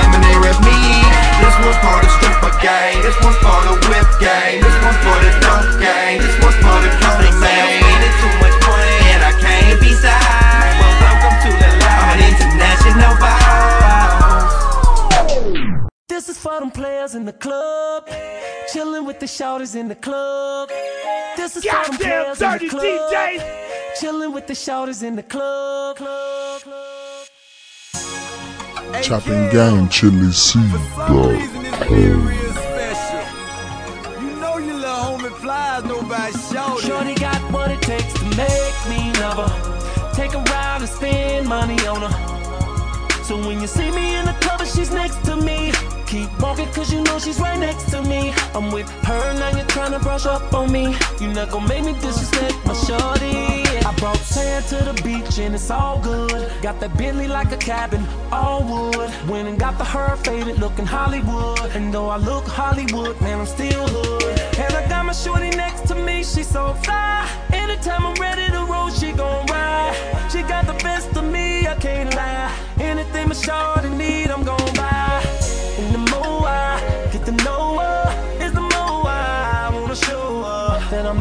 one's 1.74 1.86
for 1.86 2.02
the 2.02 2.10
stripper 2.18 2.54
gang, 2.62 3.02
this 3.02 3.18
one's 3.24 3.38
for 3.38 3.62
the 3.66 3.74
whip 3.90 4.08
gang, 4.20 4.62
this 4.62 4.78
one's 4.84 4.98
for 4.98 5.18
the 5.24 5.32
dope 5.42 5.80
gang, 5.80 6.20
this 6.20 6.36
one's 6.42 6.56
for 6.56 6.78
the 6.82 6.90
coke 7.02 7.34
man. 7.40 7.82
Too 8.22 8.30
much 8.40 8.58
money 8.68 8.98
and 9.14 9.24
I 9.24 9.32
can't 9.40 9.82
be 9.82 9.92
side. 9.94 10.78
Well, 10.80 10.96
welcome 11.02 11.36
to 11.44 11.50
the 11.62 11.70
life. 11.82 12.02
I'm 12.04 12.20
an 12.20 12.24
international 12.32 13.16
boss. 13.20 14.54
This 16.08 16.30
is 16.30 16.38
for 16.38 16.60
them 16.60 16.72
players 16.72 17.16
in 17.16 17.26
the 17.26 17.34
club. 17.34 18.08
Chilling 18.72 19.06
with 19.06 19.20
the 19.20 19.28
shouters 19.28 19.76
in 19.76 19.88
the 19.88 19.96
club. 19.96 20.70
This 21.36 21.58
is 21.58 21.66
for 21.66 21.72
them 21.72 21.98
Goddamn 21.98 21.98
players 21.98 22.42
in 22.42 22.52
the 22.52 22.70
club. 22.70 23.12
DJs. 23.14 23.42
Chilling 24.00 24.32
with 24.32 24.48
the 24.48 24.56
shouters 24.56 25.04
in 25.04 25.16
the 25.16 25.24
club. 25.24 25.98
club, 25.98 26.62
club. 26.62 27.28
Chopping 29.02 29.50
gang, 29.50 29.90
Chilly 29.90 30.32
C, 30.32 30.60
dog. 31.08 31.63
Special. 32.54 33.24
You 34.22 34.36
know 34.40 34.58
your 34.58 34.76
little 34.76 35.18
homie 35.18 35.32
flies, 35.38 35.84
nobody 35.84 36.32
it. 36.34 36.78
Shorty 36.78 37.16
got 37.16 37.40
what 37.52 37.72
it 37.72 37.82
takes 37.82 38.14
to 38.14 38.26
make 38.38 38.78
me 38.90 39.12
love 39.20 39.40
her. 39.44 40.14
Take 40.14 40.34
a 40.34 40.40
ride 40.40 40.82
and 40.82 40.90
spend 40.90 41.48
money 41.48 41.80
on 41.88 42.02
her. 42.02 43.24
So 43.24 43.38
when 43.38 43.60
you 43.62 43.68
see 43.68 43.90
me 43.92 44.16
in 44.16 44.26
the 44.26 44.34
club 44.42 44.62
and 44.62 44.70
she's 44.70 44.92
next 44.92 45.24
to 45.26 45.36
me, 45.36 45.73
keep 46.14 46.30
walking 46.40 46.70
cause 46.74 46.94
you 46.94 47.02
know 47.06 47.18
she's 47.18 47.40
right 47.40 47.60
next 47.60 47.90
to 47.90 48.00
me. 48.04 48.32
I'm 48.54 48.72
with 48.72 48.90
her, 49.10 49.34
now 49.34 49.50
you're 49.58 49.72
trying 49.76 49.94
to 49.94 50.00
brush 50.00 50.28
up 50.28 50.54
on 50.54 50.72
me. 50.72 50.96
You're 51.20 51.34
not 51.34 51.50
gonna 51.50 51.68
make 51.68 51.84
me 51.86 51.94
disrespect 51.94 52.58
my 52.68 52.76
shorty. 52.86 53.36
I 53.90 53.92
brought 53.98 54.18
sand 54.18 54.64
to 54.72 54.78
the 54.90 54.96
beach 55.02 55.40
and 55.40 55.56
it's 55.56 55.72
all 55.72 56.00
good. 56.00 56.52
Got 56.62 56.80
that 56.82 56.96
Bentley 57.00 57.28
like 57.28 57.52
a 57.52 57.58
cabin, 57.58 58.06
all 58.32 58.62
wood. 58.72 59.10
Went 59.28 59.48
and 59.48 59.58
got 59.58 59.80
the 59.80 59.86
her 59.86 60.16
faded 60.18 60.60
looking 60.60 60.86
Hollywood. 60.86 61.72
And 61.76 61.92
though 61.92 62.10
I 62.10 62.18
look 62.18 62.46
Hollywood, 62.46 63.20
man, 63.20 63.40
I'm 63.40 63.48
still 63.48 63.88
hood. 63.88 64.40
And 64.64 64.72
I 64.76 64.88
got 64.88 65.06
my 65.08 65.14
shorty 65.14 65.50
next 65.50 65.88
to 65.88 65.96
me, 65.96 66.24
she 66.24 66.44
so 66.44 66.74
fly. 66.86 67.28
Anytime 67.52 68.06
I'm 68.06 68.18
ready 68.22 68.46
to 68.52 68.62
roll, 68.72 68.90
she 68.92 69.14
gon' 69.14 69.48
ride. 69.48 69.96
She 70.32 70.44
got 70.44 70.68
the 70.68 70.78
best 70.84 71.10
of 71.18 71.26
me, 71.26 71.66
I 71.66 71.76
can't 71.76 72.14
lie. 72.14 72.52
Anything 72.80 73.30
my 73.30 73.36
shorty 73.36 73.90
need, 73.90 74.30
I'm 74.30 74.44
gon' 74.44 74.63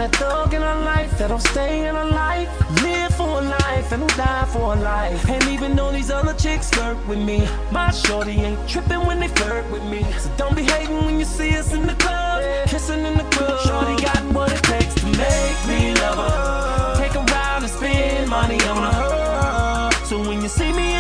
that 0.03 0.17
thug 0.17 0.53
in 0.53 0.63
her 0.63 0.81
life, 0.81 1.17
that 1.19 1.31
I'm 1.31 1.39
staying 1.39 1.85
in 1.85 1.95
her 1.95 2.11
life, 2.11 2.49
live 2.83 3.15
for 3.15 3.39
a 3.39 3.41
life, 3.41 3.93
and 3.93 4.03
I'm 4.03 4.17
die 4.17 4.47
for 4.47 4.75
a 4.75 4.77
life. 4.77 5.29
And 5.29 5.45
even 5.49 5.77
though 5.77 5.93
these 5.93 6.11
other 6.11 6.35
chicks 6.35 6.69
flirt 6.71 6.99
with 7.07 7.21
me, 7.21 7.47
my 7.71 7.91
shorty 7.93 8.33
ain't 8.33 8.69
tripping 8.69 9.07
when 9.07 9.21
they 9.21 9.29
flirt 9.29 9.71
with 9.71 9.85
me. 9.85 10.03
So 10.19 10.29
don't 10.37 10.57
be 10.57 10.65
hating 10.65 11.05
when 11.07 11.21
you 11.21 11.25
see 11.25 11.57
us 11.57 11.73
in 11.73 11.87
the 11.87 11.95
club, 11.95 12.43
kissing 12.67 13.05
in 13.05 13.17
the 13.17 13.29
club. 13.35 13.61
Shorty 13.61 14.03
got 14.03 14.23
what 14.35 14.51
it 14.51 14.63
takes 14.65 14.95
to 14.95 15.07
make 15.07 15.59
me 15.71 15.95
love 15.95 16.19
her. 16.19 16.97
Take 17.03 17.13
her 17.13 17.27
out 17.35 17.63
and 17.63 17.71
spend 17.71 18.29
money 18.29 18.61
on 18.73 18.83
her. 18.93 20.05
So 20.07 20.19
when 20.19 20.43
you 20.43 20.49
see 20.49 20.73
me 20.73 20.92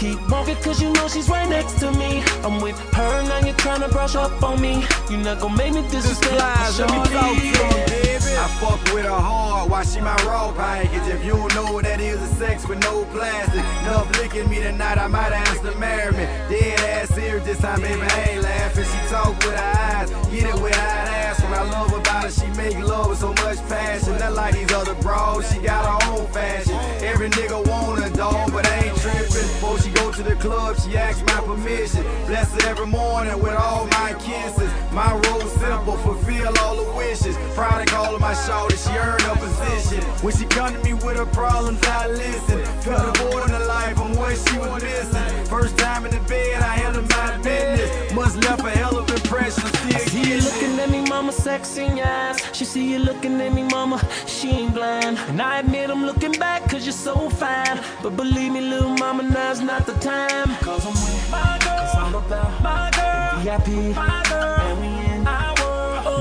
keep 0.00 0.30
walking 0.30 0.56
cause 0.56 0.80
you 0.80 0.90
know 0.94 1.06
she's 1.08 1.28
right 1.28 1.48
next 1.48 1.78
to 1.80 1.92
me. 1.92 2.22
I'm 2.42 2.60
with 2.60 2.78
her, 2.94 3.22
now 3.24 3.44
you're 3.44 3.54
trying 3.56 3.82
to 3.82 3.88
brush 3.88 4.16
up 4.16 4.42
on 4.42 4.60
me. 4.60 4.82
You're 5.10 5.20
not 5.20 5.40
gonna 5.40 5.56
make 5.56 5.74
me 5.74 5.82
disrespect 5.90 6.32
let 6.78 6.90
me 6.90 6.98
talk. 7.12 8.09
I 8.40 8.48
fuck 8.56 8.82
with 8.94 9.04
her 9.04 9.10
hard, 9.10 9.70
why 9.70 9.84
she 9.84 10.00
my 10.00 10.16
raw 10.24 10.50
package? 10.52 11.06
If 11.12 11.22
you 11.22 11.32
don't 11.32 11.54
know 11.54 11.78
that 11.82 12.00
is, 12.00 12.22
a 12.22 12.26
sex 12.36 12.66
with 12.66 12.80
no 12.80 13.04
plastic. 13.12 13.60
Enough 13.82 14.16
licking 14.16 14.48
me 14.48 14.60
tonight, 14.60 14.96
I 14.96 15.08
might 15.08 15.32
ask 15.32 15.60
to 15.60 15.76
marry 15.76 16.12
me. 16.12 16.24
Dead 16.48 16.80
ass 16.80 17.10
serious 17.10 17.44
this 17.44 17.58
time, 17.58 17.82
baby, 17.82 18.00
I 18.00 18.30
ain't 18.30 18.42
laughing. 18.42 18.84
She 18.84 18.98
talk 19.12 19.36
with 19.44 19.52
her 19.52 19.72
eyes, 19.92 20.10
get 20.32 20.48
it 20.48 20.54
with 20.62 20.74
her 20.74 20.80
ass. 20.80 21.42
What 21.42 21.52
I 21.52 21.70
love 21.70 21.92
about 21.92 22.24
her, 22.24 22.30
she 22.30 22.46
make 22.56 22.78
love 22.78 23.10
with 23.10 23.18
so 23.18 23.28
much 23.44 23.58
passion. 23.68 24.18
Not 24.18 24.32
like 24.32 24.54
these 24.54 24.72
other 24.72 24.94
bros, 25.02 25.44
she 25.52 25.60
got 25.60 25.84
her 25.84 26.10
own 26.10 26.26
fashion. 26.28 26.76
Every 27.04 27.28
nigga 27.28 27.68
want 27.68 28.02
a 28.02 28.08
dog, 28.08 28.52
but 28.52 28.66
I 28.66 28.86
ain't 28.86 28.96
tripping. 28.96 29.48
Before 29.52 29.78
she 29.78 29.90
go 29.90 30.10
to 30.12 30.22
the 30.22 30.36
club, 30.36 30.80
she 30.80 30.96
asks 30.96 31.20
my 31.26 31.40
permission. 31.44 32.04
Bless 32.26 32.50
her 32.54 32.70
every 32.70 32.86
morning 32.86 33.38
with 33.42 33.54
all 33.54 33.84
my 34.00 34.14
kisses. 34.18 34.72
My 34.92 35.12
role 35.12 35.46
simple, 35.60 35.98
fulfill 35.98 36.56
all 36.60 36.76
the 36.76 36.90
wishes. 36.96 37.36
Proud 37.54 37.84
to 37.84 37.94
call 37.94 38.18
her 38.18 38.29
my 38.30 38.36
shorty, 38.46 38.76
she 38.76 38.90
earned 38.90 39.22
her 39.22 39.36
position. 39.36 40.02
When 40.22 40.34
she 40.36 40.44
come 40.46 40.72
to 40.72 40.80
me 40.84 40.94
with 40.94 41.16
her 41.16 41.26
problems, 41.26 41.80
I 41.84 42.06
listen. 42.08 42.64
Feel 42.82 42.98
the 42.98 43.18
board 43.18 43.42
in 43.44 43.50
her 43.50 43.66
life, 43.66 43.98
I'm 43.98 44.14
what 44.14 44.36
she 44.36 44.56
was 44.58 44.82
missing. 44.82 45.44
First 45.46 45.76
time 45.76 46.06
in 46.06 46.12
the 46.12 46.20
bed, 46.28 46.62
I 46.62 46.74
handled 46.80 47.08
my 47.10 47.38
business. 47.38 48.12
Must 48.14 48.36
left 48.44 48.64
a 48.64 48.70
hell 48.70 48.96
of 48.98 49.10
impression, 49.10 49.66
still 49.66 49.98
See 50.12 50.30
you 50.30 50.40
looking 50.40 50.78
at 50.78 50.90
me, 50.90 51.00
mama, 51.08 51.32
sexy 51.32 51.86
ass. 52.00 52.36
She 52.56 52.64
see 52.64 52.92
you 52.92 53.00
looking 53.00 53.40
at 53.40 53.52
me, 53.52 53.64
mama, 53.64 53.98
she 54.26 54.50
ain't 54.50 54.74
blind. 54.74 55.18
And 55.30 55.42
I 55.42 55.58
admit 55.58 55.90
I'm 55.90 56.04
looking 56.06 56.32
back 56.32 56.68
cause 56.70 56.86
you're 56.86 56.92
so 56.92 57.30
fine. 57.30 57.80
But 58.02 58.16
believe 58.16 58.52
me, 58.52 58.60
little 58.60 58.90
mama, 58.90 59.24
now's 59.24 59.60
not 59.60 59.86
the 59.86 59.94
time. 59.94 60.54
Cause 60.60 60.86
I'm 60.86 60.92
with 60.92 61.30
my 61.32 61.58
girl. 61.64 61.78
cause 61.78 61.94
I'm 61.96 62.14
about 62.14 62.62
my 62.62 62.90
girl. 62.94 63.40
VIP. 63.42 63.96
My 63.96 64.22
girl. 64.28 64.60
And 64.60 64.80
we 64.80 64.86
in 64.86 64.92
our 64.92 64.94
world. 64.94 64.99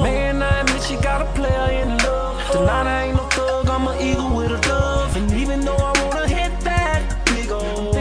Man, 0.02 0.42
I 0.42 0.62
admit 0.62 0.82
she 0.84 0.96
got 0.96 1.22
a 1.22 1.26
player 1.34 1.82
in 1.82 1.98
love. 1.98 2.52
Tonight 2.52 2.88
I 2.88 3.04
ain't 3.08 3.18
no 3.18 3.26
thug, 3.26 3.68
I'm 3.70 3.88
an 3.88 4.02
eagle 4.02 4.36
with 4.36 4.52
a 4.52 4.62
dove. 4.62 5.16
And 5.18 5.32
even 5.34 5.60
though 5.62 5.76
I 5.76 5.99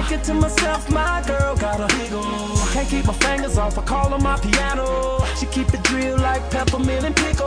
Thinking 0.08 0.24
to 0.24 0.34
myself, 0.40 0.90
my 0.90 1.22
girl 1.26 1.54
got 1.54 1.80
a 1.80 1.96
big 1.98 2.10
ol' 2.14 2.56
Can't 2.72 2.88
keep 2.88 3.04
my 3.04 3.12
fingers 3.12 3.58
off, 3.58 3.76
I 3.76 3.82
call 3.82 4.08
her 4.08 4.18
my 4.18 4.38
piano. 4.38 5.22
She 5.38 5.44
keep 5.44 5.68
it 5.74 5.82
drill 5.82 6.16
like 6.16 6.50
peppermint 6.50 7.04
and 7.04 7.14
pickle. 7.14 7.46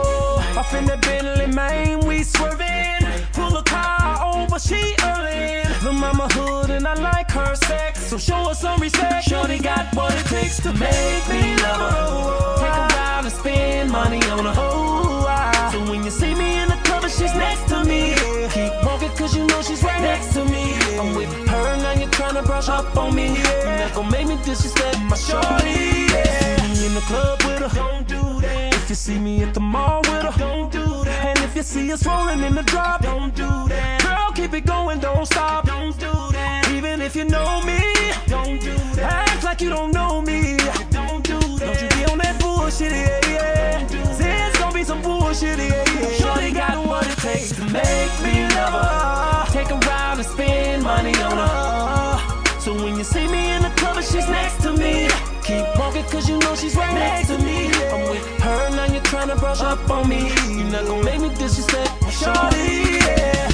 Off 0.56 0.72
in 0.72 0.84
that 0.84 1.02
Bentley, 1.02 1.48
man, 1.48 2.06
we 2.06 2.22
swerving. 2.22 3.02
Pull 3.32 3.56
a 3.56 3.64
car 3.64 4.36
over, 4.36 4.60
she 4.60 4.94
early. 5.02 5.64
The 5.82 5.90
mama 5.92 6.28
hood 6.34 6.70
and 6.70 6.86
I 6.86 6.94
like 6.94 7.32
her 7.32 7.56
sex, 7.56 8.06
so 8.06 8.16
show 8.16 8.44
her 8.46 8.54
some 8.54 8.80
respect. 8.80 9.28
Shorty 9.28 9.58
got 9.58 9.92
what 9.96 10.14
it 10.14 10.26
takes 10.26 10.58
to 10.62 10.72
make 10.74 11.28
me 11.28 11.56
love 11.56 11.80
her. 11.80 12.56
Take 12.62 12.92
her 12.94 13.00
out 13.00 13.24
and 13.24 13.32
spend 13.32 13.90
money 13.90 14.22
on 14.30 14.44
her. 14.44 14.54
Oh, 14.56 15.70
So 15.72 15.80
when 15.90 16.04
you 16.04 16.12
see 16.12 16.32
me 16.36 16.60
in 16.60 16.68
the 16.68 16.81
she's 17.18 17.34
next 17.34 17.68
to 17.68 17.84
me, 17.84 18.14
keep 18.50 18.72
walking 18.84 19.10
cause 19.16 19.36
you 19.36 19.46
know 19.46 19.62
she's 19.62 19.82
right 19.82 20.00
next 20.00 20.32
to 20.34 20.44
me. 20.44 20.74
I'm 20.98 21.14
with 21.14 21.32
her, 21.48 21.76
now 21.76 21.92
you're 21.92 22.10
trying 22.10 22.34
to 22.34 22.42
brush 22.42 22.68
up 22.68 22.96
on 22.96 23.14
me. 23.14 23.28
You're 23.36 23.78
not 23.78 23.94
gonna 23.94 24.10
make 24.10 24.26
me 24.26 24.36
disrespect 24.44 24.98
my 25.10 25.16
shorty. 25.16 26.08
Yeah. 26.12 26.56
See 26.56 26.80
me 26.80 26.86
in 26.86 26.94
the 26.94 27.00
club 27.02 27.42
with 27.42 27.60
her, 27.60 27.68
don't 27.74 28.08
do 28.08 28.40
that. 28.40 28.74
If 28.74 28.88
you 28.88 28.94
see 28.94 29.18
me 29.18 29.42
at 29.42 29.54
the 29.54 29.60
mall 29.60 30.00
with 30.02 30.22
her, 30.22 30.34
don't 30.38 30.70
do 30.72 31.04
that. 31.04 31.24
And 31.24 31.38
if 31.40 31.56
you 31.56 31.62
see 31.62 31.92
us 31.92 32.06
rolling 32.06 32.40
in 32.40 32.54
the 32.54 32.62
drop, 32.62 33.02
don't 33.02 33.34
do 33.34 33.48
that. 33.68 34.02
Girl, 34.02 34.32
keep 34.34 34.54
it 34.54 34.66
going, 34.66 34.98
don't 35.00 35.26
stop, 35.26 35.66
don't 35.66 35.98
do 35.98 36.12
that. 36.32 36.70
Even 36.72 37.00
if 37.00 37.14
you 37.16 37.24
know 37.24 37.62
me, 37.62 37.80
don't 38.26 38.60
do 38.60 38.74
that. 38.96 39.28
Act 39.28 39.44
like 39.44 39.60
you 39.60 39.70
don't 39.70 39.92
know 39.92 40.20
me, 40.22 40.56
don't 40.90 41.24
do 41.24 41.38
that. 41.58 41.78
Don't 41.78 41.82
you 41.82 41.88
be 41.96 42.04
on 42.10 42.18
that 42.18 42.40
bullshit, 42.40 42.92
yeah, 42.92 43.20
yeah. 43.28 44.12
Say 44.12 44.46
it's 44.46 44.58
gonna 44.58 44.74
be 44.74 44.84
some 44.84 45.02
bullshit, 45.02 45.58
yeah, 45.58 45.84
yeah. 46.00 46.10
Shorty 46.18 46.52
got 46.52 46.81
takes 47.22 47.52
to 47.52 47.62
make 47.66 48.14
me 48.26 48.48
love 48.56 48.74
her. 48.82 49.52
Take 49.52 49.70
a 49.70 49.78
out 49.90 50.18
and 50.18 50.26
spend 50.26 50.82
money 50.82 51.14
on 51.22 51.38
her. 51.38 52.60
So 52.60 52.74
when 52.74 52.96
you 52.98 53.04
see 53.04 53.28
me 53.28 53.52
in 53.52 53.62
the 53.62 53.70
club 53.76 53.96
and 53.96 54.04
she's 54.04 54.28
next 54.28 54.60
to 54.62 54.72
me, 54.72 55.08
keep 55.44 55.64
walking 55.78 56.02
cause 56.10 56.28
you 56.28 56.36
know 56.40 56.56
she's 56.56 56.74
right 56.74 56.92
next 56.92 57.28
to 57.28 57.38
me. 57.38 57.70
I'm 57.94 58.10
with 58.10 58.26
her, 58.40 58.70
now 58.70 58.86
you're 58.92 59.02
trying 59.02 59.28
to 59.28 59.36
brush 59.36 59.60
up 59.60 59.88
on 59.88 60.08
me. 60.08 60.32
You're 60.48 60.72
not 60.74 60.84
gonna 60.84 61.04
make 61.04 61.20
me 61.20 61.28
disrespect 61.36 61.92
shorty, 62.10 62.98
yeah. 63.06 63.48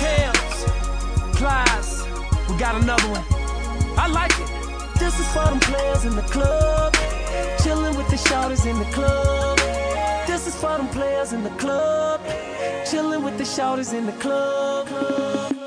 Camps, 0.00 0.58
Plies, 1.38 2.04
we 2.48 2.58
got 2.58 2.74
another 2.82 3.08
one. 3.08 3.24
I 3.96 4.06
like 4.06 4.36
it. 4.38 4.50
This 4.98 5.18
is 5.18 5.26
for 5.32 5.46
them 5.46 5.60
players 5.60 6.04
in 6.04 6.14
the 6.14 6.26
club. 6.34 6.92
Chilling 7.62 7.96
with 7.96 8.08
the 8.08 8.16
shorties 8.16 8.66
in 8.66 8.78
the 8.78 8.90
club. 8.96 9.83
This 10.44 10.56
is 10.56 10.60
for 10.60 10.76
them 10.76 10.88
players 10.88 11.32
in 11.32 11.42
the 11.42 11.48
club. 11.52 12.20
Chilling 12.84 13.22
with 13.22 13.38
the 13.38 13.46
shouters 13.46 13.94
in 13.94 14.04
the 14.04 14.12
club. 14.12 15.63